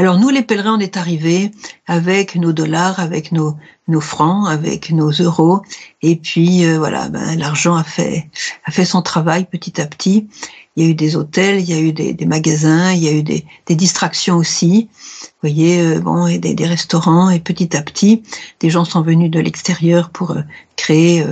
Alors 0.00 0.16
nous, 0.16 0.28
les 0.28 0.42
pèlerins, 0.42 0.76
on 0.76 0.80
est 0.80 0.96
arrivés 0.96 1.50
avec 1.88 2.36
nos 2.36 2.52
dollars, 2.52 3.00
avec 3.00 3.32
nos, 3.32 3.56
nos 3.88 4.00
francs, 4.00 4.48
avec 4.48 4.92
nos 4.92 5.10
euros, 5.10 5.62
et 6.02 6.14
puis 6.14 6.64
euh, 6.64 6.78
voilà, 6.78 7.08
ben, 7.08 7.36
l'argent 7.36 7.74
a 7.74 7.82
fait 7.82 8.30
a 8.64 8.70
fait 8.70 8.84
son 8.84 9.02
travail 9.02 9.46
petit 9.46 9.80
à 9.80 9.86
petit. 9.86 10.28
Il 10.76 10.84
y 10.84 10.86
a 10.86 10.90
eu 10.90 10.94
des 10.94 11.16
hôtels, 11.16 11.58
il 11.58 11.68
y 11.68 11.74
a 11.74 11.80
eu 11.80 11.92
des, 11.92 12.14
des 12.14 12.26
magasins, 12.26 12.92
il 12.92 13.02
y 13.02 13.08
a 13.08 13.12
eu 13.12 13.24
des, 13.24 13.44
des 13.66 13.74
distractions 13.74 14.36
aussi. 14.36 14.88
Vous 15.20 15.48
voyez, 15.48 15.80
euh, 15.80 15.98
bon, 15.98 16.28
et 16.28 16.38
des, 16.38 16.54
des, 16.54 16.66
restaurants, 16.66 17.28
et 17.30 17.40
petit 17.40 17.76
à 17.76 17.82
petit, 17.82 18.22
des 18.60 18.70
gens 18.70 18.84
sont 18.84 19.02
venus 19.02 19.32
de 19.32 19.40
l'extérieur 19.40 20.10
pour 20.10 20.30
euh, 20.30 20.42
créer 20.76 21.26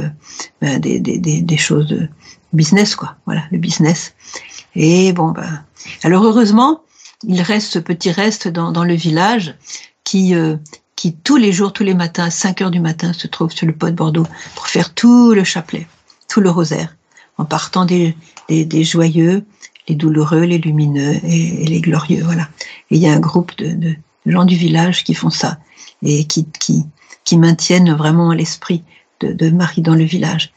ben, 0.61 0.81
des, 0.81 0.99
des, 0.99 1.19
des, 1.19 1.57
choses 1.57 1.87
de 1.87 2.09
business, 2.53 2.97
quoi. 2.97 3.15
Voilà, 3.27 3.45
le 3.53 3.59
business. 3.59 4.15
Et 4.75 5.13
bon, 5.13 5.31
ben, 5.31 5.63
alors 6.03 6.25
heureusement, 6.25 6.81
il 7.23 7.41
reste 7.43 7.73
ce 7.73 7.79
petit 7.79 8.11
reste 8.11 8.49
dans, 8.49 8.73
dans 8.73 8.85
le 8.85 8.95
village 8.95 9.55
qui, 10.05 10.35
euh, 10.35 10.57
qui 10.95 11.15
tous 11.15 11.37
les 11.37 11.53
jours, 11.53 11.73
tous 11.73 11.85
les 11.85 11.95
matins, 11.95 12.25
à 12.25 12.31
5 12.31 12.63
heures 12.63 12.71
du 12.71 12.81
matin, 12.81 13.13
se 13.13 13.27
trouve 13.27 13.53
sur 13.53 13.67
le 13.67 13.75
pot 13.75 13.91
de 13.91 13.95
Bordeaux 13.95 14.27
pour 14.55 14.67
faire 14.69 14.95
tout 14.95 15.33
le 15.33 15.45
chapelet, 15.45 15.87
tout 16.29 16.41
le 16.41 16.51
rosaire, 16.51 16.97
en 17.39 17.45
partant 17.45 17.85
des, 17.85 18.17
des, 18.49 18.65
des 18.65 18.85
joyeux, 18.85 19.45
les 19.89 19.95
douloureux, 19.95 20.43
les 20.43 20.59
lumineux 20.59 21.21
et, 21.25 21.65
les 21.67 21.81
glorieux. 21.81 22.23
Voilà. 22.25 22.49
Et 22.91 22.97
il 22.97 23.03
y 23.03 23.09
a 23.09 23.13
un 23.13 23.21
groupe 23.21 23.57
de, 23.59 23.73
de, 23.73 23.97
gens 24.27 24.45
du 24.45 24.57
village 24.57 25.05
qui 25.05 25.15
font 25.15 25.31
ça 25.31 25.59
et 26.03 26.25
qui, 26.25 26.47
qui, 26.59 26.85
qui 27.25 27.39
maintiennent 27.39 27.93
vraiment 27.93 28.33
l'esprit 28.33 28.83
de, 29.21 29.33
de, 29.33 29.51
Marie 29.51 29.83
dans 29.83 29.95
le 29.95 30.05
village. 30.05 30.53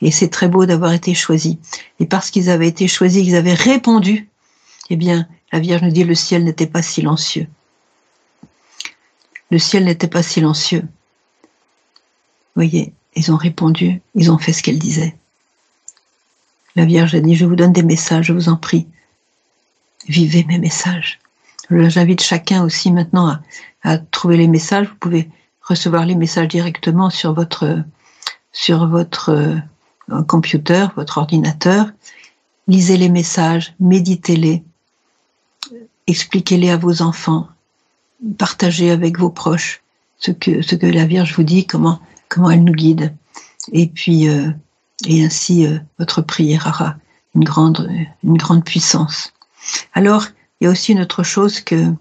Et 0.00 0.10
c'est 0.10 0.28
très 0.28 0.48
beau 0.48 0.66
d'avoir 0.66 0.92
été 0.92 1.14
choisis. 1.14 1.56
Et 2.00 2.06
parce 2.06 2.30
qu'ils 2.30 2.48
avaient 2.48 2.68
été 2.68 2.88
choisis, 2.88 3.26
ils 3.26 3.34
avaient 3.36 3.54
répondu, 3.54 4.28
eh 4.90 4.96
bien, 4.96 5.26
la 5.52 5.60
Vierge 5.60 5.82
nous 5.82 5.90
dit 5.90 6.04
le 6.04 6.14
ciel 6.14 6.44
n'était 6.44 6.66
pas 6.66 6.82
silencieux. 6.82 7.46
Le 9.50 9.58
ciel 9.58 9.84
n'était 9.84 10.08
pas 10.08 10.22
silencieux. 10.22 10.84
Voyez, 12.54 12.92
ils 13.14 13.32
ont 13.32 13.36
répondu, 13.36 14.02
ils 14.14 14.30
ont 14.30 14.38
fait 14.38 14.52
ce 14.52 14.62
qu'elle 14.62 14.78
disait. 14.78 15.16
La 16.76 16.84
Vierge 16.84 17.14
a 17.14 17.20
dit, 17.20 17.34
je 17.34 17.46
vous 17.46 17.56
donne 17.56 17.72
des 17.72 17.82
messages, 17.82 18.26
je 18.26 18.32
vous 18.32 18.48
en 18.48 18.56
prie. 18.56 18.86
Vivez 20.06 20.44
mes 20.44 20.58
messages. 20.58 21.18
J'invite 21.70 22.22
chacun 22.22 22.62
aussi 22.62 22.92
maintenant 22.92 23.28
à, 23.28 23.40
à, 23.82 23.98
trouver 23.98 24.36
les 24.36 24.48
messages. 24.48 24.88
Vous 24.88 24.96
pouvez 24.96 25.28
recevoir 25.62 26.06
les 26.06 26.14
messages 26.14 26.48
directement 26.48 27.10
sur 27.10 27.34
votre, 27.34 27.82
sur 28.52 28.86
votre 28.86 29.30
euh, 30.10 30.22
computer, 30.22 30.86
votre 30.96 31.18
ordinateur. 31.18 31.90
Lisez 32.66 32.96
les 32.96 33.08
messages, 33.08 33.74
méditez-les, 33.80 34.62
expliquez-les 36.08 36.70
à 36.70 36.76
vos 36.76 37.02
enfants, 37.02 37.48
partagez 38.38 38.90
avec 38.90 39.18
vos 39.18 39.30
proches 39.30 39.82
ce 40.18 40.32
que, 40.32 40.62
ce 40.62 40.74
que 40.74 40.86
la 40.86 41.06
Vierge 41.06 41.34
vous 41.36 41.44
dit, 41.44 41.66
comment, 41.66 42.00
comment 42.28 42.50
elle 42.50 42.64
nous 42.64 42.72
guide. 42.72 43.14
Et 43.72 43.86
puis, 43.86 44.28
euh, 44.28 44.50
et 45.06 45.24
ainsi, 45.24 45.66
euh, 45.66 45.78
votre 45.98 46.22
prière 46.22 46.66
aura 46.66 46.96
une 47.34 47.44
grande, 47.44 47.88
une 48.24 48.36
grande 48.36 48.64
puissance. 48.64 49.32
Alors, 49.92 50.26
il 50.60 50.64
y 50.64 50.66
a 50.66 50.70
aussi 50.70 50.92
une 50.92 51.00
autre 51.00 51.22
chose 51.22 51.60
que, 51.60 51.92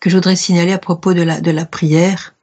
que 0.00 0.10
je 0.10 0.16
voudrais 0.16 0.36
signaler 0.36 0.72
à 0.72 0.78
propos 0.78 1.14
de 1.14 1.22
la, 1.22 1.40
de 1.40 1.50
la 1.50 1.64
prière. 1.64 2.34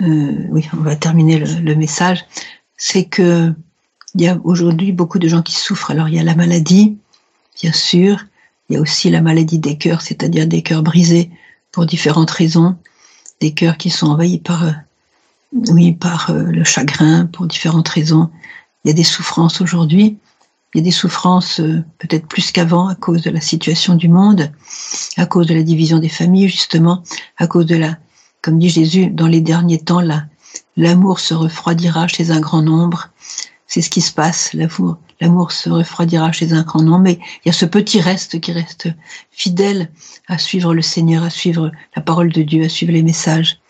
Euh, 0.00 0.46
oui, 0.50 0.68
on 0.72 0.82
va 0.82 0.94
terminer 0.94 1.38
le, 1.38 1.46
le 1.60 1.74
message. 1.74 2.24
C'est 2.76 3.04
que 3.04 3.52
il 4.14 4.20
y 4.20 4.28
a 4.28 4.38
aujourd'hui 4.44 4.92
beaucoup 4.92 5.18
de 5.18 5.26
gens 5.26 5.40
qui 5.40 5.54
souffrent. 5.54 5.90
Alors, 5.90 6.08
il 6.08 6.14
y 6.14 6.18
a 6.18 6.22
la 6.22 6.34
maladie, 6.34 6.98
bien 7.60 7.72
sûr, 7.72 8.22
il 8.72 8.76
y 8.76 8.78
a 8.78 8.80
aussi 8.80 9.10
la 9.10 9.20
maladie 9.20 9.58
des 9.58 9.76
cœurs, 9.76 10.00
c'est-à-dire 10.00 10.46
des 10.46 10.62
cœurs 10.62 10.82
brisés 10.82 11.30
pour 11.72 11.84
différentes 11.84 12.30
raisons, 12.30 12.74
des 13.38 13.52
cœurs 13.52 13.76
qui 13.76 13.90
sont 13.90 14.06
envahis 14.06 14.38
par, 14.38 14.64
euh, 14.64 14.72
oui, 15.68 15.92
par 15.92 16.30
euh, 16.30 16.44
le 16.44 16.64
chagrin 16.64 17.26
pour 17.26 17.46
différentes 17.46 17.90
raisons. 17.90 18.30
Il 18.82 18.88
y 18.88 18.90
a 18.90 18.94
des 18.94 19.04
souffrances 19.04 19.60
aujourd'hui. 19.60 20.16
Il 20.72 20.78
y 20.78 20.80
a 20.80 20.84
des 20.84 20.90
souffrances 20.90 21.60
euh, 21.60 21.84
peut-être 21.98 22.26
plus 22.26 22.50
qu'avant 22.50 22.88
à 22.88 22.94
cause 22.94 23.20
de 23.20 23.30
la 23.30 23.42
situation 23.42 23.94
du 23.94 24.08
monde, 24.08 24.50
à 25.18 25.26
cause 25.26 25.48
de 25.48 25.54
la 25.54 25.62
division 25.62 25.98
des 25.98 26.08
familles, 26.08 26.48
justement, 26.48 27.02
à 27.36 27.46
cause 27.46 27.66
de 27.66 27.76
la, 27.76 27.98
comme 28.40 28.58
dit 28.58 28.70
Jésus, 28.70 29.08
dans 29.08 29.28
les 29.28 29.42
derniers 29.42 29.80
temps, 29.80 30.00
l'amour 30.78 31.20
se 31.20 31.34
refroidira 31.34 32.08
chez 32.08 32.30
un 32.30 32.40
grand 32.40 32.62
nombre. 32.62 33.10
C'est 33.72 33.80
ce 33.80 33.88
qui 33.88 34.02
se 34.02 34.12
passe. 34.12 34.52
L'amour, 34.52 35.50
se 35.50 35.70
refroidira 35.70 36.30
chez 36.30 36.52
un 36.52 36.62
grand 36.62 36.82
nombre, 36.82 37.04
mais 37.04 37.14
il 37.14 37.46
y 37.46 37.48
a 37.48 37.54
ce 37.54 37.64
petit 37.64 38.02
reste 38.02 38.38
qui 38.38 38.52
reste 38.52 38.90
fidèle 39.30 39.90
à 40.28 40.36
suivre 40.36 40.74
le 40.74 40.82
Seigneur, 40.82 41.22
à 41.22 41.30
suivre 41.30 41.72
la 41.96 42.02
parole 42.02 42.30
de 42.30 42.42
Dieu, 42.42 42.64
à 42.64 42.68
suivre 42.68 42.92
les 42.92 43.02
messages. 43.02 43.60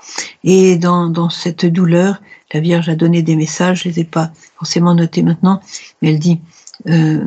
Et 0.43 0.77
dans, 0.77 1.31
cette 1.31 1.67
douleur, 1.67 2.21
la 2.53 2.59
Vierge 2.59 2.89
a 2.89 2.97
donné 2.97 3.23
des 3.23 3.37
messages, 3.37 3.85
je 3.85 3.91
les 3.91 4.01
ai 4.01 4.05
pas 4.05 4.33
forcément 4.57 4.97
notés 4.97 5.23
maintenant, 5.23 5.61
mais 6.01 6.09
elle 6.09 6.19
dit, 6.19 6.41
euh, 6.89 7.23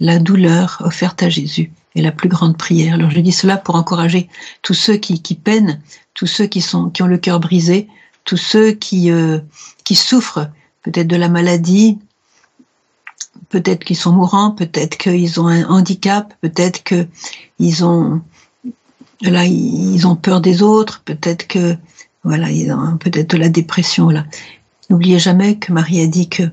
la 0.00 0.18
douleur 0.18 0.82
offerte 0.84 1.22
à 1.22 1.28
Jésus 1.28 1.70
est 1.94 2.02
la 2.02 2.10
plus 2.10 2.28
grande 2.28 2.56
prière. 2.56 2.94
Alors 2.94 3.12
je 3.12 3.20
dis 3.20 3.30
cela 3.30 3.56
pour 3.56 3.76
encourager 3.76 4.28
tous 4.62 4.74
ceux 4.74 4.96
qui, 4.96 5.22
qui 5.22 5.36
peinent, 5.36 5.80
tous 6.14 6.26
ceux 6.26 6.46
qui 6.46 6.60
sont 6.60 6.90
qui 6.90 7.04
ont 7.04 7.06
le 7.06 7.18
cœur 7.18 7.38
brisé, 7.38 7.86
tous 8.24 8.36
ceux 8.36 8.72
qui 8.72 9.12
euh, 9.12 9.38
qui 9.84 9.94
souffrent 9.94 10.48
peut-être 10.90 11.06
de 11.06 11.16
la 11.16 11.28
maladie, 11.28 11.98
peut-être 13.50 13.84
qu'ils 13.84 13.96
sont 13.96 14.12
mourants, 14.12 14.52
peut-être 14.52 14.96
qu'ils 14.96 15.38
ont 15.38 15.46
un 15.46 15.64
handicap, 15.68 16.32
peut-être 16.40 16.82
qu'ils 16.82 17.84
ont 17.84 18.22
là 19.20 19.44
ils 19.44 20.06
ont 20.06 20.16
peur 20.16 20.40
des 20.40 20.62
autres, 20.62 21.02
peut-être 21.04 21.46
que 21.46 21.76
voilà, 22.24 22.50
ils 22.50 22.72
ont 22.72 22.96
peut-être 22.96 23.30
de 23.30 23.36
la 23.36 23.50
dépression 23.50 24.08
là. 24.08 24.24
N'oubliez 24.88 25.18
jamais 25.18 25.56
que 25.58 25.72
Marie 25.72 26.00
a 26.00 26.06
dit 26.06 26.30
que 26.30 26.44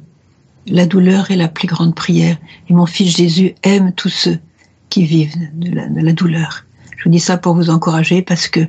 la 0.68 0.86
douleur 0.86 1.32
est 1.32 1.38
la 1.38 1.48
plus 1.48 1.68
grande 1.68 1.96
prière 1.96 2.38
et 2.70 2.74
mon 2.74 2.86
fils 2.86 3.16
Jésus 3.16 3.56
aime 3.64 3.94
tous 3.94 4.10
ceux 4.10 4.40
qui 4.90 5.06
vivent 5.06 5.38
de 5.54 5.72
la, 5.72 6.14
douleur. 6.14 6.66
Je 6.98 7.06
vous 7.06 7.10
dis 7.10 7.22
ça 7.22 7.38
pour 7.38 7.56
vous 7.56 7.70
encourager 7.70 8.22
parce 8.22 8.50
que 8.50 8.68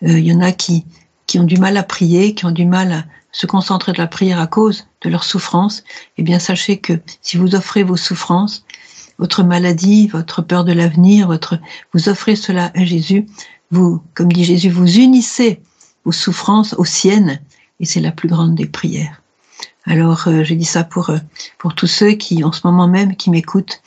il 0.00 0.10
euh, 0.10 0.18
y 0.18 0.32
en 0.32 0.40
a 0.40 0.52
qui 0.52 0.86
qui 1.26 1.38
ont 1.38 1.44
du 1.44 1.56
mal 1.56 1.76
à 1.76 1.82
prier, 1.82 2.34
qui 2.34 2.44
ont 2.44 2.50
du 2.50 2.66
mal 2.66 2.92
à 2.92 3.04
se 3.32 3.46
concentrer 3.46 3.92
de 3.92 3.98
la 3.98 4.06
prière 4.06 4.38
à 4.38 4.46
cause 4.46 4.86
de 5.02 5.10
leur 5.10 5.24
souffrance, 5.24 5.82
eh 6.16 6.22
bien 6.22 6.38
sachez 6.38 6.78
que 6.78 6.92
si 7.20 7.36
vous 7.36 7.54
offrez 7.54 7.82
vos 7.82 7.96
souffrances, 7.96 8.64
votre 9.18 9.42
maladie, 9.42 10.06
votre 10.08 10.42
peur 10.42 10.64
de 10.64 10.72
l'avenir, 10.72 11.26
votre, 11.26 11.58
vous 11.92 12.08
offrez 12.08 12.36
cela 12.36 12.70
à 12.74 12.84
Jésus, 12.84 13.26
vous, 13.70 14.02
comme 14.14 14.32
dit 14.32 14.44
Jésus, 14.44 14.70
vous 14.70 14.98
unissez 14.98 15.60
vos 16.04 16.12
souffrances 16.12 16.74
aux 16.74 16.84
siennes, 16.84 17.40
et 17.80 17.86
c'est 17.86 18.00
la 18.00 18.12
plus 18.12 18.28
grande 18.28 18.54
des 18.54 18.66
prières. 18.66 19.22
Alors, 19.86 20.28
euh, 20.28 20.44
je 20.44 20.54
dis 20.54 20.64
ça 20.64 20.84
pour, 20.84 21.10
euh, 21.10 21.18
pour 21.58 21.74
tous 21.74 21.86
ceux 21.86 22.12
qui, 22.12 22.44
en 22.44 22.52
ce 22.52 22.60
moment 22.64 22.88
même, 22.88 23.16
qui 23.16 23.30
m'écoutent, 23.30 23.82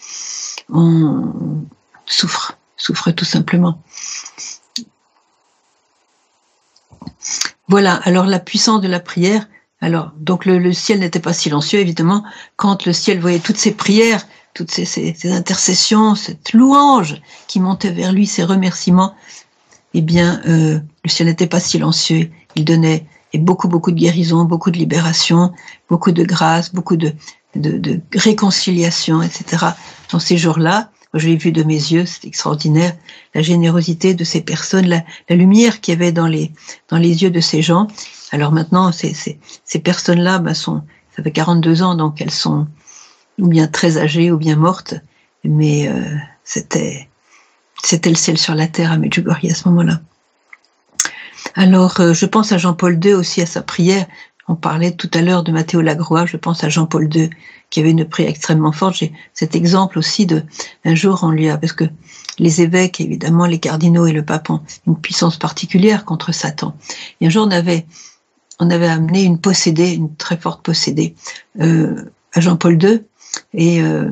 on 0.69 1.33
souffre, 2.05 2.57
souffre 2.75 3.11
tout 3.11 3.25
simplement. 3.25 3.81
Voilà, 7.67 7.95
alors 8.03 8.25
la 8.25 8.39
puissance 8.39 8.81
de 8.81 8.87
la 8.87 8.99
prière. 8.99 9.47
Alors, 9.79 10.11
donc 10.17 10.45
le, 10.45 10.73
ciel 10.73 10.99
n'était 10.99 11.19
pas 11.19 11.33
silencieux, 11.33 11.79
évidemment. 11.79 12.23
Quand 12.55 12.85
le 12.85 12.93
ciel 12.93 13.19
voyait 13.19 13.39
toutes 13.39 13.57
ces 13.57 13.73
prières, 13.73 14.25
toutes 14.53 14.71
ces, 14.71 14.85
ces, 14.85 15.31
intercessions, 15.31 16.15
cette 16.15 16.53
louange 16.53 17.21
qui 17.47 17.59
montait 17.59 17.91
vers 17.91 18.11
lui, 18.11 18.25
ces 18.25 18.43
remerciements, 18.43 19.13
eh 19.93 20.01
bien, 20.01 20.41
euh, 20.47 20.79
le 21.03 21.09
ciel 21.09 21.27
n'était 21.27 21.47
pas 21.47 21.59
silencieux. 21.59 22.31
Il 22.55 22.65
donnait 22.65 23.05
et 23.33 23.39
beaucoup, 23.39 23.67
beaucoup 23.67 23.91
de 23.91 23.97
guérison, 23.97 24.45
beaucoup 24.45 24.71
de 24.71 24.77
libération, 24.77 25.51
beaucoup 25.89 26.11
de 26.11 26.23
grâce, 26.23 26.73
beaucoup 26.73 26.95
de, 26.95 27.13
de, 27.55 27.77
de 27.77 27.99
réconciliation, 28.15 29.21
etc. 29.21 29.65
Dans 30.11 30.19
ces 30.19 30.37
jours-là, 30.37 30.91
je 31.17 31.27
l'ai 31.27 31.37
vu 31.37 31.51
de 31.51 31.63
mes 31.63 31.75
yeux, 31.75 32.05
c'est 32.05 32.25
extraordinaire, 32.25 32.95
la 33.33 33.41
générosité 33.41 34.13
de 34.13 34.23
ces 34.23 34.41
personnes, 34.41 34.87
la, 34.87 35.03
lumière 35.35 35.81
qu'il 35.81 35.93
y 35.93 35.97
avait 35.97 36.11
dans 36.11 36.27
les, 36.27 36.51
dans 36.89 36.97
les 36.97 37.23
yeux 37.23 37.31
de 37.31 37.39
ces 37.39 37.61
gens. 37.61 37.87
Alors 38.31 38.51
maintenant, 38.51 38.91
ces, 38.91 39.13
ces, 39.13 39.39
ces 39.63 39.79
personnes-là 39.79 40.39
ben, 40.39 40.53
sont, 40.53 40.83
ça 41.15 41.23
fait 41.23 41.31
42 41.31 41.83
ans, 41.83 41.95
donc 41.95 42.21
elles 42.21 42.31
sont 42.31 42.67
ou 43.39 43.47
bien 43.47 43.67
très 43.67 43.97
âgées 43.97 44.31
ou 44.31 44.37
bien 44.37 44.55
mortes, 44.55 44.95
mais 45.43 45.87
euh, 45.87 46.15
c'était 46.43 47.07
c'était 47.83 48.09
le 48.09 48.15
ciel 48.15 48.37
sur 48.37 48.55
la 48.55 48.67
terre 48.67 48.91
à 48.91 48.97
Medjugorje 48.97 49.45
à 49.45 49.53
ce 49.53 49.69
moment-là. 49.69 50.01
Alors, 51.55 51.99
euh, 51.99 52.13
je 52.13 52.25
pense 52.25 52.51
à 52.51 52.57
Jean-Paul 52.57 52.99
II 53.03 53.13
aussi, 53.13 53.41
à 53.41 53.45
sa 53.45 53.61
prière. 53.61 54.05
On 54.47 54.55
parlait 54.55 54.91
tout 54.91 55.09
à 55.13 55.21
l'heure 55.21 55.43
de 55.43 55.51
Mathéo 55.51 55.81
Lagroix, 55.81 56.25
je 56.25 56.37
pense 56.37 56.63
à 56.63 56.69
Jean-Paul 56.69 57.13
II, 57.13 57.29
qui 57.69 57.81
avait 57.81 57.91
une 57.91 58.05
prière 58.05 58.29
extrêmement 58.29 58.71
forte. 58.71 58.95
J'ai 58.95 59.11
cet 59.33 59.55
exemple 59.55 59.99
aussi 59.99 60.25
de 60.25 60.43
un 60.85 60.95
jour 60.95 61.19
on 61.23 61.31
lui 61.31 61.49
a 61.49 61.57
parce 61.57 61.73
que 61.73 61.83
les 62.39 62.61
évêques, 62.61 63.01
évidemment, 63.01 63.45
les 63.45 63.59
cardinaux 63.59 64.05
et 64.05 64.13
le 64.13 64.23
pape 64.23 64.49
ont 64.49 64.61
une 64.85 64.95
puissance 64.95 65.37
particulière 65.37 66.05
contre 66.05 66.31
Satan. 66.31 66.75
Et 67.19 67.27
un 67.27 67.29
jour 67.29 67.45
on 67.45 67.51
avait 67.51 67.85
on 68.59 68.69
avait 68.71 68.87
amené 68.87 69.23
une 69.23 69.39
possédée, 69.39 69.93
une 69.93 70.15
très 70.15 70.37
forte 70.37 70.63
possédée, 70.63 71.13
euh, 71.61 72.09
à 72.33 72.41
Jean-Paul 72.41 72.81
II, 72.81 73.03
et 73.53 73.81
euh, 73.81 74.09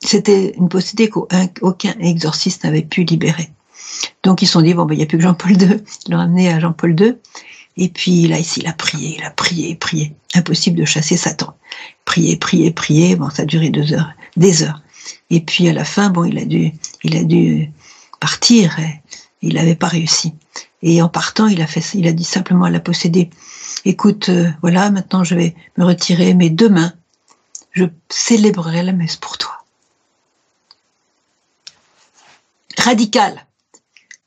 c'était 0.00 0.54
une 0.56 0.68
possédée 0.68 1.10
qu'aucun 1.10 1.94
exorciste 1.98 2.64
n'avait 2.64 2.82
pu 2.82 3.02
libérer. 3.02 3.50
Donc 4.22 4.42
ils 4.42 4.46
se 4.46 4.52
sont 4.52 4.60
dit 4.60 4.74
bon 4.74 4.84
ben 4.84 4.94
il 4.94 4.98
n'y 4.98 5.02
a 5.02 5.06
plus 5.06 5.18
que 5.18 5.24
Jean-Paul 5.24 5.60
II, 5.60 5.82
ils 6.06 6.12
l'ont 6.12 6.20
amené 6.20 6.52
à 6.52 6.60
Jean-Paul 6.60 6.98
II. 7.00 7.16
Et 7.78 7.88
puis 7.88 8.26
là, 8.26 8.40
ici, 8.40 8.60
il 8.60 8.66
a 8.66 8.72
prié, 8.72 9.14
il 9.16 9.24
a 9.24 9.30
prié, 9.30 9.76
prié. 9.76 10.12
Impossible 10.34 10.78
de 10.78 10.84
chasser 10.84 11.16
Satan. 11.16 11.56
Prier, 12.04 12.36
prier, 12.36 12.72
prier. 12.72 13.14
Bon, 13.14 13.30
ça 13.30 13.42
a 13.42 13.46
duré 13.46 13.70
deux 13.70 13.92
heures, 13.92 14.10
des 14.36 14.64
heures. 14.64 14.82
Et 15.30 15.40
puis 15.40 15.68
à 15.68 15.72
la 15.72 15.84
fin, 15.84 16.10
bon, 16.10 16.24
il 16.24 16.38
a 16.38 16.44
dû, 16.44 16.72
il 17.04 17.16
a 17.16 17.22
dû 17.22 17.70
partir. 18.18 18.76
Il 19.42 19.54
n'avait 19.54 19.76
pas 19.76 19.86
réussi. 19.86 20.34
Et 20.82 21.00
en 21.00 21.08
partant, 21.08 21.46
il 21.46 21.62
a 21.62 21.68
fait, 21.68 21.84
il 21.94 22.08
a 22.08 22.12
dit 22.12 22.24
simplement 22.24 22.64
à 22.64 22.70
la 22.70 22.80
possédée, 22.80 23.30
écoute, 23.84 24.28
euh, 24.28 24.50
voilà, 24.60 24.90
maintenant 24.90 25.24
je 25.24 25.34
vais 25.34 25.54
me 25.76 25.84
retirer, 25.84 26.34
mais 26.34 26.50
demain, 26.50 26.92
je 27.72 27.84
célébrerai 28.08 28.82
la 28.82 28.92
messe 28.92 29.16
pour 29.16 29.38
toi. 29.38 29.64
Radical. 32.76 33.46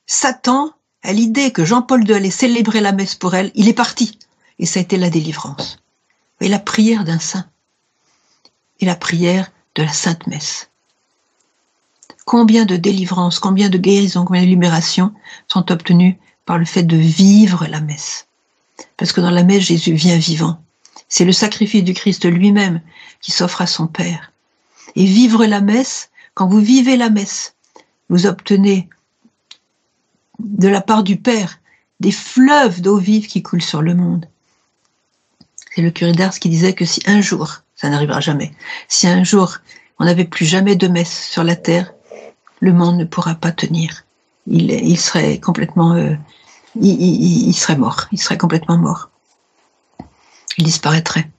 Satan 0.05 0.73
à 1.03 1.13
l'idée 1.13 1.51
que 1.51 1.65
Jean-Paul 1.65 2.07
II 2.07 2.13
allait 2.13 2.31
célébrer 2.31 2.81
la 2.81 2.91
messe 2.91 3.15
pour 3.15 3.33
elle, 3.35 3.51
il 3.55 3.67
est 3.67 3.73
parti. 3.73 4.19
Et 4.59 4.65
ça 4.65 4.79
a 4.79 4.83
été 4.83 4.97
la 4.97 5.09
délivrance. 5.09 5.79
Et 6.39 6.47
la 6.47 6.59
prière 6.59 7.03
d'un 7.03 7.19
saint. 7.19 7.45
Et 8.79 8.85
la 8.85 8.95
prière 8.95 9.51
de 9.75 9.83
la 9.83 9.93
Sainte 9.93 10.27
Messe. 10.27 10.69
Combien 12.25 12.65
de 12.65 12.77
délivrances, 12.77 13.39
combien 13.39 13.69
de 13.69 13.77
guérisons, 13.77 14.25
combien 14.25 14.43
de 14.43 14.47
libérations 14.47 15.11
sont 15.47 15.71
obtenues 15.71 16.19
par 16.45 16.57
le 16.57 16.65
fait 16.65 16.83
de 16.83 16.97
vivre 16.97 17.65
la 17.67 17.81
messe. 17.81 18.27
Parce 18.97 19.11
que 19.11 19.21
dans 19.21 19.31
la 19.31 19.43
messe, 19.43 19.63
Jésus 19.63 19.93
vient 19.93 20.17
vivant. 20.17 20.61
C'est 21.07 21.25
le 21.25 21.33
sacrifice 21.33 21.83
du 21.83 21.93
Christ 21.93 22.25
lui-même 22.25 22.81
qui 23.21 23.31
s'offre 23.31 23.61
à 23.61 23.67
son 23.67 23.87
Père. 23.87 24.31
Et 24.95 25.05
vivre 25.05 25.45
la 25.45 25.61
messe, 25.61 26.09
quand 26.33 26.47
vous 26.47 26.59
vivez 26.59 26.97
la 26.97 27.09
messe, 27.09 27.55
vous 28.09 28.25
obtenez 28.25 28.87
de 30.43 30.67
la 30.67 30.81
part 30.81 31.03
du 31.03 31.17
Père 31.17 31.59
des 31.99 32.11
fleuves 32.11 32.81
d'eau 32.81 32.97
vive 32.97 33.27
qui 33.27 33.43
coulent 33.43 33.61
sur 33.61 33.81
le 33.81 33.93
monde. 33.93 34.25
C'est 35.73 35.81
le 35.81 35.91
curé 35.91 36.11
d'Ars 36.11 36.39
qui 36.39 36.49
disait 36.49 36.73
que 36.73 36.85
si 36.85 37.01
un 37.05 37.21
jour, 37.21 37.61
ça 37.75 37.89
n'arrivera 37.89 38.19
jamais, 38.19 38.51
si 38.87 39.07
un 39.07 39.23
jour 39.23 39.59
on 39.99 40.05
n'avait 40.05 40.25
plus 40.25 40.45
jamais 40.45 40.75
de 40.75 40.87
messe 40.87 41.29
sur 41.29 41.43
la 41.43 41.55
terre, 41.55 41.93
le 42.59 42.73
monde 42.73 42.97
ne 42.97 43.05
pourra 43.05 43.35
pas 43.35 43.51
tenir. 43.51 44.03
Il, 44.47 44.97
serait 44.97 45.39
complètement, 45.39 45.93
euh, 45.93 46.15
il, 46.75 47.53
serait 47.53 47.75
mort, 47.75 48.07
il 48.11 48.19
serait 48.19 48.37
complètement 48.37 48.77
mort. 48.77 49.11
Il 50.57 50.63
disparaîtrait. 50.63 51.29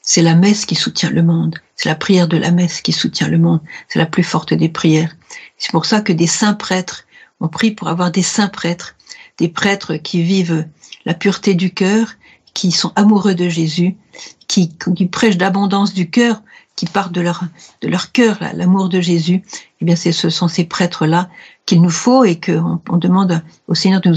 C'est 0.00 0.22
la 0.22 0.34
messe 0.34 0.64
qui 0.64 0.74
soutient 0.74 1.10
le 1.10 1.22
monde. 1.22 1.58
C'est 1.74 1.90
la 1.90 1.94
prière 1.94 2.28
de 2.28 2.38
la 2.38 2.50
messe 2.50 2.80
qui 2.80 2.92
soutient 2.92 3.28
le 3.28 3.38
monde. 3.38 3.60
C'est 3.88 3.98
la 3.98 4.06
plus 4.06 4.24
forte 4.24 4.54
des 4.54 4.70
prières. 4.70 5.14
C'est 5.58 5.72
pour 5.72 5.84
ça 5.84 6.00
que 6.00 6.14
des 6.14 6.26
saints 6.26 6.54
prêtres 6.54 7.05
on 7.40 7.48
prie 7.48 7.70
pour 7.70 7.88
avoir 7.88 8.10
des 8.10 8.22
saints 8.22 8.48
prêtres, 8.48 8.96
des 9.38 9.48
prêtres 9.48 9.96
qui 9.96 10.22
vivent 10.22 10.66
la 11.04 11.14
pureté 11.14 11.54
du 11.54 11.72
cœur, 11.72 12.14
qui 12.54 12.72
sont 12.72 12.92
amoureux 12.96 13.34
de 13.34 13.48
Jésus, 13.48 13.96
qui, 14.48 14.70
prêchent 15.10 15.36
d'abondance 15.36 15.92
du 15.92 16.08
cœur, 16.08 16.42
qui 16.74 16.86
partent 16.86 17.12
de 17.12 17.20
leur 17.20 18.12
cœur 18.12 18.38
l'amour 18.54 18.88
de 18.88 19.00
Jésus. 19.00 19.42
Eh 19.80 19.84
bien, 19.84 19.96
ce 19.96 20.30
sont 20.30 20.48
ces 20.48 20.64
prêtres-là 20.64 21.28
qu'il 21.66 21.82
nous 21.82 21.90
faut 21.90 22.24
et 22.24 22.40
qu'on 22.40 22.80
on 22.88 22.96
demande 22.96 23.42
au 23.68 23.74
Seigneur 23.74 24.00
de 24.00 24.10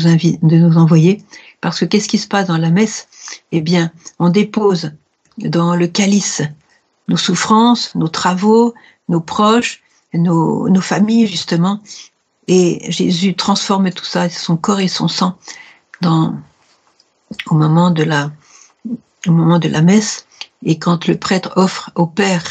nous, 0.57 0.77
envoyer. 0.77 1.21
Parce 1.61 1.79
que 1.79 1.85
qu'est-ce 1.85 2.07
qui 2.07 2.17
se 2.17 2.27
passe 2.27 2.47
dans 2.47 2.57
la 2.57 2.69
messe? 2.69 3.07
Eh 3.51 3.61
bien, 3.61 3.91
on 4.19 4.29
dépose 4.29 4.91
dans 5.37 5.75
le 5.75 5.87
calice 5.87 6.41
nos 7.07 7.17
souffrances, 7.17 7.95
nos 7.95 8.07
travaux, 8.07 8.73
nos 9.09 9.19
proches, 9.19 9.81
nos 10.13 10.81
familles 10.81 11.27
justement, 11.27 11.81
et 12.49 12.91
Jésus 12.91 13.35
transforme 13.35 13.91
tout 13.91 14.03
ça, 14.03 14.27
son 14.27 14.57
corps 14.57 14.79
et 14.79 14.87
son 14.87 15.07
sang, 15.07 15.37
au 16.03 17.53
moment 17.53 17.91
de 17.91 18.01
la, 18.01 18.31
au 19.27 19.31
moment 19.31 19.59
de 19.59 19.69
la 19.69 19.83
messe. 19.83 20.25
Et 20.65 20.79
quand 20.79 21.07
le 21.07 21.15
prêtre 21.15 21.53
offre 21.57 21.91
au 21.93 22.07
Père 22.07 22.43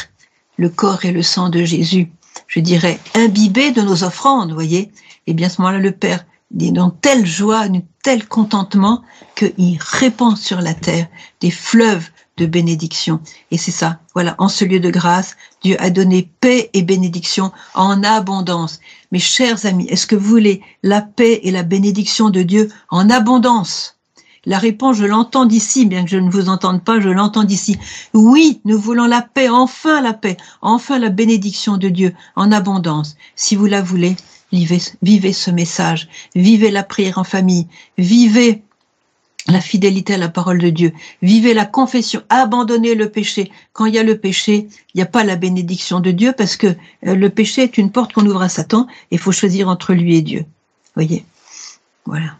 le 0.57 0.69
corps 0.69 1.03
et 1.03 1.11
le 1.11 1.21
sang 1.21 1.49
de 1.49 1.65
Jésus, 1.65 2.11
je 2.47 2.61
dirais 2.61 2.97
imbibé 3.13 3.71
de 3.71 3.81
nos 3.81 4.03
offrandes, 4.05 4.53
voyez, 4.53 4.83
et 4.83 4.91
eh 5.27 5.33
bien 5.33 5.47
à 5.47 5.49
ce 5.49 5.61
moment-là, 5.61 5.79
le 5.79 5.91
Père 5.91 6.25
est 6.57 6.71
dans 6.71 6.91
telle 6.91 7.25
joie, 7.25 7.59
un 7.59 7.81
tel 8.01 8.25
contentement 8.25 9.03
qu'il 9.35 9.77
répand 9.79 10.37
sur 10.37 10.61
la 10.61 10.73
terre 10.73 11.07
des 11.41 11.51
fleuves 11.51 12.09
de 12.39 12.45
bénédiction. 12.45 13.19
Et 13.51 13.57
c'est 13.57 13.71
ça, 13.71 13.99
voilà, 14.13 14.35
en 14.37 14.47
ce 14.47 14.63
lieu 14.63 14.79
de 14.79 14.89
grâce, 14.89 15.35
Dieu 15.61 15.75
a 15.79 15.89
donné 15.89 16.31
paix 16.39 16.69
et 16.73 16.81
bénédiction 16.81 17.51
en 17.75 18.01
abondance. 18.03 18.79
Mes 19.11 19.19
chers 19.19 19.65
amis, 19.65 19.87
est-ce 19.89 20.07
que 20.07 20.15
vous 20.15 20.29
voulez 20.29 20.61
la 20.81 21.01
paix 21.01 21.41
et 21.43 21.51
la 21.51 21.63
bénédiction 21.63 22.29
de 22.29 22.41
Dieu 22.41 22.69
en 22.89 23.09
abondance? 23.09 23.97
La 24.45 24.57
réponse, 24.57 24.95
je 24.95 25.05
l'entends 25.05 25.45
d'ici, 25.45 25.85
bien 25.85 26.05
que 26.05 26.09
je 26.09 26.17
ne 26.17 26.31
vous 26.31 26.47
entende 26.47 26.81
pas, 26.83 27.01
je 27.01 27.09
l'entends 27.09 27.43
d'ici. 27.43 27.77
Oui, 28.13 28.61
nous 28.63 28.79
voulons 28.79 29.05
la 29.05 29.21
paix, 29.21 29.49
enfin 29.49 30.01
la 30.01 30.13
paix, 30.13 30.37
enfin 30.61 30.97
la 30.97 31.09
bénédiction 31.09 31.75
de 31.75 31.89
Dieu 31.89 32.13
en 32.37 32.53
abondance. 32.53 33.17
Si 33.35 33.57
vous 33.57 33.65
la 33.65 33.81
voulez, 33.81 34.15
vivez, 34.53 34.81
vivez 35.01 35.33
ce 35.33 35.51
message, 35.51 36.07
vivez 36.35 36.71
la 36.71 36.83
prière 36.83 37.17
en 37.17 37.25
famille, 37.25 37.67
vivez 37.97 38.63
la 39.49 39.61
fidélité 39.61 40.15
à 40.15 40.17
la 40.17 40.29
parole 40.29 40.59
de 40.59 40.69
Dieu. 40.69 40.93
Vivez 41.21 41.53
la 41.53 41.65
confession, 41.65 42.21
abandonnez 42.29 42.95
le 42.95 43.09
péché. 43.09 43.51
Quand 43.73 43.85
il 43.85 43.95
y 43.95 43.99
a 43.99 44.03
le 44.03 44.17
péché, 44.17 44.67
il 44.93 44.97
n'y 44.97 45.01
a 45.01 45.05
pas 45.05 45.23
la 45.23 45.35
bénédiction 45.35 45.99
de 45.99 46.11
Dieu 46.11 46.33
parce 46.37 46.57
que 46.57 46.67
euh, 46.67 47.15
le 47.15 47.29
péché 47.29 47.63
est 47.63 47.77
une 47.77 47.91
porte 47.91 48.13
qu'on 48.13 48.25
ouvre 48.25 48.41
à 48.41 48.49
Satan 48.49 48.87
et 49.11 49.15
il 49.15 49.19
faut 49.19 49.31
choisir 49.31 49.69
entre 49.69 49.93
lui 49.93 50.15
et 50.15 50.21
Dieu. 50.21 50.45
Voyez 50.95 51.25
Voilà. 52.05 52.35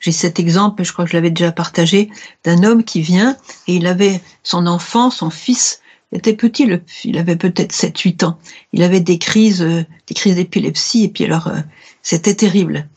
J'ai 0.00 0.12
cet 0.12 0.38
exemple, 0.38 0.84
je 0.84 0.92
crois 0.92 1.06
que 1.06 1.12
je 1.12 1.16
l'avais 1.16 1.30
déjà 1.30 1.50
partagé, 1.50 2.10
d'un 2.44 2.62
homme 2.62 2.84
qui 2.84 3.00
vient 3.00 3.36
et 3.66 3.76
il 3.76 3.86
avait 3.86 4.20
son 4.42 4.66
enfant, 4.66 5.10
son 5.10 5.30
fils, 5.30 5.80
était 6.12 6.34
petit, 6.34 6.68
il 7.04 7.18
avait 7.18 7.36
peut-être 7.36 7.72
7-8 7.72 8.24
ans. 8.24 8.38
Il 8.72 8.82
avait 8.82 9.00
des 9.00 9.18
crises, 9.18 9.62
euh, 9.62 9.84
des 10.06 10.14
crises 10.14 10.36
d'épilepsie 10.36 11.04
et 11.04 11.08
puis 11.08 11.24
alors 11.24 11.48
euh, 11.48 11.58
c'était 12.02 12.34
terrible. 12.34 12.88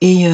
Et 0.00 0.26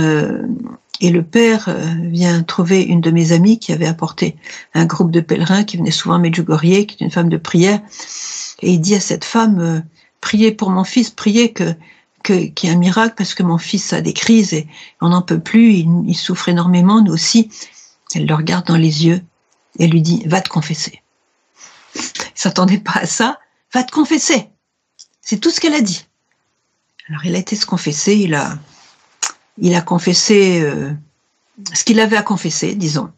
et 1.03 1.11
le 1.11 1.25
père 1.25 1.69
euh, 1.69 1.83
vient 1.99 2.45
trouver 2.45 2.83
une 2.83 3.01
de 3.01 3.11
mes 3.11 3.33
amies 3.33 3.59
qui 3.59 3.73
avait 3.73 3.89
apporté 3.89 4.37
un 4.73 4.87
groupe 4.87 5.11
de 5.11 5.21
pèlerins 5.21 5.65
qui 5.65 5.77
venait 5.77 5.91
souvent 5.91 6.15
à 6.15 6.19
Medjugorje, 6.19 6.87
qui 6.87 6.97
est 6.97 7.01
une 7.01 7.11
femme 7.11 7.29
de 7.29 7.37
prière. 7.37 7.81
Et 8.61 8.73
il 8.73 8.81
dit 8.81 8.95
à 8.95 9.01
cette 9.01 9.25
femme, 9.25 9.61
euh, 9.61 9.81
priez 10.21 10.53
pour 10.53 10.71
mon 10.71 10.85
fils, 10.85 11.11
priez 11.11 11.53
que 11.53 11.75
qu'il 12.23 12.53
y 12.63 12.67
ait 12.69 12.71
un 12.71 12.79
miracle 12.79 13.17
parce 13.19 13.35
que 13.35 13.43
mon 13.43 13.59
fils 13.59 13.93
a 13.93 14.01
des 14.01 14.13
crises 14.13 14.53
et 14.53 14.69
on 15.01 15.09
n'en 15.09 15.23
peut 15.23 15.41
plus, 15.41 15.73
il, 15.73 16.15
souffre 16.15 16.49
énormément, 16.49 17.03
nous 17.03 17.13
aussi. 17.13 17.51
Elle 18.15 18.27
le 18.27 18.35
regarde 18.37 18.65
dans 18.69 18.77
les 18.77 19.05
yeux 19.05 19.21
et 19.81 19.89
lui 19.89 20.03
dit, 20.03 20.23
va 20.27 20.41
te 20.41 20.49
confesser. 20.49 21.03
Il 21.97 22.01
s'attendait 22.37 22.79
pas 22.79 23.01
à 23.01 23.07
ça, 23.07 23.41
va 23.75 23.83
te 23.83 23.91
confesser. 23.91 24.51
C'est 25.21 25.41
tout 25.41 25.51
ce 25.51 25.59
qu'elle 25.59 25.75
a 25.75 25.81
dit. 25.81 26.07
Alors 27.09 27.27
il 27.27 27.35
a 27.35 27.39
été 27.39 27.57
se 27.57 27.67
confesser, 27.67 28.15
il 28.15 28.37
a, 28.37 28.57
il 29.59 29.75
a 29.75 29.81
confessé 29.81 30.63
euh, 30.63 30.93
ce 31.75 31.85
qu'il 31.85 32.01
avait 32.01 32.17
à 32.17 32.23
confesser, 32.23 32.75
disons. 32.75 33.11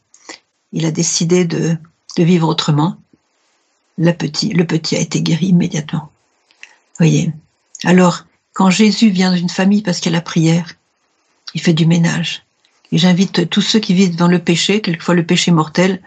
Il 0.72 0.86
a 0.86 0.90
décidé 0.90 1.44
de, 1.44 1.76
vivre 2.16 2.48
autrement. 2.48 2.96
Le 3.98 4.12
petit, 4.12 4.48
le 4.52 4.66
petit 4.66 4.96
a 4.96 5.00
été 5.00 5.22
guéri 5.22 5.46
immédiatement. 5.46 6.10
Voyez. 6.98 7.32
Alors, 7.84 8.26
quand 8.52 8.70
Jésus 8.70 9.10
vient 9.10 9.30
dans 9.30 9.36
une 9.36 9.48
famille 9.48 9.82
parce 9.82 10.00
qu'il 10.00 10.12
y 10.12 10.14
a 10.14 10.18
la 10.18 10.22
prière, 10.22 10.74
il 11.54 11.60
fait 11.60 11.72
du 11.72 11.86
ménage. 11.86 12.44
Et 12.92 12.98
j'invite 12.98 13.48
tous 13.50 13.60
ceux 13.60 13.80
qui 13.80 13.94
vivent 13.94 14.16
dans 14.16 14.28
le 14.28 14.38
péché, 14.38 14.80
quelquefois 14.80 15.14
le 15.14 15.26
péché 15.26 15.50
mortel, 15.50 16.00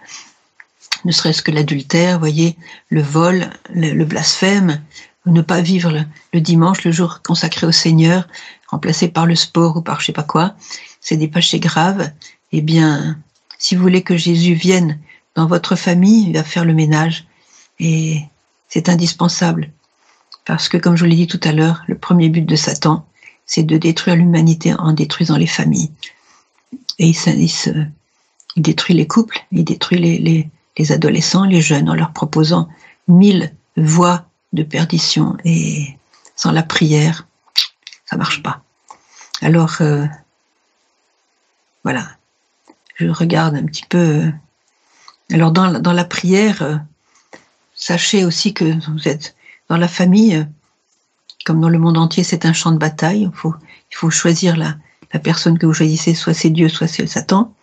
ne 1.05 1.11
serait-ce 1.11 1.41
que 1.41 1.51
l'adultère, 1.51 2.19
voyez, 2.19 2.57
le 2.89 3.01
vol, 3.01 3.49
le, 3.73 4.03
blasphème, 4.05 4.81
ne 5.25 5.41
pas 5.41 5.61
vivre 5.61 6.05
le, 6.33 6.41
dimanche, 6.41 6.83
le 6.83 6.91
jour 6.91 7.21
consacré 7.21 7.67
au 7.67 7.71
Seigneur, 7.71 8.27
remplacé 8.67 9.07
par 9.07 9.25
le 9.25 9.35
sport 9.35 9.77
ou 9.77 9.81
par 9.81 10.01
je 10.01 10.07
sais 10.07 10.13
pas 10.13 10.23
quoi, 10.23 10.55
c'est 11.01 11.17
des 11.17 11.27
péchés 11.27 11.59
graves, 11.59 12.11
eh 12.51 12.61
bien, 12.61 13.17
si 13.57 13.75
vous 13.75 13.81
voulez 13.81 14.03
que 14.03 14.17
Jésus 14.17 14.53
vienne 14.53 14.99
dans 15.35 15.47
votre 15.47 15.75
famille, 15.75 16.27
il 16.27 16.33
va 16.33 16.43
faire 16.43 16.65
le 16.65 16.73
ménage. 16.73 17.25
Et 17.79 18.21
c'est 18.69 18.89
indispensable. 18.89 19.71
Parce 20.45 20.69
que, 20.69 20.77
comme 20.77 20.95
je 20.95 21.03
vous 21.03 21.09
l'ai 21.09 21.15
dit 21.15 21.27
tout 21.27 21.39
à 21.43 21.51
l'heure, 21.51 21.83
le 21.87 21.97
premier 21.97 22.29
but 22.29 22.45
de 22.45 22.55
Satan, 22.55 23.05
c'est 23.45 23.63
de 23.63 23.77
détruire 23.77 24.15
l'humanité 24.15 24.73
en 24.73 24.93
détruisant 24.93 25.37
les 25.37 25.47
familles. 25.47 25.91
Et 26.99 27.09
il, 27.09 27.91
détruit 28.57 28.95
les 28.95 29.07
couples, 29.07 29.45
il 29.51 29.63
détruit 29.63 29.99
les, 29.99 30.49
les 30.77 30.91
adolescents, 30.91 31.45
les 31.45 31.61
jeunes, 31.61 31.89
en 31.89 31.95
leur 31.95 32.11
proposant 32.13 32.67
mille 33.07 33.53
voies 33.75 34.25
de 34.53 34.63
perdition. 34.63 35.37
Et 35.45 35.95
sans 36.35 36.51
la 36.51 36.63
prière, 36.63 37.27
ça 38.09 38.17
marche 38.17 38.41
pas. 38.41 38.63
Alors, 39.41 39.75
euh, 39.81 40.05
voilà, 41.83 42.07
je 42.95 43.07
regarde 43.07 43.55
un 43.55 43.65
petit 43.65 43.85
peu. 43.87 43.97
Euh, 43.97 44.31
alors, 45.31 45.51
dans, 45.51 45.79
dans 45.79 45.93
la 45.93 46.05
prière, 46.05 46.61
euh, 46.63 46.77
sachez 47.75 48.25
aussi 48.25 48.53
que 48.53 48.65
vous 48.89 49.07
êtes 49.07 49.35
dans 49.69 49.77
la 49.77 49.87
famille, 49.87 50.47
comme 51.45 51.61
dans 51.61 51.69
le 51.69 51.79
monde 51.79 51.97
entier, 51.97 52.23
c'est 52.23 52.45
un 52.45 52.53
champ 52.53 52.71
de 52.71 52.77
bataille. 52.77 53.23
Il 53.23 53.37
faut, 53.37 53.53
il 53.91 53.95
faut 53.95 54.09
choisir 54.09 54.57
la, 54.57 54.75
la 55.13 55.19
personne 55.19 55.59
que 55.59 55.65
vous 55.65 55.73
choisissez, 55.73 56.15
soit 56.15 56.33
c'est 56.33 56.49
Dieu, 56.49 56.69
soit 56.69 56.87
c'est 56.87 57.05
Satan. 57.07 57.53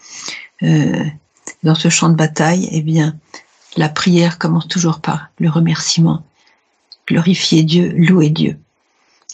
dans 1.63 1.75
ce 1.75 1.89
champ 1.89 2.11
de 2.11 2.15
bataille, 2.15 2.69
eh 2.71 2.83
bien, 2.83 3.17
la 3.77 3.89
prière 3.89 4.39
commence 4.39 4.69
toujours 4.69 5.01
par 5.01 5.31
le 5.39 5.51
remerciement. 5.51 6.25
Glorifier 7.09 7.65
Dieu, 7.65 7.93
louer 7.97 8.31
Dieu. 8.31 8.59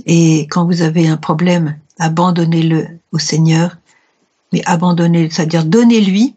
Et 0.07 0.47
quand 0.51 0.65
vous 0.65 0.83
avez 0.83 1.09
un 1.09 1.17
problème, 1.17 1.79
abandonnez-le 1.99 2.89
au 3.13 3.19
Seigneur, 3.19 3.77
mais 4.53 4.63
abandonnez, 4.67 5.31
c'est-à-dire 5.31 5.65
donnez-lui 5.65 6.37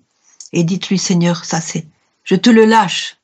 et 0.51 0.63
dites-lui 0.63 0.97
Seigneur, 0.97 1.45
ça 1.45 1.61
c'est, 1.61 1.87
je 2.23 2.35
te 2.35 2.49
le 2.49 2.65
lâche, 2.65 3.17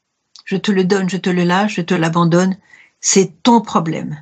je 0.46 0.58
te 0.58 0.72
le 0.72 0.84
donne, 0.84 1.10
je 1.10 1.18
te 1.18 1.30
le 1.30 1.44
lâche, 1.44 1.76
je 1.76 1.82
te 1.82 1.94
l'abandonne, 1.94 2.58
c'est 3.02 3.44
ton 3.44 3.62
problème. 3.62 4.22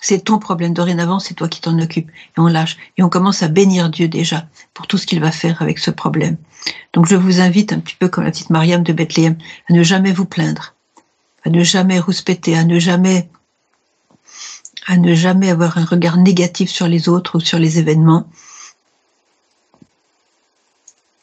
C'est 0.00 0.24
ton 0.24 0.38
problème. 0.38 0.74
Dorénavant, 0.74 1.18
c'est 1.18 1.34
toi 1.34 1.48
qui 1.48 1.60
t'en 1.60 1.78
occupes. 1.80 2.10
Et 2.10 2.40
on 2.40 2.46
lâche. 2.46 2.76
Et 2.96 3.02
on 3.02 3.08
commence 3.08 3.42
à 3.42 3.48
bénir 3.48 3.90
Dieu 3.90 4.06
déjà 4.06 4.46
pour 4.74 4.86
tout 4.86 4.96
ce 4.96 5.06
qu'il 5.06 5.20
va 5.20 5.32
faire 5.32 5.60
avec 5.60 5.78
ce 5.78 5.90
problème. 5.90 6.36
Donc 6.92 7.06
je 7.06 7.16
vous 7.16 7.40
invite 7.40 7.72
un 7.72 7.80
petit 7.80 7.96
peu 7.96 8.08
comme 8.08 8.24
la 8.24 8.30
petite 8.30 8.50
Mariam 8.50 8.82
de 8.82 8.92
Bethléem 8.92 9.36
à 9.68 9.72
ne 9.72 9.82
jamais 9.82 10.12
vous 10.12 10.24
plaindre, 10.24 10.74
à 11.44 11.50
ne 11.50 11.62
jamais 11.64 11.98
rouspéter, 11.98 12.56
à 12.56 12.64
ne 12.64 12.78
jamais 12.78 13.28
à 14.88 14.96
ne 14.96 15.12
jamais 15.12 15.50
avoir 15.50 15.76
un 15.76 15.84
regard 15.84 16.16
négatif 16.16 16.70
sur 16.70 16.88
les 16.88 17.10
autres 17.10 17.36
ou 17.36 17.40
sur 17.40 17.58
les 17.58 17.78
événements, 17.78 18.26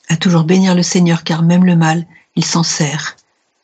à 0.08 0.18
toujours 0.18 0.44
bénir 0.44 0.76
le 0.76 0.84
Seigneur 0.84 1.24
car 1.24 1.42
même 1.42 1.66
le 1.66 1.76
mal, 1.76 2.06
il 2.36 2.46
s'en 2.46 2.62
sert 2.62 3.16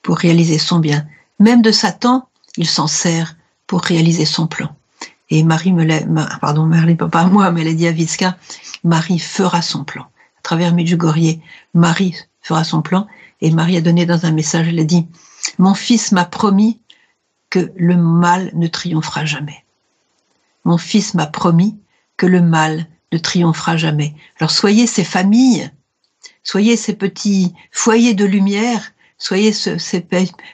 pour 0.02 0.18
réaliser 0.18 0.58
son 0.58 0.80
bien. 0.80 1.06
Même 1.40 1.62
de 1.62 1.72
Satan, 1.72 2.28
il 2.58 2.68
s'en 2.68 2.88
sert 2.88 3.36
pour 3.68 3.82
réaliser 3.82 4.26
son 4.26 4.48
plan. 4.48 4.76
Et 5.30 5.44
Marie 5.44 5.72
me 5.72 5.84
l'a, 5.84 6.02
pardon, 6.42 6.66
Marie, 6.66 6.96
pas 6.96 7.26
moi, 7.26 7.52
mais 7.52 7.62
elle 7.62 7.68
a 7.68 7.74
dit 7.74 7.88
à 7.88 7.92
Viska, 7.92 8.38
Marie 8.84 9.20
fera 9.20 9.62
son 9.62 9.84
plan. 9.84 10.04
À 10.40 10.42
travers 10.42 10.74
Medjugorje, 10.74 11.38
Marie 11.76 12.16
fera 12.42 12.64
son 12.64 12.82
plan. 12.82 13.08
Et 13.40 13.52
Marie 13.52 13.78
a 13.78 13.82
donné 13.82 14.08
dans 14.08 14.26
un 14.26 14.32
message, 14.32 14.68
elle 14.68 14.80
a 14.80 14.84
dit, 14.84 15.06
mon 15.60 15.76
fils 15.76 16.12
m'a 16.12 16.26
promis 16.26 16.80
que 17.52 17.72
le 17.78 17.98
mal 17.98 18.50
ne 18.56 18.66
triomphera 18.66 19.26
jamais. 19.26 19.64
Mon 20.64 20.78
fils 20.78 21.14
m'a 21.14 21.28
promis 21.28 21.78
que 22.18 22.26
le 22.26 22.42
mal 22.42 22.88
ne 23.12 23.18
triomphera 23.18 23.78
jamais. 23.78 24.16
Alors 24.40 24.52
soyez 24.52 24.88
ces 24.88 25.04
familles, 25.04 25.72
soyez 26.44 26.78
ces 26.78 26.94
petits 26.94 27.54
foyers 27.72 28.14
de 28.14 28.26
lumière, 28.26 28.92
soyez 29.18 29.52
ces 29.54 30.08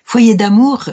foyers 0.03 0.35
d'amour 0.35 0.89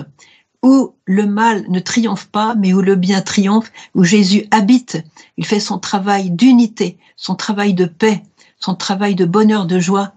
où 0.62 0.94
le 1.04 1.26
mal 1.26 1.66
ne 1.68 1.78
triomphe 1.78 2.26
pas, 2.26 2.54
mais 2.54 2.72
où 2.72 2.80
le 2.80 2.96
bien 2.96 3.20
triomphe, 3.20 3.70
où 3.94 4.02
Jésus 4.02 4.46
habite. 4.50 4.96
Il 5.36 5.44
fait 5.44 5.60
son 5.60 5.78
travail 5.78 6.30
d'unité, 6.30 6.96
son 7.16 7.34
travail 7.34 7.74
de 7.74 7.84
paix, 7.84 8.22
son 8.58 8.74
travail 8.74 9.14
de 9.14 9.26
bonheur, 9.26 9.66
de 9.66 9.78
joie, 9.78 10.14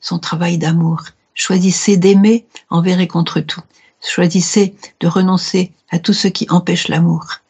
son 0.00 0.18
travail 0.18 0.56
d'amour. 0.56 1.02
Choisissez 1.34 1.98
d'aimer 1.98 2.46
envers 2.70 3.00
et 3.00 3.06
contre 3.06 3.40
tout. 3.40 3.60
Choisissez 4.00 4.74
de 5.00 5.08
renoncer 5.08 5.72
à 5.90 5.98
tout 5.98 6.14
ce 6.14 6.28
qui 6.28 6.46
empêche 6.48 6.88
l'amour. 6.88 7.41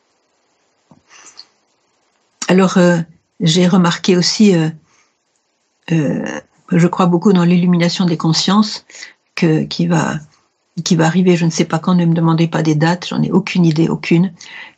Alors, 2.52 2.76
euh, 2.76 2.98
j'ai 3.40 3.66
remarqué 3.66 4.14
aussi, 4.14 4.54
euh, 4.54 4.68
euh, 5.90 6.22
je 6.70 6.86
crois 6.86 7.06
beaucoup 7.06 7.32
dans 7.32 7.44
l'illumination 7.44 8.04
des 8.04 8.18
consciences, 8.18 8.84
qui, 9.36 9.86
va, 9.86 10.16
qui 10.84 10.94
va 10.94 11.06
arriver, 11.06 11.34
je 11.34 11.46
ne 11.46 11.50
sais 11.50 11.64
pas 11.64 11.78
quand, 11.78 11.94
ne 11.94 12.04
me 12.04 12.12
demandez 12.12 12.48
pas 12.48 12.62
des 12.62 12.74
dates, 12.74 13.08
j'en 13.08 13.22
ai 13.22 13.32
aucune 13.32 13.64
idée, 13.64 13.88
aucune, 13.88 14.34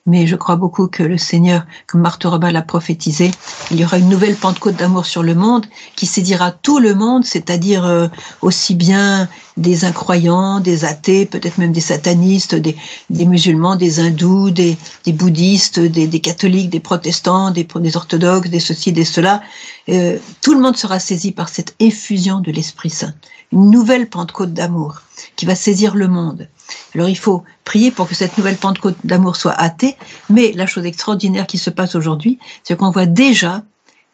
mais 0.06 0.26
je 0.26 0.36
crois 0.36 0.56
beaucoup 0.56 0.86
que 0.86 1.02
le 1.02 1.16
Seigneur, 1.16 1.64
comme 1.86 2.02
Marthe 2.02 2.24
Robin 2.24 2.52
l'a 2.52 2.60
prophétisé, 2.60 3.30
il 3.70 3.80
y 3.80 3.84
aura 3.84 3.98
une 3.98 4.10
nouvelle 4.10 4.36
Pentecôte 4.36 4.76
d'amour 4.76 5.06
sur 5.06 5.22
le 5.22 5.34
monde 5.34 5.64
qui 5.96 6.04
sédira 6.04 6.52
tout 6.52 6.78
le 6.78 6.94
monde, 6.94 7.24
c'est-à-dire 7.24 7.86
euh, 7.86 8.08
aussi 8.42 8.74
bien 8.74 9.28
des 9.56 9.86
incroyants, 9.86 10.60
des 10.60 10.84
athées, 10.84 11.24
peut-être 11.24 11.56
même 11.56 11.72
des 11.72 11.80
satanistes, 11.80 12.54
des, 12.54 12.76
des 13.08 13.24
musulmans, 13.24 13.76
des 13.76 13.98
hindous, 14.00 14.50
des, 14.50 14.76
des 15.06 15.12
bouddhistes, 15.12 15.80
des, 15.80 16.06
des, 16.06 16.20
catholiques, 16.20 16.68
des 16.68 16.80
protestants, 16.80 17.50
des, 17.50 17.64
des 17.64 17.96
orthodoxes, 17.96 18.50
des 18.50 18.60
ceci, 18.60 18.92
des 18.92 19.06
cela. 19.06 19.42
Euh, 19.88 20.18
tout 20.42 20.52
le 20.52 20.60
monde 20.60 20.76
sera 20.76 20.98
saisi 20.98 21.32
par 21.32 21.48
cette 21.48 21.74
effusion 21.78 22.40
de 22.40 22.52
l'Esprit 22.52 22.90
Saint. 22.90 23.14
Une 23.52 23.70
nouvelle 23.70 24.10
Pentecôte 24.10 24.52
d'amour 24.52 25.00
qui 25.36 25.46
va 25.46 25.54
saisir 25.54 25.94
le 25.94 26.08
monde. 26.08 26.48
Alors 26.94 27.08
il 27.08 27.18
faut 27.18 27.44
prier 27.64 27.90
pour 27.90 28.08
que 28.08 28.14
cette 28.14 28.38
nouvelle 28.38 28.56
Pentecôte 28.56 28.96
d'amour 29.04 29.36
soit 29.36 29.58
hâtée, 29.58 29.96
mais 30.30 30.52
la 30.52 30.66
chose 30.66 30.86
extraordinaire 30.86 31.46
qui 31.46 31.58
se 31.58 31.70
passe 31.70 31.94
aujourd'hui, 31.94 32.38
c'est 32.62 32.76
qu'on 32.76 32.90
voit 32.90 33.06
déjà 33.06 33.62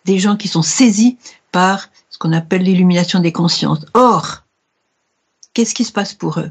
des 0.04 0.18
gens 0.18 0.36
qui 0.36 0.48
sont 0.48 0.62
saisis 0.62 1.18
par 1.52 1.88
ce 2.08 2.18
qu'on 2.18 2.32
appelle 2.32 2.62
l'illumination 2.62 3.20
des 3.20 3.32
consciences. 3.32 3.84
Or, 3.94 4.42
qu'est-ce 5.52 5.74
qui 5.74 5.84
se 5.84 5.92
passe 5.92 6.14
pour 6.14 6.40
eux? 6.40 6.50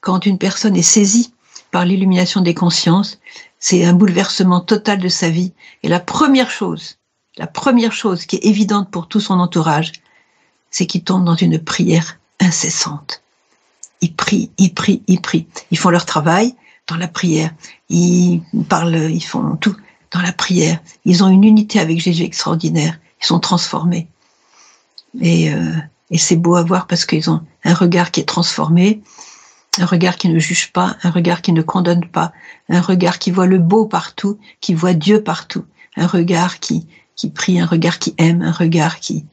Quand 0.00 0.26
une 0.26 0.38
personne 0.38 0.76
est 0.76 0.82
saisie 0.82 1.32
par 1.70 1.84
l'illumination 1.84 2.40
des 2.40 2.54
consciences, 2.54 3.18
c'est 3.58 3.84
un 3.84 3.94
bouleversement 3.94 4.60
total 4.60 4.98
de 4.98 5.08
sa 5.08 5.30
vie. 5.30 5.52
Et 5.82 5.88
la 5.88 6.00
première 6.00 6.50
chose, 6.50 6.98
la 7.36 7.46
première 7.46 7.92
chose 7.92 8.26
qui 8.26 8.36
est 8.36 8.46
évidente 8.46 8.90
pour 8.90 9.08
tout 9.08 9.20
son 9.20 9.40
entourage, 9.40 9.92
c'est 10.70 10.86
qu'ils 10.86 11.04
tombent 11.04 11.24
dans 11.24 11.34
une 11.34 11.58
prière 11.58 12.18
incessante. 12.40 13.23
Ils 14.00 14.14
prient, 14.14 14.50
ils 14.58 14.74
prient, 14.74 15.02
ils 15.06 15.20
prient. 15.20 15.46
Ils 15.70 15.78
font 15.78 15.90
leur 15.90 16.06
travail 16.06 16.54
dans 16.86 16.96
la 16.96 17.08
prière. 17.08 17.50
Ils 17.88 18.42
parlent, 18.68 19.10
ils 19.10 19.24
font 19.24 19.56
tout 19.56 19.76
dans 20.12 20.20
la 20.20 20.32
prière. 20.32 20.78
Ils 21.04 21.24
ont 21.24 21.28
une 21.28 21.44
unité 21.44 21.80
avec 21.80 22.00
Jésus 22.00 22.22
extraordinaire. 22.22 22.98
Ils 23.22 23.26
sont 23.26 23.40
transformés. 23.40 24.08
Et, 25.20 25.52
euh, 25.52 25.74
et 26.10 26.18
c'est 26.18 26.36
beau 26.36 26.56
à 26.56 26.62
voir 26.62 26.86
parce 26.86 27.04
qu'ils 27.04 27.30
ont 27.30 27.40
un 27.64 27.74
regard 27.74 28.10
qui 28.10 28.20
est 28.20 28.28
transformé, 28.28 29.02
un 29.78 29.86
regard 29.86 30.16
qui 30.16 30.28
ne 30.28 30.38
juge 30.38 30.72
pas, 30.72 30.96
un 31.02 31.10
regard 31.10 31.42
qui 31.42 31.52
ne 31.52 31.62
condamne 31.62 32.06
pas, 32.06 32.32
un 32.68 32.80
regard 32.80 33.18
qui 33.18 33.30
voit 33.30 33.46
le 33.46 33.58
beau 33.58 33.86
partout, 33.86 34.38
qui 34.60 34.74
voit 34.74 34.94
Dieu 34.94 35.22
partout, 35.22 35.64
un 35.96 36.06
regard 36.06 36.60
qui, 36.60 36.86
qui 37.16 37.30
prie, 37.30 37.60
un 37.60 37.66
regard 37.66 37.98
qui 37.98 38.14
aime, 38.18 38.42
un 38.42 38.52
regard 38.52 39.00
qui, 39.00 39.24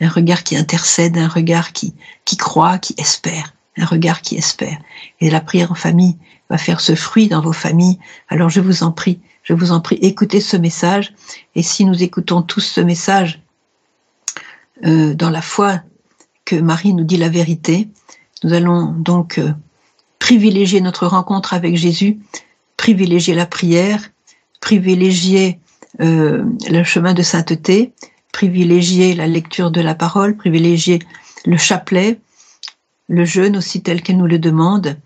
un 0.00 0.08
regard 0.08 0.42
qui 0.42 0.56
intercède, 0.56 1.16
un 1.16 1.28
regard 1.28 1.72
qui, 1.72 1.94
qui 2.24 2.36
croit, 2.36 2.78
qui 2.78 2.94
espère, 2.98 3.54
un 3.76 3.84
regard 3.84 4.22
qui 4.22 4.36
espère. 4.36 4.78
Et 5.20 5.30
la 5.30 5.40
prière 5.40 5.72
en 5.72 5.74
famille 5.74 6.16
va 6.50 6.58
faire 6.58 6.80
ce 6.80 6.94
fruit 6.94 7.28
dans 7.28 7.40
vos 7.40 7.52
familles. 7.52 7.98
Alors 8.28 8.48
je 8.48 8.60
vous 8.60 8.82
en 8.82 8.92
prie, 8.92 9.20
je 9.42 9.52
vous 9.52 9.72
en 9.72 9.80
prie, 9.80 9.98
écoutez 10.02 10.40
ce 10.40 10.56
message. 10.56 11.14
Et 11.54 11.62
si 11.62 11.84
nous 11.84 12.02
écoutons 12.02 12.42
tous 12.42 12.60
ce 12.60 12.80
message 12.80 13.42
euh, 14.84 15.14
dans 15.14 15.30
la 15.30 15.42
foi 15.42 15.80
que 16.44 16.56
Marie 16.56 16.94
nous 16.94 17.04
dit 17.04 17.16
la 17.16 17.28
vérité, 17.28 17.88
nous 18.44 18.52
allons 18.52 18.92
donc 18.92 19.38
euh, 19.38 19.52
privilégier 20.18 20.80
notre 20.80 21.06
rencontre 21.06 21.54
avec 21.54 21.76
Jésus, 21.76 22.18
privilégier 22.76 23.34
la 23.34 23.46
prière, 23.46 24.10
privilégier 24.60 25.60
euh, 26.00 26.44
le 26.68 26.84
chemin 26.84 27.14
de 27.14 27.22
sainteté, 27.22 27.92
privilégier 28.32 29.14
la 29.14 29.26
lecture 29.26 29.70
de 29.70 29.80
la 29.80 29.94
parole, 29.94 30.36
privilégier 30.36 30.98
le 31.46 31.56
chapelet, 31.56 32.18
le 33.08 33.24
jeûne 33.24 33.56
aussi 33.56 33.82
tel 33.82 34.02
qu'elle 34.02 34.18
nous 34.18 34.26
le 34.26 34.38
demande, 34.38 34.96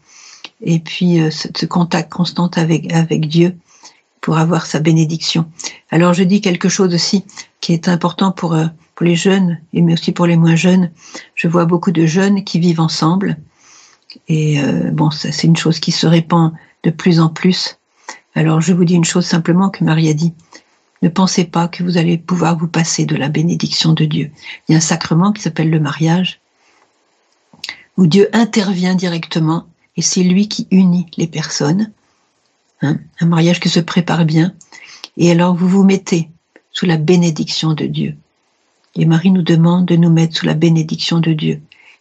et 0.63 0.79
puis 0.79 1.21
euh, 1.21 1.31
ce, 1.31 1.67
contact 1.67 2.13
constant 2.13 2.51
avec, 2.57 2.93
avec 2.93 3.29
Dieu 3.29 3.57
pour 4.21 4.39
avoir 4.39 4.67
sa 4.67 4.81
bénédiction. 4.81 5.47
Alors 5.91 6.13
je 6.13 6.23
dis 6.25 6.41
quelque 6.41 6.69
chose 6.69 6.95
aussi 6.95 7.25
qui 7.61 7.73
est 7.73 7.89
important 7.89 8.33
pour, 8.33 8.55
euh, 8.55 8.67
pour 8.95 9.07
les 9.07 9.17
jeunes, 9.17 9.59
et 9.73 9.83
mais 9.83 9.95
aussi 9.95 10.13
pour 10.13 10.27
les 10.27 10.37
moins 10.37 10.57
jeunes. 10.57 10.91
Je 11.35 11.49
vois 11.49 11.65
beaucoup 11.65 11.93
de 11.93 12.07
jeunes 12.07 12.45
qui 12.45 12.59
vivent 12.59 12.81
ensemble, 12.81 13.37
et 14.29 14.61
euh, 14.61 14.91
bon, 14.91 15.11
c'est 15.11 15.45
une 15.45 15.57
chose 15.57 15.79
qui 15.79 15.93
se 15.93 16.07
répand 16.07 16.53
de 16.83 16.91
plus 16.91 17.21
en 17.21 17.29
plus. 17.29 17.79
Alors 18.35 18.61
je 18.61 18.73
vous 18.73 18.85
dis 18.85 18.95
une 18.95 19.05
chose 19.05 19.27
simplement 19.27 19.71
que 19.71 19.85
Marie 19.85 20.09
a 20.09 20.15
dit. 20.15 20.35
Ne 21.03 21.09
pensez 21.09 21.45
pas 21.45 21.69
que 21.69 21.83
vous 21.83 21.97
allez 21.97 22.19
pouvoir 22.19 22.59
vous 22.59 22.69
passer 22.69 23.07
de 23.07 23.17
la 23.17 23.29
bénédiction 23.29 23.95
de 23.95 24.05
Dieu. 24.05 24.31
Il 24.69 24.73
y 24.73 24.75
a 24.75 24.79
un 24.79 24.83
sacrement 24.83 25.33
qui 25.33 25.41
s'appelle 25.41 25.71
le 25.71 25.81
mariage, 25.81 26.40
où 27.97 28.07
Dieu 28.07 28.29
intervient 28.33 28.95
directement, 28.95 29.67
et 29.97 30.03
c'est 30.03 30.23
lui 30.23 30.49
qui 30.49 30.67
unit 30.71 31.07
les 31.17 31.27
personnes. 31.27 31.91
Hein, 32.83 32.99
un 33.21 33.27
mariage 33.27 33.61
qui 33.61 33.69
se 33.69 33.81
prépare 33.81 34.25
bien. 34.25 34.55
Et 35.17 35.31
alors 35.31 35.55
vous 35.55 35.69
vous 35.69 35.85
mettez 35.85 36.31
sous 36.73 36.87
la 36.87 36.97
bénédiction 36.97 37.75
de 37.75 37.87
Dieu. 37.87 38.17
Et 38.97 39.05
Marie 39.05 39.31
nous 39.31 39.43
demande 39.43 39.87
de 39.87 39.97
nous 39.97 40.11
mettre 40.11 40.37
sous 40.37 40.47
la 40.47 40.55
bénédiction 40.55 41.21
de 41.21 41.33
Dieu. 41.33 41.61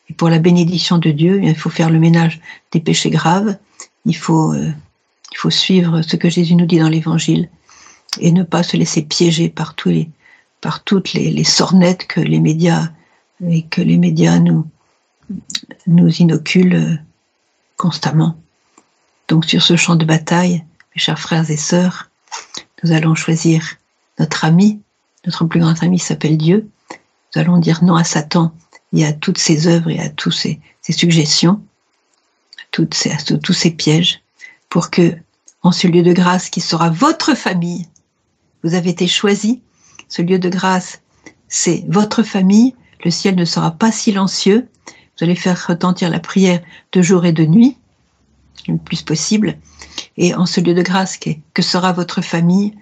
Et 0.10 0.14
pour 0.14 0.30
la 0.30 0.40
bénédiction 0.40 0.98
de 0.98 1.12
Dieu, 1.12 1.42
il 1.44 1.56
faut 1.56 1.70
faire 1.70 1.90
le 1.90 2.00
ménage 2.00 2.40
des 2.72 2.80
péchés 2.80 3.10
graves. 3.10 3.58
Il 4.06 4.16
faut, 4.16 4.54
euh, 4.54 4.72
il 5.32 5.38
faut 5.38 5.50
suivre 5.50 6.02
ce 6.02 6.16
que 6.16 6.30
Jésus 6.30 6.56
nous 6.56 6.66
dit 6.66 6.80
dans 6.80 6.90
l'Évangile 6.90 7.50
et 8.20 8.32
ne 8.32 8.44
pas 8.44 8.64
se 8.64 8.78
laisser 8.78 9.04
piéger 9.04 9.50
par 9.50 9.76
tous 9.76 9.90
les, 9.90 10.10
par 10.62 10.84
toutes 10.84 11.14
les, 11.14 11.30
les 11.30 11.44
sornettes 11.44 12.08
que 12.08 12.22
les 12.22 12.40
médias 12.40 12.90
et 13.48 13.64
que 13.64 13.82
les 13.82 13.98
médias 13.98 14.40
nous, 14.40 14.66
nous 15.88 16.10
inoculent 16.10 16.76
euh, 16.76 16.96
constamment. 17.78 18.38
Donc 19.28 19.46
sur 19.46 19.62
ce 19.62 19.76
champ 19.76 19.96
de 19.96 20.06
bataille, 20.06 20.64
mes 20.96 21.02
chers 21.02 21.20
frères 21.20 21.50
et 21.50 21.58
sœurs, 21.58 22.10
nous 22.84 22.92
allons 22.92 23.16
choisir 23.16 23.76
notre 24.18 24.46
ami, 24.46 24.82
notre 25.26 25.46
plus 25.46 25.60
grand 25.60 25.82
ami 25.84 26.00
s'appelle 26.00 26.38
Dieu. 26.38 26.70
Nous 26.90 27.42
allons 27.42 27.58
dire 27.58 27.84
non 27.84 27.96
à 27.96 28.04
Satan 28.04 28.54
et 28.94 29.06
à 29.06 29.14
toutes 29.14 29.38
ses 29.38 29.68
œuvres 29.68 29.90
et 29.90 30.00
à 30.00 30.10
tous 30.10 30.32
ses, 30.32 30.60
suggestions, 30.90 31.62
à, 32.58 32.64
toutes 32.72 32.94
ces, 32.94 33.12
à 33.12 33.18
tous 33.18 33.54
ces 33.54 33.72
pièges, 33.72 34.22
pour 34.70 34.90
que, 34.90 35.16
en 35.62 35.72
ce 35.72 35.88
lieu 35.88 36.02
de 36.02 36.14
grâce 36.14 36.50
qui 36.50 36.62
sera 36.62 36.90
votre 36.90 37.36
famille, 37.36 37.88
vous 38.64 38.74
avez 38.74 38.90
été 38.90 39.08
choisi, 39.08 39.62
ce 40.08 40.22
lieu 40.22 40.40
de 40.40 40.50
grâce, 40.50 41.02
c'est 41.48 41.86
votre 41.88 42.24
famille, 42.24 42.76
le 43.04 43.12
ciel 43.12 43.36
ne 43.36 43.46
sera 43.46 43.72
pas 43.72 43.92
silencieux, 43.92 44.68
vous 45.20 45.26
allez 45.26 45.36
faire 45.36 45.68
retentir 45.68 46.10
la 46.10 46.20
prière 46.20 46.62
de 46.94 47.02
jour 47.02 47.26
et 47.26 47.34
de 47.34 47.46
nuit, 47.46 47.78
le 48.68 48.78
plus 48.78 49.02
possible, 49.02 49.58
et 50.16 50.34
en 50.34 50.46
ce 50.46 50.62
lieu 50.62 50.74
de 50.74 50.82
grâce 50.82 51.18
que 51.18 51.62
sera 51.62 51.92
votre 51.92 52.22
famille, 52.22 52.74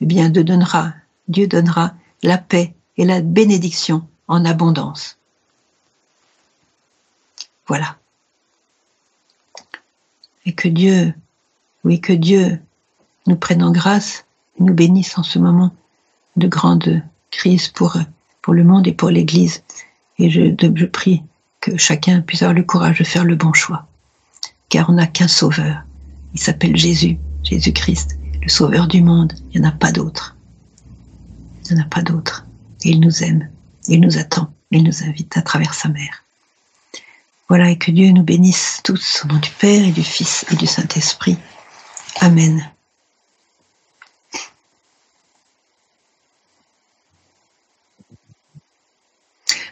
eh 0.00 0.06
bien, 0.06 0.28
Dieu 0.28 0.42
donnera, 0.42 1.94
la 2.22 2.38
paix 2.38 2.74
et 2.96 3.04
la 3.04 3.20
bénédiction 3.20 4.06
en 4.26 4.44
abondance. 4.44 5.18
Voilà. 7.68 7.96
Et 10.46 10.52
que 10.52 10.68
Dieu, 10.68 11.14
oui, 11.84 12.00
que 12.00 12.12
Dieu 12.12 12.60
nous 13.26 13.36
prenne 13.36 13.62
en 13.62 13.70
grâce 13.70 14.24
nous 14.58 14.74
bénisse 14.74 15.16
en 15.16 15.22
ce 15.22 15.38
moment 15.38 15.72
de 16.34 16.48
grande 16.48 17.02
crise 17.30 17.68
pour, 17.68 17.96
pour 18.42 18.54
le 18.54 18.64
monde 18.64 18.88
et 18.88 18.92
pour 18.92 19.10
l'Église. 19.10 19.62
Et 20.18 20.30
je, 20.30 20.52
je 20.74 20.86
prie 20.86 21.22
que 21.60 21.76
chacun 21.76 22.20
puisse 22.20 22.42
avoir 22.42 22.54
le 22.54 22.62
courage 22.62 22.98
de 22.98 23.04
faire 23.04 23.24
le 23.24 23.36
bon 23.36 23.52
choix. 23.52 23.86
Car 24.68 24.90
on 24.90 24.94
n'a 24.94 25.06
qu'un 25.06 25.28
sauveur. 25.28 25.82
Il 26.34 26.40
s'appelle 26.40 26.76
Jésus, 26.76 27.18
Jésus-Christ, 27.42 28.18
le 28.42 28.48
sauveur 28.48 28.86
du 28.86 29.02
monde. 29.02 29.32
Il 29.52 29.60
n'y 29.60 29.66
en 29.66 29.70
a 29.70 29.72
pas 29.72 29.92
d'autre. 29.92 30.36
Il 31.64 31.74
n'y 31.74 31.80
en 31.80 31.84
a 31.84 31.88
pas 31.88 32.02
d'autre. 32.02 32.46
Il 32.82 33.00
nous 33.00 33.22
aime. 33.22 33.48
Il 33.88 34.00
nous 34.00 34.18
attend. 34.18 34.52
Il 34.70 34.84
nous 34.84 35.02
invite 35.04 35.36
à 35.36 35.42
travers 35.42 35.74
sa 35.74 35.88
mère. 35.88 36.24
Voilà, 37.48 37.70
et 37.70 37.78
que 37.78 37.90
Dieu 37.90 38.10
nous 38.10 38.22
bénisse 38.22 38.80
tous 38.84 39.22
au 39.24 39.28
nom 39.28 39.38
du 39.38 39.50
Père 39.50 39.82
et 39.82 39.92
du 39.92 40.04
Fils 40.04 40.44
et 40.50 40.56
du 40.56 40.66
Saint-Esprit. 40.66 41.38
Amen. 42.20 42.70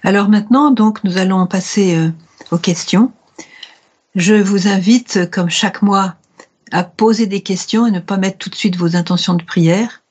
Alors 0.07 0.29
maintenant, 0.29 0.71
donc, 0.71 1.03
nous 1.03 1.19
allons 1.19 1.49
passer 1.49 1.97
euh, 1.97 2.11
aux 2.53 2.59
questions. 2.59 3.11
Je 4.15 4.35
vous 4.35 4.69
invite, 4.69 5.29
comme 5.33 5.51
chaque 5.51 5.83
mois, 5.83 6.15
à 6.71 6.85
poser 6.85 7.27
des 7.27 7.41
questions 7.41 7.89
et 7.89 7.91
ne 7.91 7.99
pas 7.99 8.17
mettre 8.17 8.39
tout 8.39 8.49
de 8.49 8.55
suite 8.55 8.77
vos 8.77 8.95
intentions 8.95 9.35
de 9.35 9.43
prière. 9.43 10.05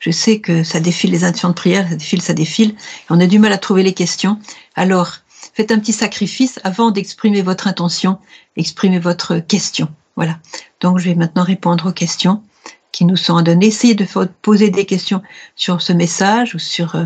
Je 0.00 0.10
sais 0.10 0.40
que 0.40 0.64
ça 0.64 0.80
défile 0.80 1.12
les 1.12 1.22
intentions 1.22 1.50
de 1.50 1.54
prière, 1.54 1.88
ça 1.88 1.94
défile, 1.94 2.20
ça 2.20 2.34
défile. 2.34 2.74
On 3.10 3.20
a 3.20 3.28
du 3.28 3.38
mal 3.38 3.52
à 3.52 3.58
trouver 3.58 3.84
les 3.84 3.94
questions. 3.94 4.40
Alors, 4.74 5.18
faites 5.54 5.70
un 5.70 5.78
petit 5.78 5.92
sacrifice 5.92 6.58
avant 6.64 6.90
d'exprimer 6.90 7.40
votre 7.40 7.68
intention, 7.68 8.18
exprimez 8.56 8.98
votre 8.98 9.38
question. 9.38 9.86
Voilà. 10.16 10.40
Donc, 10.80 10.98
je 10.98 11.04
vais 11.04 11.14
maintenant 11.14 11.44
répondre 11.44 11.90
aux 11.90 11.92
questions 11.92 12.42
qui 12.90 13.04
nous 13.04 13.16
sont 13.16 13.40
données. 13.42 13.66
Essayez 13.66 13.94
de 13.94 14.04
poser 14.42 14.70
des 14.70 14.84
questions 14.84 15.22
sur 15.54 15.80
ce 15.80 15.92
message 15.92 16.56
ou 16.56 16.58
sur 16.58 16.96
euh, 16.96 17.04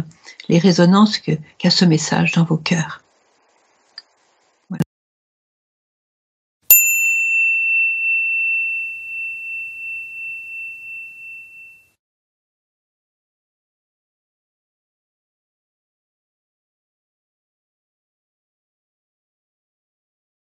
les 0.53 0.59
résonances 0.59 1.19
qu'a 1.19 1.71
ce 1.71 1.87
message 1.87 2.33
dans 2.33 2.45
vos 2.45 2.59
cœurs. 2.59 3.02